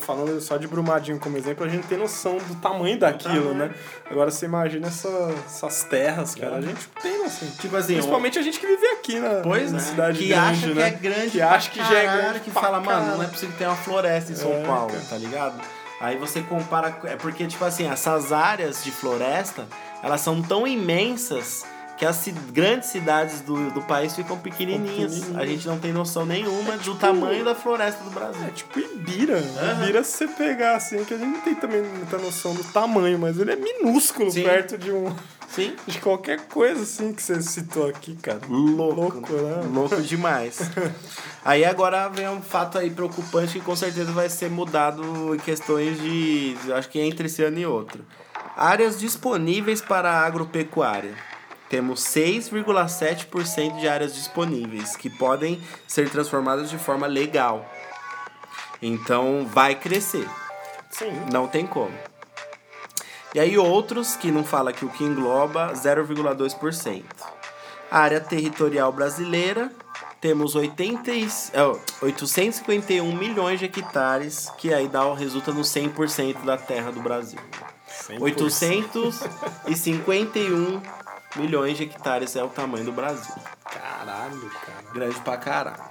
Falando 0.00 0.40
só 0.40 0.56
de 0.56 0.66
Brumadinho 0.66 1.20
como 1.20 1.36
exemplo, 1.36 1.62
a 1.62 1.68
gente 1.68 1.86
tem 1.86 1.98
noção 1.98 2.38
do 2.38 2.54
tamanho 2.54 2.98
daquilo, 2.98 3.50
tamanho. 3.50 3.54
né? 3.68 3.74
Agora 4.10 4.30
você 4.30 4.46
imagina 4.46 4.86
essa- 4.86 5.34
essas 5.44 5.82
terras, 5.84 6.34
cara, 6.34 6.56
a 6.56 6.60
gente 6.62 6.88
tem 7.02 7.18
noção. 7.22 7.46
Tipo 7.60 7.76
assim, 7.76 7.92
Principalmente 7.92 8.38
a 8.38 8.42
gente 8.42 8.58
que 8.58 8.66
vive 8.66 8.86
aqui 8.86 9.20
na, 9.20 9.42
Pois 9.42 9.70
na 9.72 9.76
é, 9.76 9.80
cidade 9.82 10.18
que 10.20 10.28
grande, 10.28 10.48
acha 10.48 10.66
que 10.68 10.74
né? 10.74 10.86
é 10.86 10.90
grande, 10.90 11.30
Que 11.32 11.42
acha 11.42 11.70
que 11.70 11.78
já 11.80 11.98
é 11.98 12.16
grande 12.16 12.40
que 12.40 12.50
fala, 12.50 12.80
mano, 12.80 13.18
não 13.18 13.22
é 13.24 13.26
possível 13.26 13.54
ter 13.58 13.66
uma 13.66 13.76
floresta 13.76 14.32
em 14.32 14.36
São 14.36 14.52
É, 14.54 14.62
Paulo, 14.64 14.90
cara. 14.90 15.04
tá 15.10 15.16
ligado? 15.18 15.60
Aí 16.04 16.16
você 16.18 16.42
compara, 16.42 16.98
é 17.04 17.16
porque, 17.16 17.46
tipo 17.46 17.64
assim, 17.64 17.86
essas 17.88 18.32
áreas 18.32 18.84
de 18.84 18.90
floresta, 18.90 19.66
elas 20.02 20.20
são 20.20 20.42
tão 20.42 20.66
imensas 20.66 21.64
que 21.96 22.04
as 22.04 22.26
grandes 22.52 22.88
cidades 22.88 23.40
do, 23.40 23.70
do 23.70 23.80
país 23.80 24.14
ficam 24.14 24.36
pequenininhas. 24.36 25.34
A 25.36 25.46
gente 25.46 25.66
não 25.66 25.78
tem 25.78 25.92
noção 25.92 26.26
nenhuma 26.26 26.72
do 26.72 26.82
tipo- 26.82 26.96
tamanho 26.96 27.44
da 27.44 27.54
floresta 27.54 28.02
do 28.04 28.10
Brasil. 28.10 28.42
É 28.46 28.50
tipo 28.50 28.80
Ibira. 28.80 29.38
Ibira, 29.80 30.02
se 30.04 30.18
você 30.18 30.28
pegar 30.28 30.74
assim, 30.76 31.04
que 31.04 31.14
a 31.14 31.16
gente 31.16 31.30
não 31.30 31.40
tem 31.40 31.54
também 31.54 31.82
muita 31.82 32.18
noção 32.18 32.52
do 32.52 32.64
tamanho, 32.64 33.18
mas 33.18 33.38
ele 33.38 33.52
é 33.52 33.56
minúsculo 33.56 34.30
Sim. 34.30 34.42
perto 34.42 34.76
de 34.76 34.90
um. 34.90 35.14
Sim. 35.54 35.76
de 35.86 36.00
qualquer 36.00 36.48
coisa 36.48 36.82
assim 36.82 37.12
que 37.12 37.22
você 37.22 37.40
citou 37.40 37.86
aqui, 37.86 38.16
cara. 38.16 38.40
Louco, 38.48 39.00
Louco, 39.00 39.32
né? 39.32 39.62
Louco 39.72 40.02
demais. 40.02 40.58
aí 41.44 41.64
agora 41.64 42.08
vem 42.08 42.28
um 42.28 42.42
fato 42.42 42.76
aí 42.76 42.90
preocupante 42.90 43.58
que 43.58 43.64
com 43.64 43.76
certeza 43.76 44.10
vai 44.10 44.28
ser 44.28 44.50
mudado 44.50 45.34
em 45.34 45.38
questões 45.38 46.00
de. 46.00 46.56
Acho 46.72 46.88
que 46.88 46.98
entre 46.98 47.26
esse 47.26 47.42
ano 47.42 47.58
e 47.58 47.66
outro. 47.66 48.04
Áreas 48.56 48.98
disponíveis 48.98 49.80
para 49.80 50.10
a 50.10 50.26
agropecuária. 50.26 51.14
Temos 51.68 52.00
6,7% 52.00 53.80
de 53.80 53.88
áreas 53.88 54.14
disponíveis 54.14 54.96
que 54.96 55.08
podem 55.08 55.60
ser 55.86 56.10
transformadas 56.10 56.68
de 56.68 56.78
forma 56.78 57.06
legal. 57.06 57.68
Então 58.82 59.46
vai 59.46 59.74
crescer. 59.74 60.28
Sim. 60.90 61.12
Não 61.32 61.48
tem 61.48 61.66
como. 61.66 61.92
E 63.34 63.40
aí 63.40 63.58
outros 63.58 64.14
que 64.14 64.30
não 64.30 64.44
fala 64.44 64.72
que 64.72 64.84
o 64.84 64.88
que 64.88 65.02
engloba 65.02 65.72
0,2%. 65.74 67.02
A 67.90 67.98
área 67.98 68.20
territorial 68.20 68.92
brasileira 68.92 69.72
temos 70.20 70.54
80 70.54 71.10
e, 71.12 71.28
é, 71.52 71.62
851 72.00 73.12
milhões 73.14 73.58
de 73.58 73.66
hectares, 73.66 74.50
que 74.56 74.72
aí 74.72 74.88
dá 74.88 75.04
o 75.04 75.14
resulta 75.14 75.52
no 75.52 75.62
100% 75.62 76.44
da 76.44 76.56
terra 76.56 76.90
do 76.90 77.02
Brasil. 77.02 77.40
100%. 78.08 78.20
851 78.20 80.80
milhões 81.36 81.76
de 81.76 81.82
hectares 81.82 82.36
é 82.36 82.44
o 82.44 82.48
tamanho 82.48 82.84
do 82.84 82.92
Brasil. 82.92 83.34
Caralho, 83.64 84.50
cara. 84.50 84.94
Grande 84.94 85.20
pra 85.20 85.36
caralho. 85.36 85.82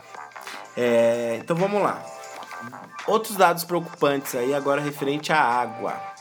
É, 0.76 1.38
então 1.41 1.56
vamos 1.56 1.82
lá. 1.82 2.04
Outros 3.06 3.36
dados 3.36 3.64
preocupantes 3.64 4.34
aí 4.34 4.54
agora 4.54 4.82
referente 4.82 5.32
à 5.32 5.39
água. 5.39 6.12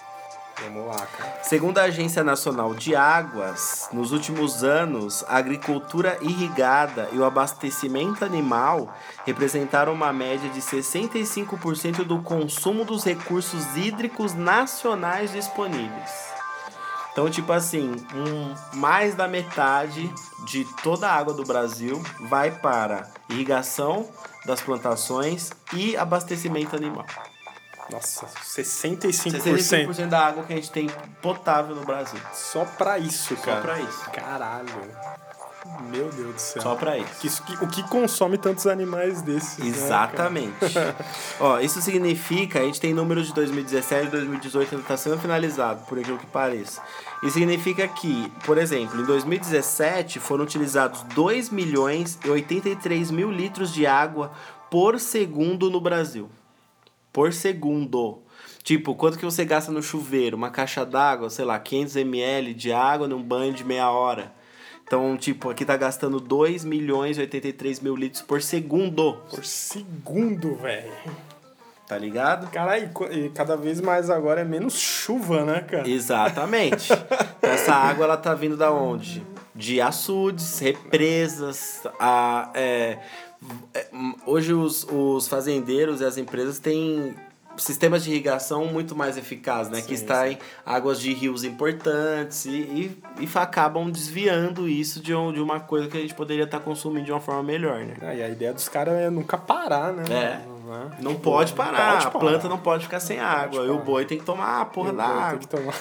Vamos 0.64 0.86
lá, 0.86 1.06
cara. 1.06 1.42
Segundo 1.42 1.78
a 1.78 1.82
Agência 1.82 2.22
Nacional 2.22 2.74
de 2.74 2.94
Águas, 2.94 3.88
nos 3.92 4.12
últimos 4.12 4.62
anos, 4.62 5.24
a 5.26 5.36
agricultura 5.36 6.18
irrigada 6.20 7.08
e 7.12 7.18
o 7.18 7.24
abastecimento 7.24 8.24
animal 8.24 8.94
representaram 9.26 9.92
uma 9.92 10.12
média 10.12 10.48
de 10.50 10.60
65% 10.60 12.04
do 12.04 12.22
consumo 12.22 12.84
dos 12.84 13.04
recursos 13.04 13.76
hídricos 13.76 14.34
nacionais 14.34 15.32
disponíveis. 15.32 16.32
Então, 17.12 17.28
tipo 17.28 17.52
assim, 17.52 17.94
um, 18.14 18.78
mais 18.78 19.14
da 19.14 19.28
metade 19.28 20.10
de 20.46 20.64
toda 20.82 21.08
a 21.08 21.14
água 21.14 21.34
do 21.34 21.44
Brasil 21.44 22.02
vai 22.28 22.50
para 22.50 23.10
irrigação 23.28 24.08
das 24.46 24.62
plantações 24.62 25.50
e 25.74 25.96
abastecimento 25.96 26.74
animal. 26.74 27.04
Nossa, 27.92 28.26
65%. 28.44 29.30
65% 29.30 30.08
da 30.08 30.26
água 30.26 30.44
que 30.44 30.52
a 30.52 30.56
gente 30.56 30.70
tem 30.70 30.88
potável 31.20 31.74
no 31.76 31.84
Brasil. 31.84 32.18
Só 32.32 32.64
pra 32.64 32.98
isso, 32.98 33.36
cara. 33.36 33.56
Só 33.56 33.62
pra 33.62 33.80
isso. 33.80 34.10
Caralho. 34.10 35.22
Meu 35.92 36.10
Deus 36.10 36.34
do 36.34 36.40
céu. 36.40 36.60
Só 36.62 36.74
pra 36.74 36.98
isso. 36.98 37.24
Isso- 37.26 37.42
que- 37.44 37.64
o 37.64 37.68
que 37.68 37.82
consome 37.88 38.36
tantos 38.36 38.66
animais 38.66 39.22
desses? 39.22 39.58
né, 39.58 39.68
Exatamente. 39.68 40.56
Ó, 41.38 41.60
isso 41.60 41.80
significa, 41.80 42.58
a 42.58 42.62
gente 42.64 42.80
tem 42.80 42.92
números 42.92 43.28
de 43.28 43.34
2017 43.34 44.08
e 44.08 44.10
2018 44.10 44.74
ainda 44.74 44.82
está 44.82 44.96
sendo 44.96 45.18
finalizado, 45.20 45.84
por 45.86 45.98
aquilo 46.00 46.18
que 46.18 46.26
pareça. 46.26 46.80
Isso 47.22 47.34
significa 47.34 47.86
que, 47.86 48.28
por 48.44 48.58
exemplo, 48.58 49.00
em 49.00 49.04
2017 49.04 50.18
foram 50.18 50.42
utilizados 50.42 51.02
2 51.14 51.48
milhões 51.50 52.18
e 52.24 52.28
83 52.28 53.12
mil 53.12 53.30
litros 53.30 53.72
de 53.72 53.86
água 53.86 54.32
por 54.68 54.98
segundo 54.98 55.70
no 55.70 55.80
Brasil. 55.80 56.28
Por 57.12 57.32
segundo. 57.32 58.22
Tipo, 58.62 58.94
quanto 58.94 59.18
que 59.18 59.24
você 59.24 59.44
gasta 59.44 59.72
no 59.72 59.82
chuveiro? 59.82 60.36
Uma 60.36 60.50
caixa 60.50 60.86
d'água, 60.86 61.28
sei 61.28 61.44
lá, 61.44 61.58
500 61.58 61.96
ml 61.96 62.54
de 62.54 62.72
água 62.72 63.08
num 63.08 63.22
banho 63.22 63.52
de 63.52 63.64
meia 63.64 63.90
hora. 63.90 64.32
Então, 64.86 65.16
tipo, 65.16 65.50
aqui 65.50 65.64
tá 65.64 65.76
gastando 65.76 66.20
2 66.20 66.64
milhões 66.64 67.16
e 67.16 67.20
83 67.20 67.80
mil 67.80 67.96
litros 67.96 68.22
por 68.22 68.42
segundo. 68.42 69.14
cara? 69.14 69.24
Por 69.30 69.44
segundo, 69.44 70.54
velho. 70.56 70.92
Tá 71.88 71.98
ligado? 71.98 72.50
Caralho, 72.50 72.90
e 73.10 73.18
e 73.26 73.28
cada 73.30 73.56
vez 73.56 73.80
mais 73.80 74.08
agora 74.08 74.42
é 74.42 74.44
menos 74.44 74.78
chuva, 74.78 75.44
né, 75.44 75.60
cara? 75.62 75.88
Exatamente. 75.88 76.90
Essa 77.42 77.74
água 77.74 78.04
ela 78.04 78.16
tá 78.16 78.34
vindo 78.34 78.56
da 78.56 78.70
onde? 78.70 79.22
De 79.54 79.80
açudes, 79.80 80.58
represas, 80.58 81.82
a, 81.98 82.50
é, 82.54 82.98
hoje 84.26 84.52
os, 84.52 84.86
os 84.90 85.28
fazendeiros 85.28 86.00
e 86.00 86.04
as 86.04 86.16
empresas 86.16 86.58
têm 86.58 87.14
sistemas 87.56 88.02
de 88.02 88.10
irrigação 88.10 88.66
muito 88.66 88.96
mais 88.96 89.16
eficazes, 89.16 89.70
né? 89.70 89.80
Sim, 89.80 89.86
que 89.86 89.94
extraem 89.94 90.38
águas 90.64 91.00
de 91.00 91.12
rios 91.12 91.44
importantes 91.44 92.46
e, 92.46 92.50
e, 92.50 93.02
e 93.20 93.28
acabam 93.34 93.90
desviando 93.90 94.68
isso 94.68 95.00
de, 95.00 95.14
um, 95.14 95.32
de 95.32 95.40
uma 95.40 95.60
coisa 95.60 95.88
que 95.88 95.96
a 95.96 96.00
gente 96.00 96.14
poderia 96.14 96.44
estar 96.44 96.60
consumindo 96.60 97.06
de 97.06 97.12
uma 97.12 97.20
forma 97.20 97.42
melhor, 97.42 97.80
né? 97.80 97.96
Ah, 98.00 98.14
e 98.14 98.22
a 98.22 98.28
ideia 98.28 98.52
dos 98.52 98.68
caras 98.68 98.94
é 98.94 99.10
nunca 99.10 99.36
parar, 99.36 99.92
né? 99.92 100.04
É. 100.10 100.51
Né? 100.72 100.90
Não 101.00 101.12
Tipo, 101.12 101.24
pode 101.24 101.52
parar, 101.52 101.92
pode 101.92 102.06
a 102.06 102.10
planta 102.10 102.48
não 102.48 102.58
pode 102.58 102.84
ficar 102.84 102.98
sem 103.00 103.20
água. 103.20 103.64
E 103.64 103.68
o 103.70 103.74
parar. 103.74 103.84
boi 103.84 104.04
tem 104.04 104.18
que 104.18 104.24
tomar 104.24 104.60
a 104.60 104.64
porra 104.64 104.90
E 104.92 104.96
da 104.96 105.04
boi 105.06 105.14
tem 105.14 105.22
água. 105.24 105.38
que 105.38 105.48
tomar. 105.48 105.74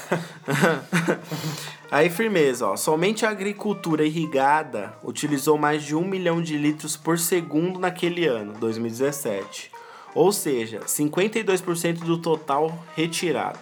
Aí, 1.90 2.10
firmeza, 2.10 2.68
ó. 2.68 2.76
Somente 2.78 3.26
a 3.26 3.30
agricultura 3.30 4.06
irrigada 4.06 4.94
utilizou 5.04 5.58
mais 5.58 5.84
de 5.84 5.96
um 5.96 6.06
milhão 6.06 6.42
de 6.42 6.58
litros 6.58 6.96
por 6.96 7.18
segundo 7.20 7.80
naquele 7.80 8.26
ano, 8.26 8.54
2017. 8.60 9.72
Ou 10.14 10.32
seja, 10.32 10.82
52% 10.82 12.00
do 12.00 12.18
total 12.18 12.78
retirado. 12.96 13.60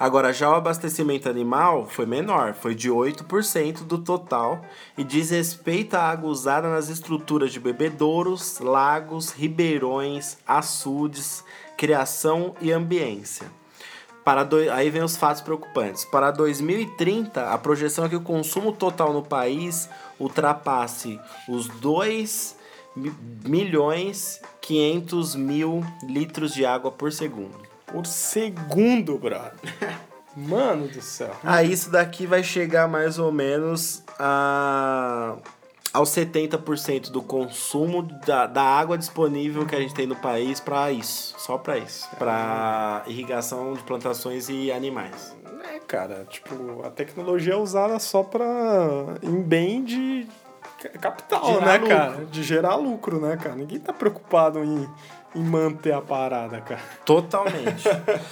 Agora, 0.00 0.32
já 0.32 0.48
o 0.48 0.54
abastecimento 0.54 1.28
animal 1.28 1.86
foi 1.86 2.06
menor, 2.06 2.54
foi 2.54 2.72
de 2.72 2.88
8% 2.88 3.78
do 3.84 3.98
total 3.98 4.64
e 4.96 5.02
diz 5.02 5.30
respeito 5.30 5.94
à 5.94 6.02
água 6.02 6.30
usada 6.30 6.70
nas 6.70 6.88
estruturas 6.88 7.52
de 7.52 7.58
bebedouros, 7.58 8.60
lagos, 8.60 9.32
ribeirões, 9.32 10.38
açudes, 10.46 11.42
criação 11.76 12.54
e 12.60 12.70
ambiência. 12.70 13.50
Para 14.24 14.44
do... 14.44 14.56
Aí 14.70 14.88
vem 14.88 15.02
os 15.02 15.16
fatos 15.16 15.42
preocupantes. 15.42 16.04
Para 16.04 16.30
2030, 16.30 17.50
a 17.50 17.58
projeção 17.58 18.04
é 18.04 18.08
que 18.08 18.16
o 18.16 18.20
consumo 18.20 18.70
total 18.70 19.12
no 19.12 19.22
país 19.22 19.88
ultrapasse 20.20 21.18
os 21.48 21.66
2 21.66 22.56
mi- 22.94 23.14
milhões 23.44 24.40
500 24.60 25.34
mil 25.34 25.84
litros 26.04 26.52
de 26.52 26.64
água 26.64 26.92
por 26.92 27.10
segundo. 27.10 27.67
Por 27.90 28.06
segundo, 28.06 29.18
brother. 29.18 29.52
Mano 30.36 30.86
do 30.86 31.00
céu. 31.02 31.34
Aí 31.42 31.72
isso 31.72 31.90
daqui 31.90 32.26
vai 32.26 32.44
chegar 32.44 32.86
mais 32.86 33.18
ou 33.18 33.32
menos 33.32 34.04
a... 34.18 35.34
aos 35.92 36.10
70% 36.10 37.10
do 37.10 37.20
consumo 37.22 38.02
da, 38.24 38.46
da 38.46 38.62
água 38.62 38.96
disponível 38.96 39.66
que 39.66 39.74
a 39.74 39.80
gente 39.80 39.94
tem 39.94 40.06
no 40.06 40.14
país 40.14 40.60
para 40.60 40.92
isso. 40.92 41.34
Só 41.38 41.58
para 41.58 41.78
isso. 41.78 42.08
Para 42.18 43.02
irrigação 43.08 43.72
de 43.74 43.82
plantações 43.82 44.48
e 44.48 44.70
animais. 44.70 45.34
É, 45.74 45.80
cara, 45.80 46.24
tipo, 46.30 46.82
a 46.84 46.90
tecnologia 46.90 47.54
é 47.54 47.56
usada 47.56 47.98
só 47.98 48.22
pra. 48.22 48.46
em 49.22 49.42
bem 49.42 49.82
de 49.82 50.28
ca- 50.80 50.88
capital, 51.00 51.44
Gerar 51.46 51.66
né, 51.66 51.72
lucro. 51.78 51.88
cara? 51.96 52.24
De 52.26 52.42
gerar 52.44 52.74
lucro, 52.76 53.20
né, 53.20 53.36
cara? 53.36 53.56
Ninguém 53.56 53.80
tá 53.80 53.92
preocupado 53.92 54.62
em, 54.62 54.88
em 55.34 55.42
manter 55.42 55.92
a 55.92 56.00
parada, 56.00 56.60
cara. 56.60 56.80
Totalmente. 57.04 57.84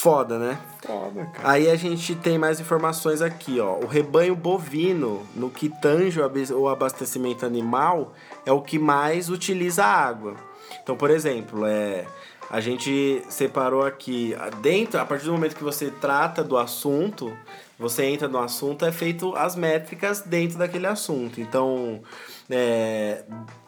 Foda, 0.00 0.38
né? 0.38 0.58
Foda, 0.80 1.26
cara. 1.26 1.50
Aí 1.50 1.70
a 1.70 1.76
gente 1.76 2.14
tem 2.14 2.38
mais 2.38 2.58
informações 2.58 3.20
aqui, 3.20 3.60
ó. 3.60 3.74
O 3.78 3.86
rebanho 3.86 4.34
bovino, 4.34 5.26
no 5.34 5.50
que 5.50 5.68
tange 5.68 6.18
o 6.52 6.68
abastecimento 6.68 7.44
animal, 7.44 8.14
é 8.46 8.52
o 8.52 8.62
que 8.62 8.78
mais 8.78 9.28
utiliza 9.28 9.84
água. 9.84 10.36
Então, 10.82 10.96
por 10.96 11.10
exemplo, 11.10 11.66
é, 11.66 12.06
a 12.48 12.60
gente 12.60 13.22
separou 13.28 13.84
aqui 13.84 14.34
dentro, 14.62 14.98
a 14.98 15.04
partir 15.04 15.26
do 15.26 15.32
momento 15.32 15.54
que 15.54 15.62
você 15.62 15.90
trata 15.90 16.42
do 16.42 16.56
assunto, 16.56 17.36
você 17.78 18.04
entra 18.04 18.26
no 18.26 18.38
assunto, 18.38 18.84
é 18.84 18.92
feito 18.92 19.36
as 19.36 19.54
métricas 19.54 20.22
dentro 20.22 20.58
daquele 20.58 20.86
assunto. 20.86 21.40
Então, 21.40 22.00
é, 22.48 23.24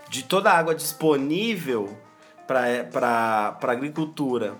de 0.08 0.24
toda 0.24 0.50
a 0.50 0.58
água 0.58 0.74
disponível 0.74 1.94
para 2.46 3.58
a 3.60 3.70
agricultura 3.70 4.54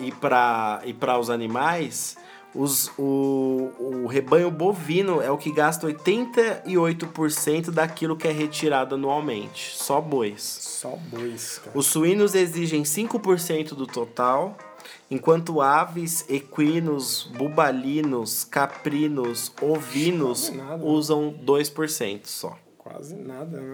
e 0.00 0.10
para 0.10 0.82
e 0.84 0.94
os 1.18 1.30
animais, 1.30 2.16
os, 2.54 2.90
o, 2.98 3.70
o 3.78 4.06
rebanho 4.06 4.50
bovino 4.50 5.22
é 5.22 5.30
o 5.30 5.38
que 5.38 5.50
gasta 5.50 5.86
88% 5.86 7.70
daquilo 7.70 8.16
que 8.16 8.28
é 8.28 8.32
retirado 8.32 8.94
anualmente, 8.94 9.74
só 9.74 10.00
bois. 10.00 10.42
Só 10.42 10.98
bois, 11.10 11.58
cara. 11.64 11.78
Os 11.78 11.86
suínos 11.86 12.34
exigem 12.34 12.82
5% 12.82 13.74
do 13.74 13.86
total, 13.86 14.56
enquanto 15.10 15.62
aves, 15.62 16.26
equinos, 16.28 17.30
bubalinos, 17.38 18.44
caprinos, 18.44 19.50
ovinos 19.62 20.50
nada. 20.50 20.84
usam 20.84 21.34
2% 21.44 22.26
só. 22.26 22.58
Quase 22.82 23.14
nada, 23.14 23.60
né? 23.60 23.72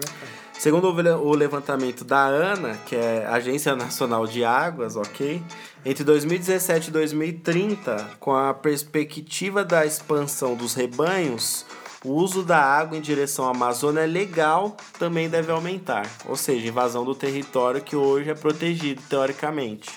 Segundo 0.53 0.87
o 0.89 1.01
le- 1.01 1.09
o 1.09 1.33
levantamento 1.33 2.03
da 2.05 2.25
ANA, 2.25 2.77
que 2.85 2.95
é 2.95 3.25
a 3.25 3.33
Agência 3.35 3.75
Nacional 3.75 4.27
de 4.27 4.43
Águas, 4.45 4.95
ok? 4.95 5.41
Entre 5.83 6.03
2017 6.03 6.89
e 6.89 6.91
2030, 6.91 8.07
com 8.19 8.35
a 8.35 8.53
perspectiva 8.53 9.65
da 9.65 9.83
expansão 9.83 10.55
dos 10.55 10.75
rebanhos, 10.75 11.65
o 12.05 12.11
uso 12.11 12.43
da 12.43 12.61
água 12.63 12.97
em 12.97 13.01
direção 13.01 13.45
à 13.47 13.49
Amazônia 13.49 14.05
legal 14.05 14.77
também 14.99 15.27
deve 15.27 15.51
aumentar. 15.51 16.07
Ou 16.27 16.35
seja, 16.35 16.67
invasão 16.67 17.03
do 17.03 17.15
território 17.15 17.81
que 17.81 17.95
hoje 17.95 18.29
é 18.29 18.35
protegido, 18.35 19.01
teoricamente. 19.09 19.89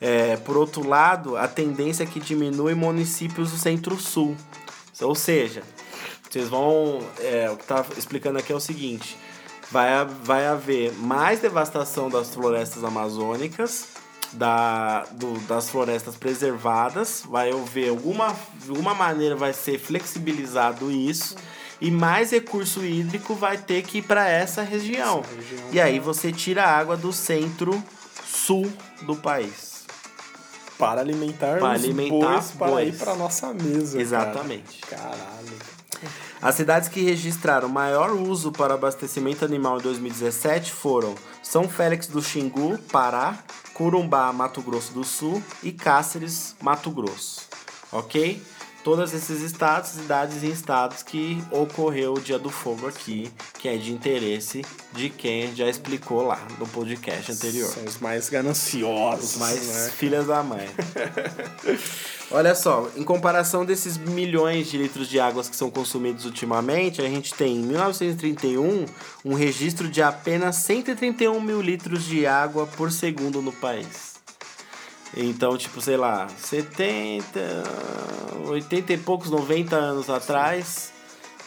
É, 0.00 0.36
por 0.38 0.56
outro 0.56 0.88
lado, 0.88 1.36
a 1.36 1.46
tendência 1.46 2.02
é 2.02 2.06
que 2.06 2.18
diminui 2.18 2.74
municípios 2.74 3.50
do 3.52 3.58
centro-sul. 3.58 4.34
Ou 5.00 5.14
seja, 5.14 5.62
vocês 6.32 6.48
vão. 6.48 7.00
é, 7.20 7.50
o 7.50 7.56
que 7.56 7.64
tá 7.64 7.84
explicando 7.96 8.38
aqui 8.38 8.52
é 8.52 8.56
o 8.56 8.60
seguinte: 8.60 9.16
vai, 9.70 10.04
vai 10.22 10.46
haver 10.46 10.92
mais 10.94 11.40
devastação 11.40 12.08
das 12.08 12.34
florestas 12.34 12.82
amazônicas, 12.84 13.88
da, 14.32 15.04
do- 15.12 15.38
das 15.46 15.68
florestas 15.68 16.16
preservadas, 16.16 17.22
vai 17.28 17.50
haver 17.52 17.90
alguma, 17.90 18.34
de 18.62 18.70
alguma 18.70 18.94
maneira 18.94 19.36
vai 19.36 19.52
ser 19.52 19.78
flexibilizado 19.78 20.90
isso. 20.90 21.36
E 21.80 21.90
mais 21.90 22.30
recurso 22.30 22.84
hídrico 22.84 23.34
vai 23.34 23.58
ter 23.58 23.82
que 23.82 23.98
ir 23.98 24.02
para 24.02 24.28
essa 24.28 24.62
região. 24.62 25.18
Essa 25.24 25.34
região 25.34 25.68
E 25.72 25.80
aí 25.80 25.98
você 25.98 26.30
tira 26.30 26.62
a 26.62 26.78
água 26.78 26.96
do 26.96 27.12
centro-sul 27.12 28.72
do 29.02 29.16
país. 29.16 29.82
Para 30.78 31.00
alimentar 31.00 31.58
Para 31.58 31.70
alimentar 31.72 32.26
bois 32.26 32.50
para 32.52 32.66
bois. 32.68 32.94
ir 32.94 32.98
pra 32.98 33.14
nossa 33.16 33.52
mesa, 33.52 34.00
Exatamente. 34.00 34.78
cara. 34.82 35.02
Caralho. 35.02 35.71
As 36.40 36.54
cidades 36.54 36.88
que 36.88 37.02
registraram 37.02 37.68
maior 37.68 38.10
uso 38.10 38.52
para 38.52 38.74
abastecimento 38.74 39.44
animal 39.44 39.78
em 39.78 39.82
2017 39.82 40.72
foram 40.72 41.14
São 41.42 41.68
Félix 41.68 42.06
do 42.06 42.22
Xingu, 42.22 42.78
Pará, 42.90 43.38
Corumbá, 43.74 44.32
Mato 44.32 44.60
Grosso 44.62 44.92
do 44.92 45.04
Sul 45.04 45.42
e 45.62 45.72
Cáceres, 45.72 46.54
Mato 46.60 46.90
Grosso. 46.90 47.42
Ok? 47.90 48.42
Todos 48.84 49.14
esses 49.14 49.40
estados, 49.42 49.90
cidades 49.90 50.42
e 50.42 50.50
estados 50.50 51.04
que 51.04 51.42
ocorreu 51.52 52.14
o 52.14 52.20
Dia 52.20 52.36
do 52.36 52.50
Fogo 52.50 52.88
aqui, 52.88 53.30
que 53.58 53.68
é 53.68 53.76
de 53.76 53.92
interesse 53.92 54.64
de 54.92 55.08
quem 55.08 55.54
já 55.54 55.68
explicou 55.68 56.26
lá 56.26 56.40
no 56.58 56.66
podcast 56.66 57.30
anterior. 57.30 57.70
São 57.70 57.84
os 57.84 57.98
mais 57.98 58.28
gananciosos, 58.28 59.34
Os 59.34 59.36
mais 59.36 59.66
né? 59.68 59.90
filhas 59.96 60.26
da 60.26 60.42
mãe. 60.42 60.68
Olha 62.32 62.56
só, 62.56 62.88
em 62.96 63.04
comparação 63.04 63.64
desses 63.64 63.96
milhões 63.96 64.68
de 64.68 64.78
litros 64.78 65.06
de 65.06 65.20
águas 65.20 65.48
que 65.48 65.54
são 65.54 65.70
consumidos 65.70 66.24
ultimamente, 66.24 67.00
a 67.00 67.08
gente 67.08 67.34
tem 67.34 67.56
em 67.58 67.62
1931 67.62 68.86
um 69.24 69.34
registro 69.34 69.88
de 69.88 70.02
apenas 70.02 70.56
131 70.56 71.40
mil 71.40 71.60
litros 71.60 72.04
de 72.04 72.26
água 72.26 72.66
por 72.66 72.90
segundo 72.90 73.40
no 73.40 73.52
país. 73.52 74.11
Então, 75.16 75.56
tipo, 75.58 75.80
sei 75.80 75.96
lá, 75.96 76.28
70, 76.28 77.40
80 78.48 78.92
e 78.92 78.98
poucos, 78.98 79.30
90 79.30 79.76
anos 79.76 80.08
atrás, 80.08 80.92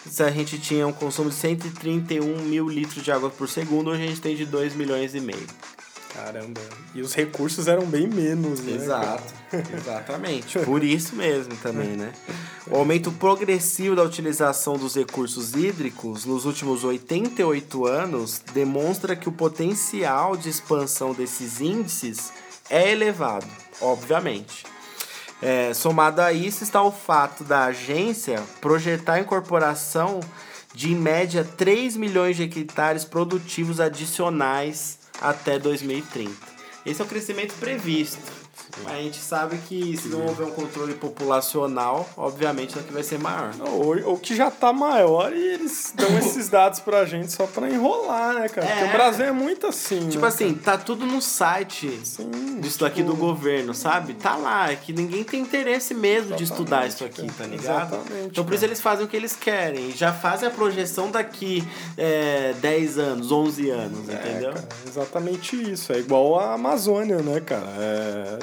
se 0.10 0.22
a 0.22 0.30
gente 0.30 0.60
tinha 0.60 0.86
um 0.86 0.94
consumo 0.94 1.30
de 1.30 1.36
131 1.36 2.44
mil 2.44 2.70
litros 2.70 3.04
de 3.04 3.12
água 3.12 3.30
por 3.30 3.50
segundo, 3.50 3.90
hoje 3.90 4.04
a 4.04 4.08
gente 4.08 4.22
tem 4.22 4.36
de 4.36 4.46
2 4.46 4.76
milhões 4.76 5.16
e 5.16 5.20
meio. 5.20 5.48
Caramba. 6.14 6.62
E 6.94 7.02
os 7.02 7.14
recursos 7.14 7.68
eram 7.68 7.86
bem 7.86 8.08
menos, 8.08 8.62
né? 8.62 8.74
Exato, 8.74 9.34
exatamente. 9.76 10.58
Por 10.60 10.82
isso 10.82 11.14
mesmo 11.14 11.58
também, 11.58 11.90
né? 11.90 12.14
O 12.68 12.78
aumento 12.78 13.12
progressivo 13.12 13.98
da 13.98 14.04
utilização 14.04 14.78
dos 14.78 14.96
recursos 14.96 15.54
hídricos 15.54 16.24
nos 16.24 16.46
últimos 16.46 16.86
88 16.86 17.86
anos 17.86 18.42
demonstra 18.54 19.14
que 19.14 19.28
o 19.28 19.32
potencial 19.32 20.38
de 20.38 20.48
expansão 20.48 21.14
desses 21.14 21.60
índices 21.60 22.32
é 22.70 22.92
elevado, 22.92 23.48
obviamente. 23.82 24.66
É, 25.42 25.74
somado 25.74 26.22
a 26.22 26.32
isso 26.32 26.64
está 26.64 26.82
o 26.82 26.92
fato 26.92 27.44
da 27.44 27.66
agência 27.66 28.42
projetar 28.62 29.14
a 29.14 29.20
incorporação 29.20 30.20
de 30.74 30.92
em 30.92 30.96
média 30.96 31.44
3 31.44 31.96
milhões 31.96 32.36
de 32.36 32.44
hectares 32.44 33.06
produtivos 33.06 33.80
adicionais 33.80 35.00
até 35.22 35.58
2030. 35.60 36.32
Esse 36.86 37.02
é 37.02 37.06
o 37.06 37.08
crescimento 37.08 37.54
previsto. 37.56 38.45
A 38.86 38.96
gente 38.96 39.18
sabe 39.18 39.58
que 39.68 39.96
se 39.98 40.08
não 40.10 40.26
houver 40.26 40.46
um 40.48 40.52
controle 40.52 40.94
populacional, 40.96 42.08
obviamente 42.18 42.72
isso 42.72 42.80
aqui 42.80 42.92
vai 42.92 43.04
ser 43.04 43.20
maior. 43.20 43.52
Ou, 43.72 44.10
ou 44.10 44.18
que 44.18 44.36
já 44.36 44.50
tá 44.52 44.72
maior 44.74 45.34
e 45.34 45.54
eles 45.54 45.94
dão 45.96 46.08
esses 46.20 46.50
dados 46.50 46.80
pra 46.80 47.06
gente 47.06 47.32
só 47.32 47.46
pra 47.48 47.70
enrolar, 47.70 48.34
né, 48.34 48.50
cara? 48.50 48.68
Porque 48.68 48.84
É. 48.84 48.88
o 48.88 48.92
Brasil 48.92 49.26
é 49.26 49.32
muito 49.32 49.68
assim. 49.68 50.10
Tipo 50.10 50.22
né, 50.24 50.28
assim, 50.28 50.54
tá 50.54 50.78
tudo 50.78 51.06
no 51.06 51.22
site 51.22 52.00
Sim, 52.04 52.60
disso 52.60 52.80
daqui 52.80 52.98
tipo- 52.98 53.12
do 53.12 53.16
governo, 53.16 53.74
sabe? 53.74 54.14
Tá 54.16 54.36
lá, 54.36 54.72
é 54.72 54.76
que 54.76 54.92
ninguém 54.94 55.24
tem 55.24 55.42
interesse 55.42 55.94
mesmo 55.94 56.36
de 56.36 56.44
estudar 56.44 56.88
isso 56.88 57.04
aqui, 57.06 57.28
tá 57.32 57.46
ligado? 57.46 57.94
Exatamente, 57.96 58.28
Então 58.28 58.44
por 58.44 58.54
isso 58.54 58.62
cara. 58.62 58.72
eles 58.72 58.82
fazem 58.82 59.06
o 59.06 59.08
que 59.08 59.16
eles 59.16 59.36
querem. 59.36 59.92
Já 59.92 60.12
fazem 60.14 60.48
a 60.48 60.52
projeção 60.52 61.10
daqui 61.12 61.64
é, 61.98 62.54
10 62.62 62.98
anos, 62.98 63.32
11 63.32 63.70
anos, 63.70 64.00
entendeu? 64.10 64.50
É, 64.52 64.54
cara, 64.54 64.68
exatamente 64.88 65.72
isso. 65.72 65.94
É 65.94 66.00
igual 66.00 66.40
a 66.40 66.54
Amazônia, 66.54 67.18
né, 67.18 67.40
cara? 67.40 67.66
É, 67.78 68.38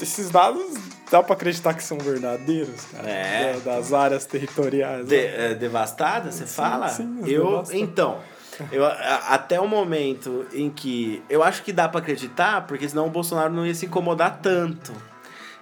esses 0.00 0.30
dados 0.30 0.74
dá 1.10 1.22
pra 1.22 1.34
acreditar 1.34 1.74
que 1.74 1.82
são 1.82 1.98
verdadeiros, 1.98 2.84
cara. 2.92 3.08
É. 3.08 3.58
Da- 3.64 3.76
Das 3.76 3.92
áreas 3.92 4.24
territoriais. 4.24 5.06
De- 5.06 5.16
né? 5.16 5.50
é, 5.52 5.54
devastada, 5.54 6.30
você 6.32 6.46
fala? 6.46 6.88
sim, 6.88 7.20
eu, 7.26 7.44
devastada. 7.50 7.78
então, 7.78 8.18
eu, 8.72 8.84
até 8.84 9.60
o 9.60 9.68
momento 9.68 10.46
em 10.52 10.70
que 10.70 11.22
eu 11.28 11.42
acho 11.42 11.62
que 11.62 11.72
dá 11.72 11.88
pra 11.88 12.00
acreditar, 12.00 12.66
porque 12.66 12.88
senão 12.88 13.06
o 13.06 13.10
Bolsonaro 13.10 13.52
não 13.52 13.66
ia 13.66 13.74
se 13.74 13.86
incomodar 13.86 14.38
tanto. 14.42 14.92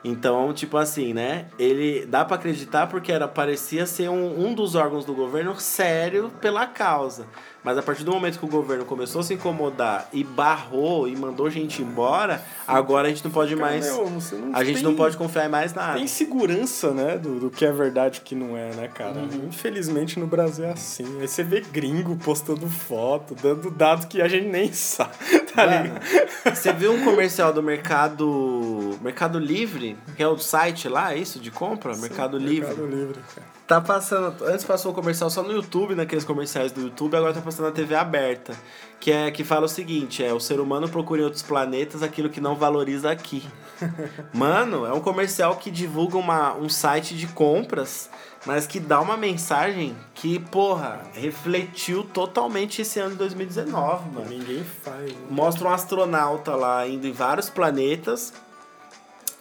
Então, 0.06 0.52
tipo 0.52 0.76
assim, 0.76 1.14
né? 1.14 1.46
Ele 1.58 2.04
dá 2.04 2.26
pra 2.26 2.36
acreditar 2.36 2.86
porque 2.88 3.10
era 3.10 3.26
parecia 3.26 3.86
ser 3.86 4.10
um, 4.10 4.46
um 4.48 4.54
dos 4.54 4.74
órgãos 4.74 5.04
do 5.06 5.14
governo 5.14 5.58
sério 5.58 6.30
pela 6.42 6.66
causa. 6.66 7.26
Mas 7.64 7.78
a 7.78 7.82
partir 7.82 8.04
do 8.04 8.12
momento 8.12 8.38
que 8.38 8.44
o 8.44 8.48
governo 8.48 8.84
começou 8.84 9.22
a 9.22 9.24
se 9.24 9.32
incomodar 9.34 10.06
e 10.12 10.22
barrou 10.22 11.08
e 11.08 11.16
mandou 11.16 11.48
gente 11.48 11.80
embora, 11.82 12.42
agora 12.68 13.08
a 13.08 13.10
gente 13.10 13.24
não 13.24 13.30
pode 13.30 13.56
Cara, 13.56 13.70
mais. 13.70 13.86
meu, 13.86 14.06
A 14.52 14.62
gente 14.62 14.74
tem- 14.76 14.82
não 14.84 14.94
pode 14.94 15.16
confiar 15.16 15.46
em 15.46 15.48
mais 15.48 15.72
nada. 15.72 15.94
Tem 15.98 16.06
segurança, 16.06 16.92
né, 16.92 17.16
do, 17.16 17.40
do 17.40 17.50
que 17.50 17.64
é 17.64 17.72
verdade 17.72 18.18
e 18.18 18.20
o 18.20 18.22
que 18.24 18.34
não 18.34 18.54
é, 18.56 18.74
né, 18.74 18.88
cara? 18.88 19.18
Uhum. 19.20 19.46
Infelizmente 19.48 20.20
no 20.20 20.26
Brasil 20.26 20.66
é 20.66 20.72
assim. 20.72 21.06
Aí 21.20 21.26
você 21.26 21.42
vê 21.42 21.60
gringo 21.60 22.14
postando 22.16 22.68
foto, 22.68 23.34
dando 23.34 23.70
dado 23.70 24.06
que 24.08 24.20
a 24.20 24.28
gente 24.28 24.46
nem 24.48 24.70
sabe, 24.72 25.14
tá 25.54 25.66
Mano, 25.66 25.82
ligado? 25.84 26.54
Você 26.54 26.72
viu 26.72 26.92
um 26.92 27.02
comercial 27.02 27.50
do 27.52 27.62
Mercado 27.62 28.96
Mercado 29.00 29.38
Livre, 29.38 29.96
que 30.16 30.22
é 30.22 30.28
o 30.28 30.36
site 30.38 30.88
lá, 30.88 31.14
é 31.14 31.18
isso, 31.18 31.38
de 31.40 31.50
compra? 31.50 31.96
Mercado 31.96 32.36
Livre. 32.38 32.68
Mercado 32.68 32.86
Livre, 32.86 33.18
cara. 33.34 33.54
Tá 33.66 33.80
passando. 33.80 34.44
Antes 34.44 34.62
passou 34.62 34.92
o 34.92 34.94
comercial 34.94 35.30
só 35.30 35.42
no 35.42 35.50
YouTube, 35.50 35.94
naqueles 35.94 36.22
comerciais 36.22 36.70
do 36.70 36.82
YouTube, 36.82 37.16
agora 37.16 37.32
tá 37.32 37.40
passando 37.40 37.53
na 37.62 37.70
TV 37.70 37.94
aberta. 37.94 38.54
Que 39.00 39.12
é 39.12 39.30
que 39.30 39.44
fala 39.44 39.66
o 39.66 39.68
seguinte: 39.68 40.24
é 40.24 40.32
o 40.32 40.40
ser 40.40 40.60
humano 40.60 40.88
procura 40.88 41.20
em 41.20 41.24
outros 41.24 41.42
planetas 41.42 42.02
aquilo 42.02 42.30
que 42.30 42.40
não 42.40 42.54
valoriza 42.56 43.10
aqui. 43.10 43.44
Mano, 44.32 44.86
é 44.86 44.92
um 44.92 45.00
comercial 45.00 45.56
que 45.56 45.70
divulga 45.70 46.16
uma, 46.16 46.54
um 46.54 46.68
site 46.68 47.14
de 47.14 47.26
compras, 47.26 48.08
mas 48.46 48.66
que 48.66 48.80
dá 48.80 49.00
uma 49.00 49.16
mensagem 49.16 49.94
que, 50.14 50.38
porra, 50.38 51.02
refletiu 51.12 52.04
totalmente 52.04 52.80
esse 52.82 52.98
ano 53.00 53.10
de 53.10 53.16
2019, 53.16 54.10
mano 54.10 54.26
Ninguém 54.28 54.64
faz. 54.64 55.10
né? 55.10 55.16
mostra 55.28 55.68
um 55.68 55.72
astronauta 55.72 56.54
lá 56.54 56.86
indo 56.86 57.06
em 57.06 57.12
vários 57.12 57.50
planetas. 57.50 58.32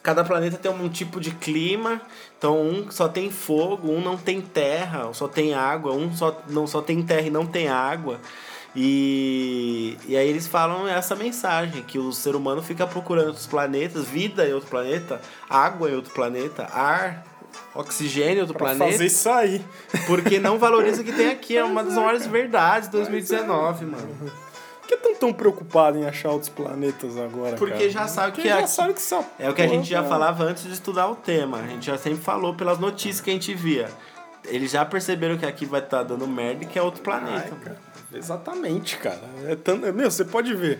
Cada 0.01 0.23
planeta 0.25 0.57
tem 0.57 0.69
um 0.69 0.89
tipo 0.89 1.21
de 1.21 1.31
clima. 1.31 2.01
Então, 2.43 2.61
um 2.61 2.91
só 2.91 3.07
tem 3.07 3.31
fogo, 3.31 3.89
um 3.89 4.01
não 4.01 4.17
tem 4.17 4.41
terra, 4.41 5.09
só 5.13 5.29
tem 5.29 5.53
água, 5.53 5.93
um 5.93 6.13
só 6.13 6.41
não 6.49 6.67
só 6.67 6.81
tem 6.81 7.01
terra 7.01 7.27
e 7.27 7.29
não 7.29 7.45
tem 7.45 7.69
água. 7.69 8.19
E, 8.75 9.97
e 10.05 10.17
aí 10.17 10.27
eles 10.27 10.45
falam 10.45 10.85
essa 10.85 11.15
mensagem, 11.15 11.81
que 11.83 11.97
o 11.97 12.11
ser 12.11 12.35
humano 12.35 12.61
fica 12.61 12.85
procurando 12.85 13.27
outros 13.27 13.47
planetas, 13.47 14.09
vida 14.09 14.45
em 14.45 14.51
outro 14.51 14.69
planeta, 14.69 15.21
água 15.49 15.89
em 15.89 15.95
outro 15.95 16.13
planeta, 16.13 16.67
ar, 16.73 17.23
oxigênio 17.73 18.39
em 18.39 18.41
outro 18.41 18.55
Pra 18.57 18.71
planeta. 18.71 18.91
fazer 18.91 19.05
isso 19.05 19.29
aí. 19.29 19.63
Porque 20.05 20.37
não 20.37 20.59
valoriza 20.59 21.01
o 21.01 21.05
que 21.05 21.13
tem 21.13 21.29
aqui. 21.29 21.55
É 21.55 21.63
uma 21.63 21.81
das 21.81 21.93
maiores 21.93 22.27
verdades 22.27 22.89
de 22.89 22.97
2019, 22.97 23.85
mano. 23.85 24.09
Por 24.83 24.87
que 24.87 24.97
tão 24.97 25.15
tão 25.15 25.33
preocupado 25.33 25.97
em 25.97 26.05
achar 26.05 26.29
outros 26.31 26.49
planetas 26.49 27.17
agora, 27.17 27.55
Porque 27.55 27.73
cara? 27.73 27.89
já 27.89 28.07
sabe 28.07 28.27
Porque 28.33 28.41
que 28.43 28.47
já 28.49 28.59
aqui- 28.59 28.69
sabe 28.69 28.93
que 28.93 28.99
essa 28.99 29.25
É 29.39 29.49
o 29.49 29.53
que 29.53 29.61
a 29.61 29.67
gente 29.67 29.89
já 29.89 29.97
cara, 29.99 30.09
falava 30.09 30.43
antes 30.43 30.63
de 30.65 30.73
estudar 30.73 31.07
o 31.09 31.15
tema. 31.15 31.57
A 31.59 31.67
gente 31.67 31.85
já 31.85 31.97
sempre 31.97 32.19
falou 32.21 32.53
pelas 32.53 32.77
notícias 32.79 33.21
que 33.21 33.29
a 33.29 33.33
gente 33.33 33.53
via. 33.53 33.89
Eles 34.45 34.71
já 34.71 34.83
perceberam 34.83 35.37
que 35.37 35.45
aqui 35.45 35.65
vai 35.65 35.79
estar 35.79 36.03
dando 36.03 36.27
merda 36.27 36.63
e 36.65 36.67
que 36.67 36.77
é 36.77 36.81
outro 36.81 37.01
Ai, 37.09 37.21
planeta. 37.21 37.55
cara. 37.63 37.77
Exatamente, 38.13 38.97
cara. 38.97 39.21
É 39.47 39.55
tanto... 39.55 39.91
Meu, 39.93 40.11
você 40.11 40.25
pode 40.25 40.53
ver. 40.53 40.79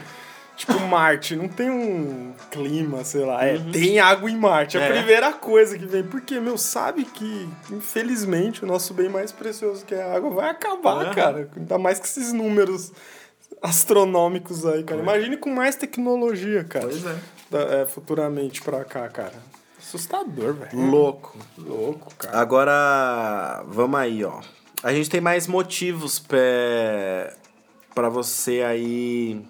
Tipo, 0.55 0.77
Marte 0.81 1.35
não 1.35 1.47
tem 1.47 1.69
um 1.71 2.33
clima, 2.51 3.03
sei 3.03 3.25
lá. 3.25 3.43
É, 3.43 3.57
tem 3.57 3.99
água 3.99 4.29
em 4.29 4.37
Marte. 4.37 4.77
É 4.77 4.81
a 4.81 4.83
Uhum. 4.83 4.93
É. 4.93 4.97
primeira 4.97 5.33
coisa 5.33 5.79
que 5.79 5.85
vem. 5.85 6.03
Porque, 6.03 6.39
meu, 6.39 6.57
sabe 6.59 7.05
que, 7.05 7.49
infelizmente, 7.71 8.63
o 8.63 8.67
nosso 8.67 8.93
bem 8.93 9.09
mais 9.09 9.31
precioso, 9.31 9.83
que 9.85 9.95
é 9.95 10.03
a 10.03 10.13
água, 10.15 10.29
vai 10.29 10.49
acabar, 10.49 11.07
Uhum. 11.07 11.13
cara. 11.13 11.49
Ainda 11.57 11.77
mais 11.79 11.97
com 11.99 12.05
esses 12.05 12.31
números 12.33 12.91
astronômicos 13.64 14.66
aí, 14.66 14.84
cara. 14.84 15.01
Imagine 15.01 15.38
com 15.38 15.49
mais 15.49 15.76
tecnologia, 15.76 16.64
cara. 16.66 16.86
Pois 16.88 17.05
é. 17.05 17.16
Da- 17.49 17.59
é, 17.78 17.86
futuramente 17.86 18.61
pra 18.61 18.84
cá, 18.84 19.07
cara. 19.07 19.34
Assustador, 19.80 20.53
velho. 20.53 20.78
Louco. 20.89 21.38
Louco, 21.57 22.14
cara. 22.16 22.38
Agora, 22.38 23.64
vamos 23.68 23.99
aí, 23.99 24.24
ó. 24.24 24.41
A 24.82 24.91
gente 24.93 25.09
tem 25.09 25.22
mais 25.22 25.47
motivos 25.47 26.20
pé- 26.20 27.34
pra 27.95 28.09
você 28.09 28.61
aí 28.66 29.41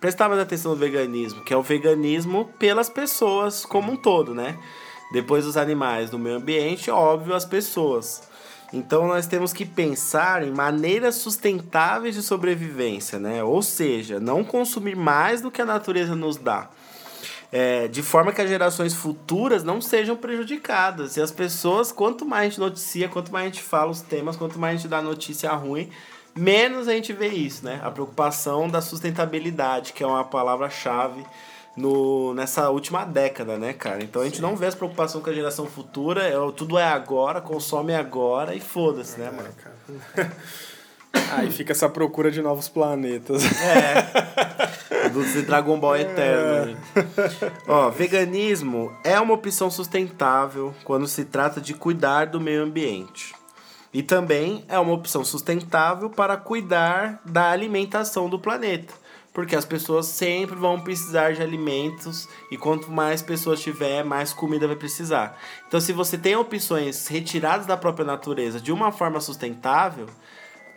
prestar 0.00 0.28
mais 0.28 0.40
atenção 0.40 0.72
no 0.72 0.76
veganismo, 0.76 1.42
que 1.44 1.54
é 1.54 1.56
o 1.56 1.62
veganismo 1.62 2.46
pelas 2.58 2.90
pessoas 2.90 3.64
como 3.64 3.92
um 3.92 3.96
todo, 3.96 4.34
né? 4.34 4.58
Depois 5.12 5.44
dos 5.44 5.56
animais 5.56 6.10
no 6.10 6.18
meio 6.18 6.36
ambiente, 6.36 6.90
óbvio, 6.90 7.34
as 7.34 7.44
pessoas. 7.46 8.22
Então 8.72 9.06
nós 9.06 9.26
temos 9.26 9.52
que 9.52 9.64
pensar 9.64 10.42
em 10.42 10.50
maneiras 10.50 11.16
sustentáveis 11.16 12.14
de 12.14 12.22
sobrevivência, 12.22 13.18
né? 13.18 13.42
Ou 13.44 13.62
seja, 13.62 14.18
não 14.18 14.42
consumir 14.42 14.96
mais 14.96 15.40
do 15.40 15.50
que 15.50 15.62
a 15.62 15.66
natureza 15.66 16.14
nos 16.14 16.36
dá. 16.36 16.68
É, 17.52 17.86
de 17.86 18.02
forma 18.02 18.32
que 18.32 18.40
as 18.40 18.48
gerações 18.48 18.94
futuras 18.94 19.62
não 19.62 19.80
sejam 19.80 20.16
prejudicadas. 20.16 21.16
E 21.16 21.20
as 21.20 21.30
pessoas, 21.30 21.92
quanto 21.92 22.26
mais 22.26 22.40
a 22.40 22.48
gente 22.48 22.60
noticia, 22.60 23.08
quanto 23.08 23.32
mais 23.32 23.44
a 23.44 23.48
gente 23.48 23.62
fala 23.62 23.92
os 23.92 24.00
temas, 24.00 24.36
quanto 24.36 24.58
mais 24.58 24.74
a 24.74 24.76
gente 24.78 24.88
dá 24.88 25.00
notícia 25.00 25.52
ruim, 25.52 25.88
menos 26.34 26.88
a 26.88 26.92
gente 26.92 27.12
vê 27.12 27.28
isso, 27.28 27.64
né? 27.64 27.80
A 27.84 27.92
preocupação 27.92 28.68
da 28.68 28.80
sustentabilidade, 28.80 29.92
que 29.92 30.02
é 30.02 30.06
uma 30.06 30.24
palavra-chave 30.24 31.24
no, 31.76 32.34
nessa 32.34 32.70
última 32.70 33.04
década, 33.04 33.58
né, 33.58 33.72
cara? 33.72 34.02
Então 34.02 34.22
a 34.22 34.24
gente 34.24 34.40
não 34.40 34.56
vê 34.56 34.66
essa 34.66 34.76
preocupação 34.76 35.20
com 35.20 35.30
a 35.30 35.34
geração 35.34 35.66
futura, 35.66 36.22
é, 36.22 36.34
tudo 36.52 36.78
é 36.78 36.84
agora, 36.84 37.40
consome 37.40 37.94
agora 37.94 38.54
e 38.54 38.60
foda-se, 38.60 39.18
né, 39.18 39.30
mano? 39.30 39.48
Aí 41.30 41.50
fica 41.50 41.72
essa 41.72 41.88
procura 41.88 42.30
de 42.30 42.42
novos 42.42 42.68
planetas. 42.68 43.42
É. 43.60 45.08
Do 45.08 45.42
Dragon 45.42 45.78
Ball 45.78 45.96
Eterno. 45.96 46.76
aí. 46.96 47.52
Ó, 47.68 47.90
veganismo 47.90 48.92
é 49.04 49.18
uma 49.20 49.34
opção 49.34 49.70
sustentável 49.70 50.74
quando 50.82 51.06
se 51.06 51.24
trata 51.24 51.60
de 51.60 51.74
cuidar 51.74 52.26
do 52.26 52.40
meio 52.40 52.62
ambiente. 52.62 53.34
E 53.92 54.02
também 54.02 54.64
é 54.68 54.78
uma 54.78 54.92
opção 54.92 55.24
sustentável 55.24 56.10
para 56.10 56.36
cuidar 56.36 57.20
da 57.24 57.50
alimentação 57.50 58.28
do 58.28 58.38
planeta. 58.38 58.92
Porque 59.34 59.56
as 59.56 59.64
pessoas 59.64 60.06
sempre 60.06 60.54
vão 60.54 60.80
precisar 60.80 61.32
de 61.34 61.42
alimentos 61.42 62.28
e 62.52 62.56
quanto 62.56 62.88
mais 62.90 63.20
pessoas 63.20 63.60
tiver, 63.60 64.04
mais 64.04 64.32
comida 64.32 64.66
vai 64.68 64.76
precisar. 64.76 65.36
Então, 65.66 65.80
se 65.80 65.92
você 65.92 66.16
tem 66.16 66.36
opções 66.36 67.08
retiradas 67.08 67.66
da 67.66 67.76
própria 67.76 68.04
natureza 68.06 68.60
de 68.60 68.70
uma 68.72 68.92
forma 68.92 69.20
sustentável, 69.20 70.06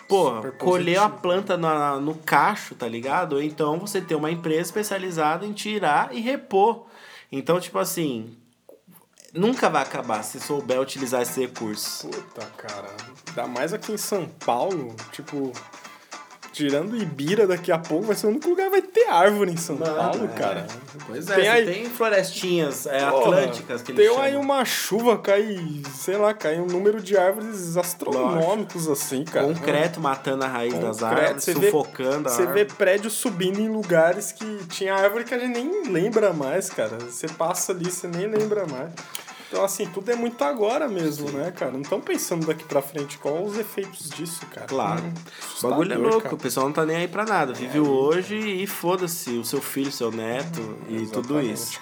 Porra, 0.08 0.38
Super 0.38 0.58
colher 0.58 0.99
a 0.99 1.10
planta 1.10 1.58
na- 1.58 1.99
no 1.99 2.16
cacho, 2.16 2.74
tá 2.76 2.88
ligado? 2.88 3.34
Ou 3.34 3.41
então 3.43 3.78
você 3.78 3.99
ter 3.99 4.16
uma 4.16 4.32
empresa 4.32 4.62
especializada 4.62 5.45
em 5.45 5.51
tirar 5.51 6.16
e 6.16 6.22
repor. 6.22 6.86
Então, 7.30 7.60
tipo 7.60 7.78
assim, 7.78 8.34
nunca 9.34 9.70
vai 9.70 9.84
acabar 9.84 10.24
se 10.24 10.39
souber 10.39 10.80
utilizar 10.80 11.22
esse 11.24 11.41
recurso. 11.41 12.08
Puta, 12.08 12.45
cara. 12.58 12.88
Ainda 13.28 13.47
mais 13.47 13.74
aqui 13.74 13.91
em 13.91 13.97
São 13.97 14.26
Paulo, 14.45 14.95
tipo. 15.12 15.51
Tirando 16.58 16.97
Ibira 16.97 17.45
daqui 17.45 17.72
a 17.72 17.78
pouco, 17.78 18.08
vai 18.08 18.16
ser 18.16 18.26
o 18.28 18.30
único 18.30 18.49
lugar 18.49 18.66
que 18.66 18.72
vai 18.72 18.82
ter 18.82 19.08
árvore 19.08 19.51
em 19.51 19.58
São 19.58 19.78
Paulo, 19.78 20.26
é. 20.26 20.28
cara. 20.39 20.66
Pois 21.05 21.30
é, 21.30 21.36
Tem 21.36 21.43
tem, 21.43 21.49
aí- 21.51 21.66
tem 21.66 21.86
florestinhas 21.86 22.86
é, 22.88 22.99
Porra, 23.10 23.18
atlânticas 23.41 23.82
que 23.84 23.95
chamam. 23.95 24.22
aí 24.22 24.36
uma 24.36 24.66
chuva, 24.66 25.18
cai, 25.20 25.84
sei 25.95 26.18
lá, 26.18 26.34
cai 26.34 26.60
um 26.60 26.66
número 26.66 26.99
de 27.01 27.16
árvores 27.16 27.78
astronômicos 27.78 28.88
assim, 28.88 29.24
cara. 29.24 29.45
Concreto 29.47 29.99
matando 29.99 30.43
a 30.43 30.47
raiz 30.47 30.74
das 30.74 30.99
Concreto, 30.99 31.22
árvores, 31.22 31.43
você 31.43 31.53
vê- 31.53 31.66
sufocando 31.68 32.28
a 32.28 32.32
Você 32.32 32.41
árvore. 32.41 32.64
vê 32.64 32.74
prédios 32.74 33.14
subindo 33.14 33.60
em 33.60 33.70
lugares 33.70 34.32
que 34.32 34.66
tinha 34.70 34.95
árvore 34.95 35.24
que 35.24 35.34
a 35.34 35.38
gente 35.39 35.53
nem 35.62 35.91
lembra 35.91 36.34
mais, 36.34 36.70
cara. 36.70 36.97
Você 36.99 37.28
passa 37.28 37.72
ali, 37.72 37.86
você 37.91 38.08
nem 38.08 38.28
lembra 38.28 38.66
mais. 38.66 38.89
Então, 39.48 39.64
assim, 39.64 39.86
tudo 39.86 40.12
é 40.12 40.16
muito 40.16 40.43
agora 40.43 40.88
mesmo, 40.89 41.30
né, 41.32 41.52
cara? 41.52 41.72
Não 41.72 41.82
estão 41.82 42.02
pensando 42.02 42.45
daqui 42.45 42.66
pra 42.66 42.82
frente 42.82 43.18
qual 43.18 43.43
os 43.45 43.58
efeitos 43.58 44.10
disso, 44.10 44.45
cara. 44.48 44.68
Claro. 44.68 45.02
Hum, 45.04 45.14
O 45.64 45.70
bagulho 45.70 45.93
é 45.93 45.98
louco, 45.98 46.22
cara. 46.22 46.36
o 46.36 46.38
pessoal 46.38 46.66
não 46.66 46.74
tá 46.74 46.86
nem 46.86 46.98
aí 46.98 47.08
pra 47.08 47.24
nada. 47.26 47.54
Vive 47.54 47.80
o 47.80 47.88
hoje 47.89 48.36
e 48.36 48.68
foda-se 48.68 49.30
o 49.38 49.45
seu 49.45 49.62
filho, 49.62 49.91
seu 49.91 50.12
neto 50.12 50.78
e 50.89 51.08
tudo 51.08 51.39
isso. 51.41 51.80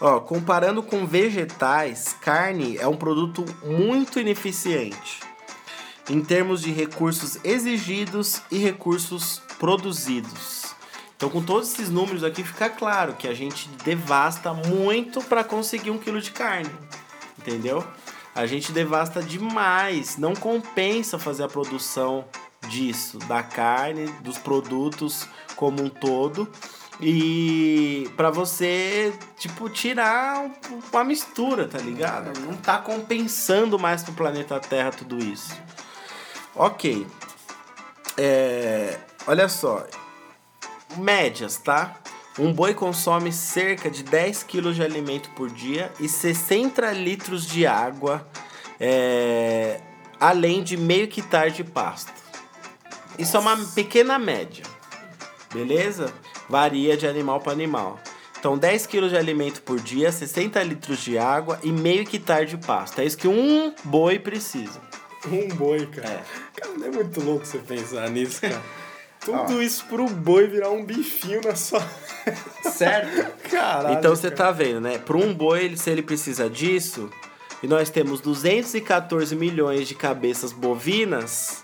Ó, 0.00 0.20
comparando 0.20 0.82
com 0.82 1.06
vegetais, 1.06 2.16
carne 2.20 2.76
é 2.78 2.88
um 2.88 2.96
produto 2.96 3.44
muito 3.62 4.18
ineficiente 4.18 5.20
em 6.08 6.20
termos 6.22 6.62
de 6.62 6.72
recursos 6.72 7.38
exigidos 7.44 8.40
e 8.50 8.56
recursos 8.58 9.40
produzidos. 9.58 10.74
Então, 11.16 11.30
com 11.30 11.40
todos 11.40 11.72
esses 11.72 11.88
números 11.88 12.24
aqui, 12.24 12.42
fica 12.42 12.68
claro 12.68 13.12
que 13.14 13.28
a 13.28 13.34
gente 13.34 13.68
devasta 13.84 14.52
muito 14.52 15.22
para 15.22 15.44
conseguir 15.44 15.90
um 15.92 15.98
quilo 15.98 16.20
de 16.20 16.32
carne, 16.32 16.68
entendeu? 17.46 17.84
A 18.34 18.46
gente 18.46 18.72
devasta 18.72 19.22
demais, 19.22 20.16
não 20.16 20.34
compensa 20.34 21.18
fazer 21.18 21.44
a 21.44 21.48
produção 21.48 22.24
disso, 22.68 23.18
da 23.18 23.42
carne, 23.42 24.06
dos 24.22 24.38
produtos 24.38 25.26
como 25.54 25.82
um 25.82 25.88
todo. 25.88 26.48
E 27.00 28.08
para 28.16 28.30
você, 28.30 29.12
tipo, 29.36 29.68
tirar 29.68 30.50
uma 30.92 31.04
mistura, 31.04 31.66
tá 31.66 31.78
ligado? 31.78 32.38
Não 32.40 32.56
tá 32.56 32.78
compensando 32.78 33.78
mais 33.78 34.02
pro 34.02 34.12
planeta 34.12 34.58
Terra 34.60 34.92
tudo 34.92 35.18
isso. 35.18 35.52
Ok. 36.54 37.06
É, 38.16 38.98
olha 39.26 39.48
só. 39.48 39.84
Médias, 40.96 41.56
tá? 41.56 41.96
Um 42.38 42.52
boi 42.52 42.72
consome 42.72 43.30
cerca 43.32 43.90
de 43.90 44.02
10 44.02 44.44
kg 44.44 44.72
de 44.72 44.82
alimento 44.82 45.30
por 45.30 45.50
dia 45.50 45.92
e 46.00 46.08
60 46.08 46.90
litros 46.92 47.46
de 47.46 47.66
água, 47.66 48.26
é, 48.80 49.80
além 50.18 50.62
de 50.62 50.76
meio 50.76 51.04
hectare 51.04 51.50
de 51.50 51.62
pasto. 51.62 52.12
Isso 53.18 53.36
é 53.36 53.40
uma 53.40 53.56
pequena 53.74 54.18
média, 54.18 54.64
beleza? 55.52 56.12
Varia 56.48 56.96
de 56.96 57.06
animal 57.06 57.40
para 57.40 57.52
animal. 57.52 58.00
Então, 58.38 58.58
10 58.58 58.86
kg 58.86 59.08
de 59.08 59.16
alimento 59.16 59.62
por 59.62 59.78
dia, 59.78 60.10
60 60.10 60.60
litros 60.64 60.98
de 61.00 61.18
água 61.18 61.60
e 61.62 61.70
meio 61.70 62.00
hectare 62.00 62.46
de 62.46 62.56
pasto. 62.56 63.00
É 63.00 63.04
isso 63.04 63.16
que 63.16 63.28
um 63.28 63.74
boi 63.84 64.18
precisa. 64.18 64.80
Um 65.30 65.54
boi, 65.54 65.86
cara. 65.86 66.08
É. 66.08 66.22
Cara, 66.60 66.72
não 66.76 66.86
é 66.86 66.90
muito 66.90 67.20
louco 67.20 67.46
você 67.46 67.58
pensar 67.58 68.08
nisso, 68.10 68.40
cara. 68.40 68.60
Tudo 69.24 69.62
isso 69.62 69.84
pro 69.86 70.06
boi 70.08 70.46
virar 70.48 70.70
um 70.70 70.84
bifinho 70.84 71.40
na 71.44 71.54
sua. 71.54 71.82
Certo? 72.72 73.48
Caralho. 73.50 73.98
Então 73.98 74.14
você 74.14 74.30
cara. 74.30 74.36
tá 74.36 74.52
vendo, 74.52 74.80
né? 74.80 74.98
Para 74.98 75.16
um 75.16 75.32
boi, 75.34 75.64
ele- 75.64 75.76
se 75.76 75.90
ele 75.90 76.02
precisa 76.02 76.48
disso, 76.50 77.08
e 77.62 77.66
nós 77.68 77.90
temos 77.90 78.20
214 78.20 79.34
milhões 79.36 79.86
de 79.86 79.94
cabeças 79.94 80.52
bovinas. 80.52 81.62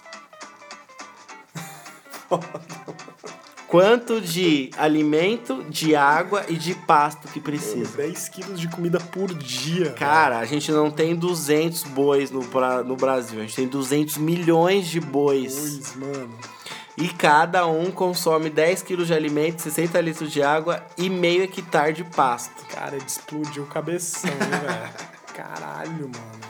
Quanto 3.67 4.19
de 4.21 4.71
alimento, 4.79 5.63
de 5.69 5.95
água 5.95 6.45
e 6.49 6.55
de 6.55 6.75
pasto 6.75 7.29
que 7.29 7.39
precisa? 7.39 7.97
10 7.99 8.29
quilos 8.31 8.59
de 8.59 8.67
comida 8.69 8.99
por 8.99 9.35
dia. 9.35 9.91
Cara, 9.93 10.39
a 10.39 10.45
gente 10.47 10.73
não 10.73 10.91
tem 10.91 11.15
200 11.15 11.83
bois 11.85 12.31
no, 12.31 12.41
no 12.85 12.97
Brasil, 12.97 13.39
a 13.41 13.43
gente 13.43 13.57
tem 13.57 13.69
200 13.69 14.17
milhões 14.17 14.87
de 14.87 15.01
bois. 15.01 15.55
Pois, 15.55 15.97
mano. 15.97 16.39
E 17.01 17.09
cada 17.11 17.65
um 17.67 17.93
consome 17.93 18.51
10 18.51 18.83
quilos 18.83 19.07
de 19.07 19.15
alimento, 19.15 19.63
60 19.63 20.01
litros 20.01 20.33
de 20.33 20.43
água 20.43 20.85
e 20.97 21.09
meio 21.09 21.45
hectare 21.45 21.93
de 21.93 22.03
pasto. 22.03 22.67
Cara, 22.67 22.97
ele 22.97 23.05
explodiu 23.07 23.63
o 23.63 23.67
cabeção, 23.67 24.29
velho? 24.31 24.91
Caralho, 25.33 26.11
mano. 26.13 26.49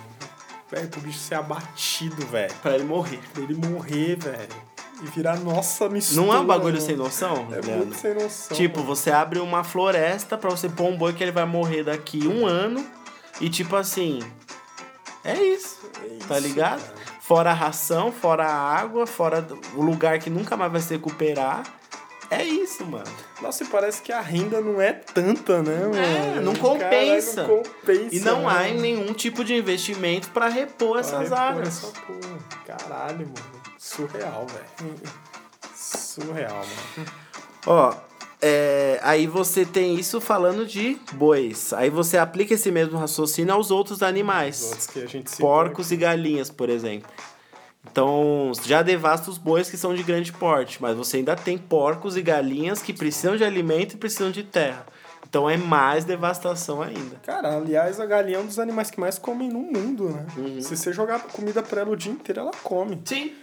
Velho, 0.70 0.88
pro 0.88 1.00
bicho 1.02 1.18
ser 1.18 1.34
abatido, 1.34 2.26
velho. 2.26 2.54
Pra 2.62 2.74
ele 2.74 2.84
morrer. 2.84 3.20
Pra 3.34 3.42
ele 3.42 3.54
morrer, 3.54 4.16
velho. 4.16 4.68
E 5.02 5.06
virar 5.06 5.36
nossa 5.38 5.86
mistura. 5.88 6.26
Não 6.26 6.34
é 6.34 6.40
um 6.40 6.46
bagulho 6.46 6.74
mano. 6.74 6.86
sem 6.86 6.96
noção, 6.96 7.46
É 7.50 7.56
Leandro? 7.56 7.76
muito 7.76 7.96
sem 7.96 8.14
noção. 8.14 8.56
Tipo, 8.56 8.80
mano. 8.80 8.96
você 8.96 9.10
abre 9.10 9.38
uma 9.40 9.62
floresta 9.62 10.36
pra 10.38 10.48
você 10.50 10.68
pôr 10.68 10.86
um 10.86 10.96
boi 10.96 11.12
que 11.12 11.22
ele 11.22 11.30
vai 11.30 11.44
morrer 11.44 11.84
daqui 11.84 12.26
um 12.26 12.46
ano. 12.46 12.84
E 13.40 13.48
tipo 13.50 13.76
assim. 13.76 14.20
É 15.22 15.34
isso. 15.40 15.78
É 16.02 16.24
tá 16.26 16.38
isso, 16.38 16.48
ligado? 16.48 16.80
cara. 16.80 16.97
Fora 17.28 17.50
a 17.50 17.54
ração, 17.54 18.10
fora 18.10 18.46
a 18.46 18.78
água, 18.78 19.06
fora 19.06 19.46
o 19.74 19.82
lugar 19.82 20.18
que 20.18 20.30
nunca 20.30 20.56
mais 20.56 20.72
vai 20.72 20.80
se 20.80 20.94
recuperar. 20.94 21.62
É 22.30 22.42
isso, 22.42 22.86
mano. 22.86 23.04
Nossa, 23.42 23.64
e 23.64 23.66
parece 23.66 24.00
que 24.00 24.10
a 24.10 24.20
renda 24.22 24.62
não 24.62 24.80
é 24.80 24.94
tanta, 24.94 25.62
né, 25.62 25.78
mano? 25.78 25.94
É, 25.94 26.40
não 26.40 26.54
compensa. 26.54 27.42
Caralho, 27.42 27.56
não 27.56 27.62
compensa. 27.62 28.14
E 28.16 28.20
não 28.20 28.48
há 28.48 28.60
né? 28.60 28.72
nenhum 28.72 29.12
tipo 29.12 29.44
de 29.44 29.54
investimento 29.54 30.30
pra 30.30 30.48
repor 30.48 30.92
Pra 30.92 31.00
essas 31.00 31.20
repor 31.28 31.38
áreas. 31.38 31.68
essa 31.68 31.86
porra. 32.00 32.38
Caralho, 32.66 33.26
mano. 33.26 33.62
Surreal, 33.76 34.46
velho. 34.46 34.94
Surreal, 35.76 36.56
mano. 36.96 37.08
Ó, 37.66 37.94
é, 38.40 39.00
aí 39.02 39.26
você 39.26 39.64
tem 39.64 39.94
isso 39.94 40.20
falando 40.20 40.64
de 40.64 40.98
bois. 41.12 41.72
Aí 41.72 41.90
você 41.90 42.16
aplica 42.16 42.54
esse 42.54 42.70
mesmo 42.70 42.98
raciocínio 42.98 43.52
aos 43.52 43.70
outros 43.70 44.02
animais. 44.02 44.62
Os 44.62 44.70
outros 44.70 44.86
que 44.86 45.00
a 45.00 45.06
gente 45.06 45.30
citou 45.30 45.46
Porcos 45.46 45.90
e 45.90 45.96
galinhas, 45.96 46.50
por 46.50 46.68
exemplo. 46.68 47.10
Então, 47.90 48.52
já 48.64 48.82
devasta 48.82 49.30
os 49.30 49.38
bois 49.38 49.70
que 49.70 49.76
são 49.76 49.94
de 49.94 50.02
grande 50.02 50.32
porte, 50.32 50.80
mas 50.80 50.96
você 50.96 51.18
ainda 51.18 51.34
tem 51.34 51.56
porcos 51.56 52.16
e 52.16 52.22
galinhas 52.22 52.82
que 52.82 52.92
precisam 52.92 53.36
de 53.36 53.44
alimento 53.44 53.94
e 53.94 53.96
precisam 53.96 54.30
de 54.30 54.42
terra. 54.42 54.86
Então 55.28 55.48
é 55.48 55.56
mais 55.56 56.04
devastação 56.04 56.80
ainda. 56.80 57.16
Cara, 57.22 57.56
aliás, 57.56 58.00
a 58.00 58.06
galinha 58.06 58.38
é 58.38 58.40
um 58.40 58.46
dos 58.46 58.58
animais 58.58 58.90
que 58.90 58.98
mais 58.98 59.18
comem 59.18 59.48
no 59.48 59.60
mundo, 59.60 60.08
né? 60.08 60.26
Uhum. 60.36 60.60
Se 60.60 60.74
você 60.74 60.92
jogar 60.92 61.20
comida 61.24 61.62
pra 61.62 61.82
ela 61.82 61.90
o 61.90 61.96
dia 61.96 62.12
inteiro, 62.12 62.40
ela 62.40 62.52
come. 62.62 62.98
Sim. 63.04 63.34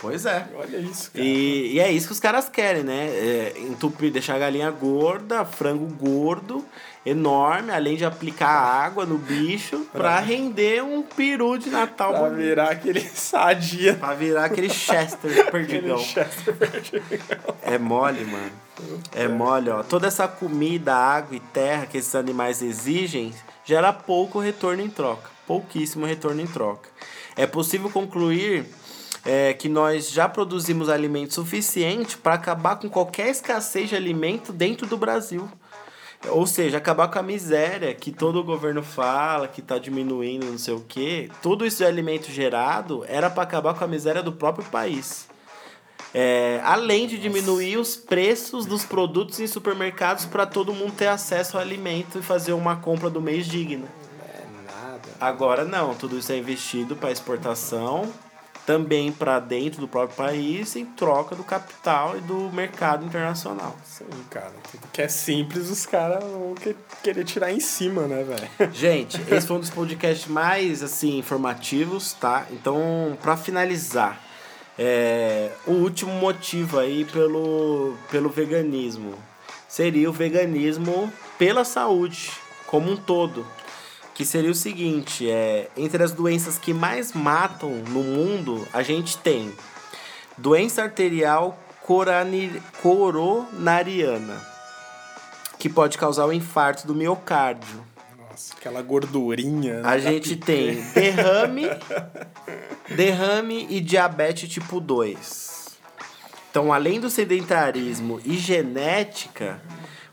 Pois 0.00 0.24
é. 0.24 0.46
Olha 0.54 0.78
isso, 0.78 1.10
cara. 1.10 1.24
E, 1.24 1.74
e 1.74 1.80
é 1.80 1.90
isso 1.92 2.06
que 2.06 2.12
os 2.12 2.20
caras 2.20 2.48
querem, 2.48 2.82
né? 2.82 3.06
É, 3.08 3.52
entupir, 3.58 4.10
deixar 4.10 4.36
a 4.36 4.38
galinha 4.38 4.70
gorda, 4.70 5.44
frango 5.44 5.86
gordo, 5.86 6.64
enorme, 7.04 7.70
além 7.70 7.96
de 7.96 8.04
aplicar 8.04 8.48
água 8.48 9.04
no 9.04 9.18
bicho 9.18 9.86
pra 9.92 10.18
render 10.20 10.82
um 10.82 11.02
peru 11.02 11.58
de 11.58 11.68
Natal 11.68 12.12
Pra 12.12 12.20
bonito. 12.22 12.36
virar 12.38 12.70
aquele 12.70 13.00
sadia. 13.00 13.94
Pra 13.94 14.14
virar 14.14 14.46
aquele 14.46 14.68
Chester 14.72 15.50
perdigão. 15.50 15.96
Aquele 15.96 16.08
Chester 16.08 16.56
Perdigão. 16.56 17.54
É 17.62 17.78
mole, 17.78 18.24
mano. 18.24 18.52
É 19.12 19.28
mole, 19.28 19.68
ó. 19.68 19.82
Toda 19.82 20.06
essa 20.06 20.26
comida, 20.26 20.94
água 20.94 21.36
e 21.36 21.40
terra 21.40 21.84
que 21.86 21.98
esses 21.98 22.14
animais 22.14 22.62
exigem 22.62 23.34
gera 23.66 23.92
pouco 23.92 24.38
retorno 24.38 24.82
em 24.82 24.88
troca. 24.88 25.28
Pouquíssimo 25.46 26.06
retorno 26.06 26.40
em 26.40 26.46
troca. 26.46 26.88
É 27.36 27.46
possível 27.46 27.90
concluir 27.90 28.64
é, 29.24 29.52
que 29.52 29.68
nós 29.68 30.10
já 30.10 30.28
produzimos 30.28 30.88
alimento 30.88 31.34
suficiente 31.34 32.16
para 32.16 32.34
acabar 32.34 32.76
com 32.76 32.88
qualquer 32.88 33.28
escassez 33.28 33.88
de 33.88 33.96
alimento 33.96 34.52
dentro 34.52 34.86
do 34.86 34.96
Brasil. 34.96 35.48
Ou 36.28 36.46
seja, 36.46 36.76
acabar 36.76 37.08
com 37.08 37.18
a 37.18 37.22
miséria 37.22 37.94
que 37.94 38.12
todo 38.12 38.40
o 38.40 38.44
governo 38.44 38.82
fala, 38.82 39.48
que 39.48 39.60
está 39.60 39.78
diminuindo, 39.78 40.46
não 40.46 40.58
sei 40.58 40.74
o 40.74 40.80
quê. 40.80 41.30
Tudo 41.42 41.64
isso 41.64 41.78
de 41.78 41.84
alimento 41.84 42.30
gerado 42.30 43.04
era 43.08 43.30
para 43.30 43.42
acabar 43.42 43.74
com 43.74 43.84
a 43.84 43.88
miséria 43.88 44.22
do 44.22 44.32
próprio 44.32 44.64
país. 44.66 45.28
É, 46.12 46.60
além 46.64 47.06
de 47.06 47.16
diminuir 47.16 47.78
os 47.78 47.96
preços 47.96 48.66
dos 48.66 48.84
produtos 48.84 49.38
em 49.38 49.46
supermercados 49.46 50.24
para 50.24 50.44
todo 50.44 50.74
mundo 50.74 50.92
ter 50.92 51.06
acesso 51.06 51.56
ao 51.56 51.62
alimento 51.62 52.18
e 52.18 52.22
fazer 52.22 52.52
uma 52.52 52.76
compra 52.76 53.08
do 53.08 53.20
mês 53.20 53.46
digna. 53.46 53.86
É. 54.20 54.42
Agora 55.20 55.64
não, 55.64 55.94
tudo 55.94 56.18
isso 56.18 56.32
é 56.32 56.36
investido 56.36 56.96
para 56.96 57.12
exportação, 57.12 58.12
também 58.70 59.10
para 59.10 59.40
dentro 59.40 59.80
do 59.80 59.88
próprio 59.88 60.16
país, 60.16 60.76
em 60.76 60.84
troca 60.84 61.34
do 61.34 61.42
capital 61.42 62.16
e 62.16 62.20
do 62.20 62.52
mercado 62.52 63.04
internacional. 63.04 63.76
Sim, 63.84 64.04
cara. 64.30 64.52
Que 64.92 65.02
é 65.02 65.08
simples, 65.08 65.68
os 65.68 65.84
caras 65.86 66.22
vão 66.22 66.54
que- 66.54 66.76
querer 67.02 67.24
tirar 67.24 67.50
em 67.50 67.58
cima, 67.58 68.02
né, 68.06 68.22
velho? 68.22 68.48
Gente, 68.72 69.20
esse 69.28 69.44
foi 69.48 69.56
um 69.56 69.60
dos 69.60 69.70
podcasts 69.70 70.28
mais 70.28 70.84
assim 70.84 71.18
informativos, 71.18 72.12
tá? 72.12 72.46
Então, 72.52 73.18
para 73.20 73.36
finalizar, 73.36 74.20
é, 74.78 75.50
o 75.66 75.72
último 75.72 76.12
motivo 76.12 76.78
aí 76.78 77.04
pelo, 77.06 77.96
pelo 78.08 78.28
veganismo 78.30 79.14
seria 79.66 80.08
o 80.08 80.12
veganismo 80.12 81.12
pela 81.36 81.64
saúde 81.64 82.30
como 82.68 82.88
um 82.92 82.96
todo, 82.96 83.44
que 84.20 84.26
seria 84.26 84.50
o 84.50 84.54
seguinte, 84.54 85.30
é, 85.30 85.70
entre 85.74 86.02
as 86.02 86.12
doenças 86.12 86.58
que 86.58 86.74
mais 86.74 87.14
matam 87.14 87.70
no 87.70 88.02
mundo, 88.02 88.68
a 88.70 88.82
gente 88.82 89.16
tem 89.16 89.50
doença 90.36 90.82
arterial 90.82 91.58
coronariana, 92.82 94.46
que 95.58 95.70
pode 95.70 95.96
causar 95.96 96.26
o 96.26 96.34
infarto 96.34 96.86
do 96.86 96.94
miocárdio. 96.94 97.82
Nossa, 98.18 98.52
aquela 98.58 98.82
gordurinha. 98.82 99.78
A 99.78 99.92
né, 99.92 100.00
gente 100.00 100.36
da 100.36 100.44
tem 100.44 100.82
derrame, 100.92 101.62
derrame 102.94 103.68
e 103.70 103.80
diabetes 103.80 104.50
tipo 104.50 104.80
2. 104.80 105.78
Então, 106.50 106.70
além 106.74 107.00
do 107.00 107.08
sedentarismo 107.08 108.20
e 108.22 108.36
genética, 108.36 109.62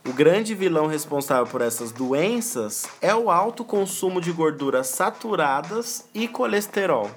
o 0.07 0.13
grande 0.13 0.55
vilão 0.55 0.87
responsável 0.87 1.45
por 1.45 1.61
essas 1.61 1.91
doenças 1.91 2.85
é 3.01 3.13
o 3.13 3.29
alto 3.29 3.65
consumo 3.65 4.21
de 4.21 4.31
gorduras 4.31 4.87
saturadas 4.87 6.05
e 6.13 6.27
colesterol, 6.27 7.11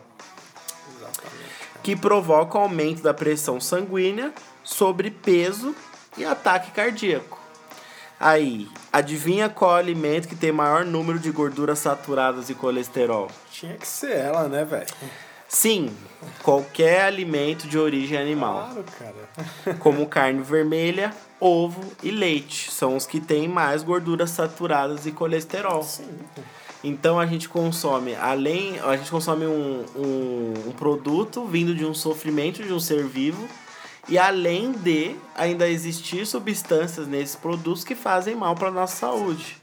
que 1.82 1.94
provoca 1.94 2.58
o 2.58 2.62
aumento 2.62 3.02
da 3.02 3.14
pressão 3.14 3.60
sanguínea, 3.60 4.32
sobrepeso 4.64 5.74
e 6.18 6.24
ataque 6.24 6.72
cardíaco. 6.72 7.38
Aí, 8.18 8.68
Adivinha 8.92 9.48
qual 9.48 9.76
alimento 9.76 10.26
que 10.26 10.34
tem 10.34 10.50
maior 10.50 10.84
número 10.84 11.16
de 11.16 11.30
gorduras 11.30 11.78
saturadas 11.78 12.50
e 12.50 12.54
colesterol? 12.54 13.30
Tinha 13.52 13.76
que 13.76 13.86
ser 13.86 14.16
ela, 14.16 14.48
né, 14.48 14.64
velho? 14.64 14.88
Sim, 15.52 15.90
qualquer 16.44 17.02
alimento 17.02 17.66
de 17.66 17.76
origem 17.76 18.16
animal, 18.16 18.70
Claro, 18.72 18.84
cara. 18.96 19.76
como 19.82 20.06
carne 20.06 20.40
vermelha, 20.42 21.12
ovo 21.40 21.82
e 22.04 22.10
leite, 22.12 22.70
são 22.70 22.94
os 22.96 23.04
que 23.04 23.20
têm 23.20 23.48
mais 23.48 23.82
gorduras 23.82 24.30
saturadas 24.30 25.06
e 25.06 25.12
colesterol. 25.12 25.82
Sim. 25.82 26.06
Então 26.84 27.18
a 27.18 27.26
gente 27.26 27.48
consome, 27.48 28.14
além, 28.14 28.78
a 28.78 28.96
gente 28.96 29.10
consome 29.10 29.44
um, 29.44 29.84
um, 29.96 30.68
um 30.68 30.72
produto 30.72 31.44
vindo 31.44 31.74
de 31.74 31.84
um 31.84 31.94
sofrimento 31.94 32.62
de 32.62 32.72
um 32.72 32.78
ser 32.78 33.04
vivo 33.04 33.48
e 34.08 34.16
além 34.16 34.70
de 34.70 35.16
ainda 35.34 35.68
existir 35.68 36.28
substâncias 36.28 37.08
nesses 37.08 37.34
produtos 37.34 37.82
que 37.82 37.96
fazem 37.96 38.36
mal 38.36 38.54
para 38.54 38.70
nossa 38.70 38.94
saúde. 38.94 39.56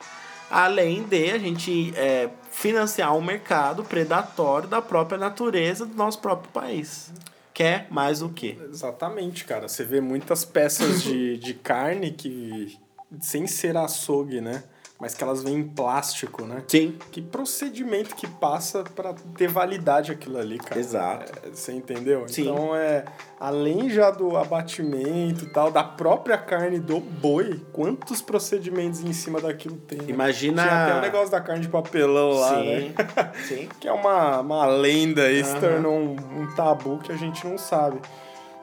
Além 0.51 1.03
de 1.03 1.31
a 1.31 1.37
gente 1.37 1.93
é, 1.95 2.29
financiar 2.57 3.15
um 3.15 3.21
mercado 3.21 3.83
predatório 3.83 4.67
da 4.67 4.81
própria 4.81 5.15
natureza 5.15 5.85
do 5.85 5.95
nosso 5.95 6.19
próprio 6.19 6.51
país. 6.51 7.13
Quer 7.53 7.85
mais 7.91 8.23
o 8.23 8.29
quê? 8.29 8.57
Exatamente, 8.71 9.45
cara. 9.45 9.67
Você 9.67 9.83
vê 9.83 10.01
muitas 10.01 10.43
peças 10.43 11.03
de, 11.03 11.37
de 11.37 11.53
carne 11.53 12.11
que, 12.11 12.75
sem 13.21 13.45
ser 13.45 13.77
açougue, 13.77 14.41
né? 14.41 14.63
Mas 14.99 15.13
que 15.13 15.23
elas 15.23 15.43
vêm 15.43 15.57
em 15.57 15.63
plástico, 15.67 16.43
né? 16.43 16.63
Sim. 16.67 16.97
Que 17.11 17.21
procedimento 17.21 18.15
que 18.15 18.25
passa 18.25 18.83
pra 18.83 19.13
ter 19.37 19.47
validade 19.47 20.11
aquilo 20.11 20.39
ali, 20.39 20.57
cara? 20.57 20.79
Exato. 20.79 21.31
É, 21.45 21.51
você 21.51 21.71
entendeu? 21.71 22.27
Sim. 22.27 22.43
Então 22.43 22.75
é 22.75 23.05
além 23.39 23.91
já 23.91 24.09
do 24.09 24.35
abatimento 24.35 25.45
e 25.45 25.49
tal, 25.49 25.69
da 25.69 25.83
própria 25.83 26.35
carne 26.35 26.79
do 26.79 26.99
boi, 26.99 27.63
quantos 27.71 28.23
procedimentos 28.23 29.03
em 29.03 29.13
cima 29.13 29.39
daquilo 29.39 29.77
tem? 29.77 29.99
né? 29.99 30.05
Imagina. 30.07 30.63
Tinha 30.63 30.85
até 30.85 30.97
o 30.97 31.01
negócio 31.01 31.29
da 31.29 31.41
carne 31.41 31.61
de 31.61 31.69
papelão 31.69 32.31
lá, 32.31 32.55
Sim. 32.55 32.65
né? 32.65 32.93
Sim. 33.47 33.69
que 33.79 33.87
é 33.87 33.93
uma, 33.93 34.39
uma 34.39 34.65
lenda 34.65 35.23
aí, 35.23 35.43
se 35.43 35.59
tornou 35.59 35.93
um, 35.93 36.15
um 36.41 36.55
tabu 36.55 36.97
que 36.97 37.11
a 37.11 37.15
gente 37.15 37.45
não 37.45 37.57
sabe. 37.57 37.99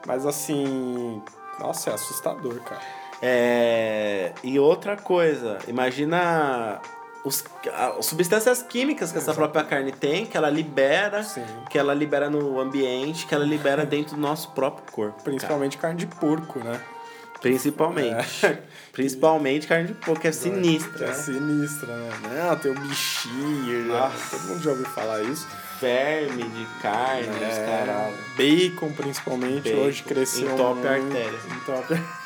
Mas 0.05 0.25
assim, 0.25 1.21
nossa, 1.59 1.91
é 1.91 1.93
assustador, 1.93 2.59
cara. 2.61 2.81
É, 3.21 4.33
e 4.43 4.59
outra 4.59 4.97
coisa, 4.97 5.57
imagina 5.67 6.81
os, 7.23 7.43
as 7.73 8.05
substâncias 8.05 8.61
químicas 8.61 9.11
que 9.11 9.17
essa 9.17 9.33
própria 9.33 9.63
carne 9.63 9.91
tem, 9.91 10.25
que 10.25 10.37
ela 10.37 10.49
libera, 10.49 11.23
Sim. 11.23 11.43
que 11.69 11.77
ela 11.77 11.93
libera 11.93 12.29
no 12.29 12.59
ambiente, 12.59 13.25
que 13.25 13.33
ela 13.33 13.45
libera 13.45 13.85
dentro 13.85 14.15
do 14.15 14.21
nosso 14.21 14.51
próprio 14.51 14.91
corpo. 14.91 15.23
Principalmente 15.23 15.77
carne 15.77 15.97
de 15.97 16.07
porco, 16.07 16.59
né? 16.59 16.65
cara. 16.65 16.95
Principalmente. 17.41 18.59
Principalmente 18.93 19.67
carne 19.67 19.87
de 19.87 19.93
porco, 19.95 20.21
que 20.21 20.27
é 20.27 20.31
sinistra. 20.31 21.05
É 21.05 21.09
né? 21.09 21.13
sinistra, 21.15 21.95
né? 21.95 22.47
Não, 22.47 22.55
tem 22.57 22.71
o 22.71 22.79
bichinho, 22.79 23.87
já. 23.87 23.99
Nossa. 23.99 24.37
todo 24.37 24.47
mundo 24.47 24.63
já 24.63 24.69
ouviu 24.71 24.85
falar 24.85 25.21
isso. 25.23 25.47
Verme 25.81 26.43
de 26.43 26.65
carne, 26.81 27.27
os 27.27 27.57
caralho. 27.57 28.15
Bacon, 28.37 28.91
principalmente, 28.93 29.69
Bacon. 29.69 29.81
hoje 29.81 30.03
cresceu 30.03 30.51
Entope 30.53 30.87
a 30.87 30.91
muito. 30.91 31.17
artéria. 31.17 31.39
Entope. 31.51 32.24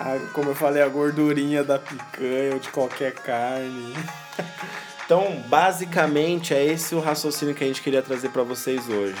Ah, 0.00 0.16
como 0.32 0.50
eu 0.50 0.54
falei, 0.54 0.80
a 0.80 0.88
gordurinha 0.88 1.64
da 1.64 1.76
picanha 1.76 2.54
ou 2.54 2.60
de 2.60 2.68
qualquer 2.70 3.12
carne. 3.14 3.94
Então, 5.04 5.42
basicamente, 5.46 6.52
é 6.52 6.62
esse 6.62 6.94
o 6.94 7.00
raciocínio 7.00 7.54
que 7.54 7.64
a 7.64 7.66
gente 7.66 7.80
queria 7.80 8.02
trazer 8.02 8.28
para 8.28 8.42
vocês 8.42 8.90
hoje. 8.90 9.16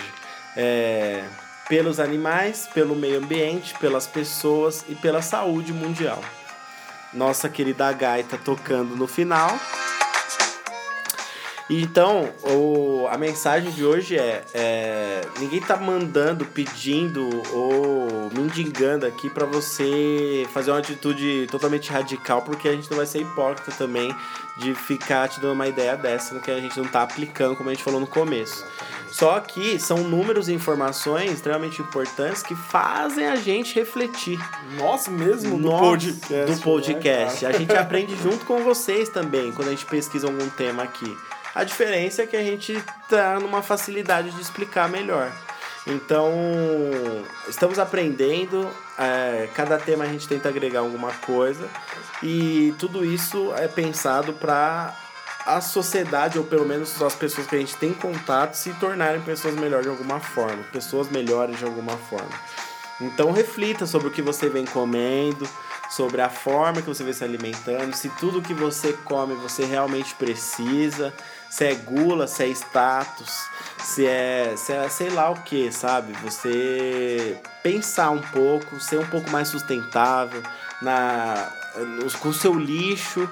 É, 0.54 1.24
pelos 1.66 1.98
animais, 1.98 2.68
pelo 2.74 2.94
meio 2.94 3.16
ambiente, 3.16 3.72
pelas 3.78 4.06
pessoas 4.06 4.84
e 4.86 4.94
pela 4.94 5.22
saúde 5.22 5.72
mundial. 5.72 6.22
Nossa 7.10 7.48
querida 7.48 7.90
gaita 7.90 8.36
tocando 8.36 8.94
no 8.96 9.06
final. 9.06 9.58
Então, 11.70 12.32
o, 12.44 13.06
a 13.10 13.18
mensagem 13.18 13.70
de 13.70 13.84
hoje 13.84 14.16
é, 14.16 14.42
é, 14.54 15.20
ninguém 15.38 15.60
tá 15.60 15.76
mandando, 15.76 16.46
pedindo 16.46 17.28
ou 17.52 18.30
mendigando 18.34 19.04
aqui 19.04 19.28
para 19.28 19.44
você 19.44 20.46
fazer 20.52 20.70
uma 20.70 20.78
atitude 20.78 21.46
totalmente 21.50 21.90
radical, 21.90 22.40
porque 22.40 22.68
a 22.68 22.72
gente 22.72 22.90
não 22.90 22.96
vai 22.96 23.06
ser 23.06 23.20
hipócrita 23.20 23.70
também 23.72 24.14
de 24.56 24.74
ficar 24.74 25.28
te 25.28 25.40
dando 25.40 25.52
uma 25.52 25.68
ideia 25.68 25.94
dessa, 25.94 26.38
que 26.40 26.50
a 26.50 26.58
gente 26.58 26.76
não 26.78 26.86
tá 26.86 27.02
aplicando, 27.02 27.54
como 27.54 27.68
a 27.68 27.74
gente 27.74 27.84
falou 27.84 28.00
no 28.00 28.06
começo. 28.06 28.64
Só 29.10 29.38
que 29.40 29.78
são 29.78 29.98
números 29.98 30.48
e 30.48 30.52
informações 30.52 31.32
extremamente 31.32 31.80
importantes 31.82 32.42
que 32.42 32.54
fazem 32.54 33.26
a 33.26 33.36
gente 33.36 33.74
refletir. 33.74 34.38
Nós 34.76 35.06
mesmo 35.06 35.56
do 35.56 35.68
Nós, 35.68 35.80
podcast. 35.80 36.54
do 36.54 36.60
podcast. 36.62 37.44
né, 37.44 37.50
a 37.50 37.58
gente 37.58 37.72
aprende 37.76 38.16
junto 38.22 38.44
com 38.44 38.62
vocês 38.62 39.08
também 39.08 39.52
quando 39.52 39.68
a 39.68 39.70
gente 39.70 39.86
pesquisa 39.86 40.26
algum 40.26 40.48
tema 40.50 40.82
aqui. 40.82 41.16
A 41.54 41.64
diferença 41.64 42.22
é 42.22 42.26
que 42.26 42.36
a 42.36 42.42
gente 42.42 42.82
tá 43.08 43.38
numa 43.40 43.62
facilidade 43.62 44.30
de 44.30 44.40
explicar 44.40 44.88
melhor. 44.88 45.32
Então, 45.86 46.30
estamos 47.48 47.78
aprendendo, 47.78 48.68
é, 48.98 49.48
cada 49.54 49.78
tema 49.78 50.04
a 50.04 50.06
gente 50.06 50.28
tenta 50.28 50.48
agregar 50.48 50.80
alguma 50.80 51.12
coisa 51.12 51.66
e 52.22 52.74
tudo 52.78 53.04
isso 53.04 53.54
é 53.56 53.66
pensado 53.66 54.34
para 54.34 54.94
a 55.46 55.62
sociedade, 55.62 56.38
ou 56.38 56.44
pelo 56.44 56.66
menos 56.66 57.00
as 57.00 57.14
pessoas 57.14 57.46
que 57.46 57.56
a 57.56 57.58
gente 57.58 57.74
tem 57.76 57.94
contato, 57.94 58.52
se 58.52 58.70
tornarem 58.74 59.22
pessoas 59.22 59.54
melhores 59.54 59.86
de 59.86 59.90
alguma 59.90 60.20
forma, 60.20 60.62
pessoas 60.64 61.08
melhores 61.08 61.58
de 61.58 61.64
alguma 61.64 61.96
forma. 61.96 62.28
Então 63.00 63.32
reflita 63.32 63.86
sobre 63.86 64.08
o 64.08 64.10
que 64.10 64.20
você 64.20 64.50
vem 64.50 64.66
comendo, 64.66 65.48
sobre 65.88 66.20
a 66.20 66.28
forma 66.28 66.82
que 66.82 66.88
você 66.88 67.02
vem 67.02 67.14
se 67.14 67.24
alimentando, 67.24 67.94
se 67.94 68.10
tudo 68.10 68.42
que 68.42 68.52
você 68.52 68.92
come 69.04 69.34
você 69.36 69.64
realmente 69.64 70.14
precisa, 70.16 71.14
se 71.50 71.64
é 71.64 71.74
gula, 71.74 72.26
se 72.26 72.44
é 72.44 72.48
status, 72.48 73.48
se 73.82 74.06
é, 74.06 74.54
se 74.56 74.72
é 74.72 74.88
sei 74.88 75.10
lá 75.10 75.30
o 75.30 75.42
que, 75.42 75.72
sabe? 75.72 76.12
Você 76.22 77.36
pensar 77.62 78.10
um 78.10 78.20
pouco, 78.20 78.80
ser 78.80 78.98
um 78.98 79.06
pouco 79.06 79.30
mais 79.30 79.48
sustentável 79.48 80.42
na, 80.82 81.50
com 82.20 82.28
o 82.28 82.34
seu 82.34 82.54
lixo, 82.54 83.28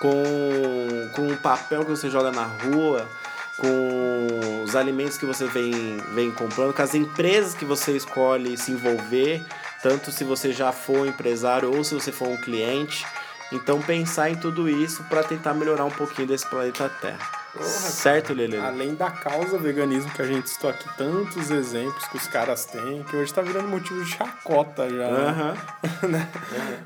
com, 0.00 1.10
com 1.14 1.28
o 1.28 1.36
papel 1.36 1.84
que 1.84 1.90
você 1.90 2.08
joga 2.08 2.30
na 2.30 2.44
rua, 2.44 3.08
com 3.56 4.62
os 4.64 4.74
alimentos 4.74 5.18
que 5.18 5.26
você 5.26 5.44
vem, 5.46 5.98
vem 6.14 6.30
comprando, 6.30 6.72
com 6.72 6.82
as 6.82 6.94
empresas 6.94 7.54
que 7.54 7.64
você 7.64 7.96
escolhe 7.96 8.56
se 8.56 8.72
envolver, 8.72 9.44
tanto 9.82 10.10
se 10.10 10.24
você 10.24 10.52
já 10.52 10.72
for 10.72 11.06
empresário 11.06 11.74
ou 11.74 11.84
se 11.84 11.94
você 11.94 12.10
for 12.10 12.28
um 12.28 12.36
cliente. 12.38 13.04
Então 13.52 13.80
pensar 13.82 14.30
em 14.30 14.36
tudo 14.36 14.68
isso 14.68 15.02
para 15.04 15.22
tentar 15.24 15.54
melhorar 15.54 15.84
um 15.84 15.90
pouquinho 15.90 16.28
desse 16.28 16.46
planeta 16.46 16.88
Terra. 17.00 17.18
certo, 17.64 18.32
Lele? 18.32 18.56
Além 18.56 18.94
da 18.94 19.10
causa 19.10 19.58
veganismo 19.58 20.10
que 20.12 20.22
a 20.22 20.26
gente 20.26 20.48
citou 20.48 20.70
aqui, 20.70 20.88
tantos 20.96 21.50
exemplos 21.50 22.04
que 22.06 22.16
os 22.16 22.28
caras 22.28 22.64
têm, 22.64 23.02
que 23.04 23.16
hoje 23.16 23.34
tá 23.34 23.42
virando 23.42 23.66
motivo 23.68 24.04
de 24.04 24.10
chacota 24.10 24.88
já. 24.88 25.10
né? 25.10 25.28
Aham. 25.28 25.56
né? 26.08 26.28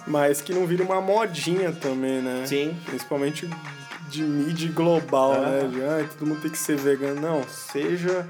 Mas 0.07 0.41
que 0.41 0.55
não 0.55 0.67
vira 0.67 0.83
uma 0.83 1.01
modinha 1.03 1.71
também, 1.73 2.23
né? 2.23 2.45
Sim. 2.47 2.75
Principalmente 2.87 3.49
de 4.09 4.23
mídia 4.23 4.71
global, 4.73 5.33
né? 5.41 5.69
De, 5.71 5.83
"Ai, 5.85 6.09
todo 6.17 6.27
mundo 6.27 6.41
tem 6.41 6.51
que 6.51 6.59
ser 6.59 6.77
vegano. 6.77 7.21
Não, 7.21 7.43
seja, 7.49 8.27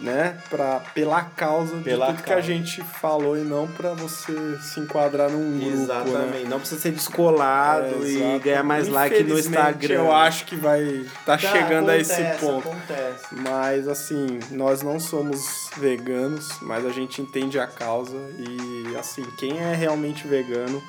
né, 0.00 0.38
pra, 0.48 0.80
pela 0.94 1.22
causa 1.22 1.76
Pela 1.78 2.06
de 2.06 2.12
tudo 2.12 2.22
que 2.24 2.30
a 2.30 2.34
causa. 2.34 2.46
gente 2.46 2.82
falou 2.84 3.36
e 3.36 3.40
não 3.40 3.66
pra 3.66 3.94
você 3.94 4.32
se 4.60 4.78
enquadrar 4.80 5.28
num 5.30 5.58
grupo, 5.58 5.72
Exatamente. 5.82 6.44
né? 6.44 6.46
Não 6.48 6.60
precisa 6.60 6.80
ser 6.80 6.92
descolado 6.92 7.86
É, 8.04 8.08
e 8.08 8.16
exato. 8.22 8.40
ganhar 8.44 8.62
mais 8.62 8.86
like 8.88 9.22
no 9.24 9.38
Instagram. 9.38 9.94
Eu 9.94 10.12
acho 10.12 10.44
que 10.44 10.54
vai 10.56 11.04
tá, 11.26 11.36
Tá, 11.36 11.38
chegando 11.38 11.90
a 11.90 11.96
esse 11.96 12.12
acontece, 12.12 12.40
ponto. 12.46 12.68
Acontece. 12.68 13.34
Mas 13.34 13.88
assim, 13.88 14.38
nós 14.50 14.82
não 14.82 15.00
somos 15.00 15.68
veganos, 15.76 16.48
mas 16.62 16.86
a 16.86 16.90
gente 16.90 17.20
entende 17.20 17.58
a 17.58 17.66
causa 17.66 18.16
e 18.38 18.96
assim, 18.96 19.22
quem 19.38 19.58
é 19.58 19.74
realmente 19.74 20.26
vegano 20.28 20.82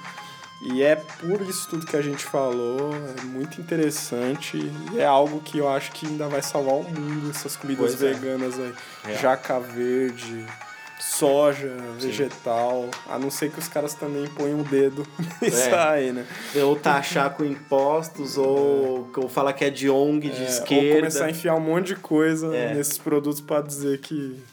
e 0.61 0.83
é 0.83 0.95
por 0.95 1.41
isso 1.41 1.67
tudo 1.69 1.85
que 1.85 1.95
a 1.95 2.01
gente 2.01 2.23
falou, 2.25 2.91
é 3.17 3.23
muito 3.23 3.61
interessante 3.61 4.57
e 4.93 4.99
é 4.99 5.05
algo 5.05 5.39
que 5.41 5.57
eu 5.57 5.69
acho 5.69 5.91
que 5.91 6.05
ainda 6.05 6.27
vai 6.27 6.41
salvar 6.41 6.75
o 6.75 6.83
mundo, 6.83 7.29
essas 7.29 7.55
comidas 7.55 7.95
Pois 7.95 8.03
é. 8.03 8.13
veganas 8.13 8.59
aí. 8.59 8.73
Real. 9.05 9.17
Jaca 9.21 9.59
verde, 9.59 10.45
soja, 10.99 11.73
vegetal, 11.97 12.89
a 13.07 13.17
não 13.17 13.31
ser 13.31 13.49
que 13.51 13.57
os 13.59 13.69
caras 13.69 13.93
também 13.93 14.27
ponham 14.27 14.59
o 14.59 14.63
dedo 14.65 15.07
nisso 15.41 15.69
É. 15.69 15.89
aí, 15.91 16.11
né? 16.11 16.25
Ou 16.61 16.75
taxar 16.75 17.29
com 17.35 17.45
impostos, 17.45 18.37
ou, 18.37 19.09
ou 19.15 19.29
falar 19.29 19.53
que 19.53 19.63
é 19.63 19.69
de 19.69 19.89
ONG, 19.89 20.29
de 20.29 20.35
É, 20.35 20.39
Ou 20.39 20.45
esquerda. 20.45 20.95
começar 20.97 21.25
a 21.25 21.29
enfiar 21.29 21.55
um 21.55 21.61
monte 21.61 21.87
de 21.87 21.95
coisa 21.95 22.53
É. 22.55 22.73
nesses 22.73 22.97
produtos 22.97 23.39
para 23.39 23.61
dizer 23.61 23.99
que 23.99 24.43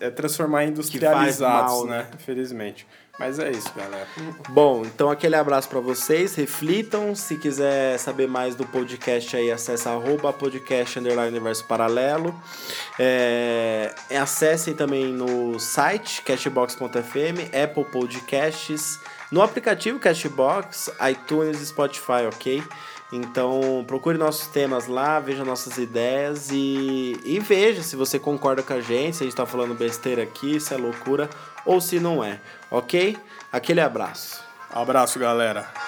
é 0.00 0.08
transformar 0.08 0.62
em 0.62 0.66
mal, 0.66 0.72
industrializados, 0.72 1.84
né? 1.84 1.98
né? 1.98 2.06
Infelizmente. 2.14 2.86
Mas 3.18 3.38
é 3.38 3.50
isso, 3.50 3.72
galera. 3.74 4.06
Bom, 4.50 4.82
então 4.84 5.10
aquele 5.10 5.36
abraço 5.36 5.68
pra 5.68 5.80
vocês, 5.80 6.34
reflitam. 6.34 7.14
Se 7.14 7.36
quiser 7.36 7.98
saber 7.98 8.28
mais 8.28 8.54
do 8.54 8.66
podcast 8.66 9.34
aí, 9.36 9.50
acessa 9.50 9.90
arroba 9.90 10.32
podcast 10.32 10.98
underline 10.98 11.30
universo 11.30 11.64
paralelo. 11.64 12.34
É, 12.98 13.94
acessem 14.10 14.74
também 14.74 15.06
no 15.06 15.58
site 15.58 16.20
cashbox.fm, 16.22 17.54
Apple 17.64 17.84
Podcasts, 17.86 19.00
no 19.32 19.40
aplicativo 19.40 19.98
Cashbox, 19.98 20.90
iTunes 21.10 21.60
e 21.60 21.66
Spotify, 21.66 22.26
ok? 22.28 22.62
Então 23.12 23.84
procure 23.86 24.18
nossos 24.18 24.48
temas 24.48 24.88
lá, 24.88 25.20
veja 25.20 25.44
nossas 25.44 25.78
ideias 25.78 26.50
e, 26.50 27.18
e 27.24 27.38
veja 27.38 27.82
se 27.82 27.94
você 27.94 28.18
concorda 28.18 28.62
com 28.62 28.72
a 28.72 28.80
gente, 28.80 29.16
se 29.16 29.22
a 29.22 29.26
gente 29.26 29.32
está 29.32 29.46
falando 29.46 29.74
besteira 29.74 30.22
aqui, 30.22 30.58
se 30.58 30.74
é 30.74 30.76
loucura 30.76 31.30
ou 31.64 31.80
se 31.80 32.00
não 32.00 32.22
é, 32.22 32.40
ok? 32.70 33.16
Aquele 33.52 33.80
abraço. 33.80 34.44
Abraço, 34.72 35.18
galera. 35.18 35.85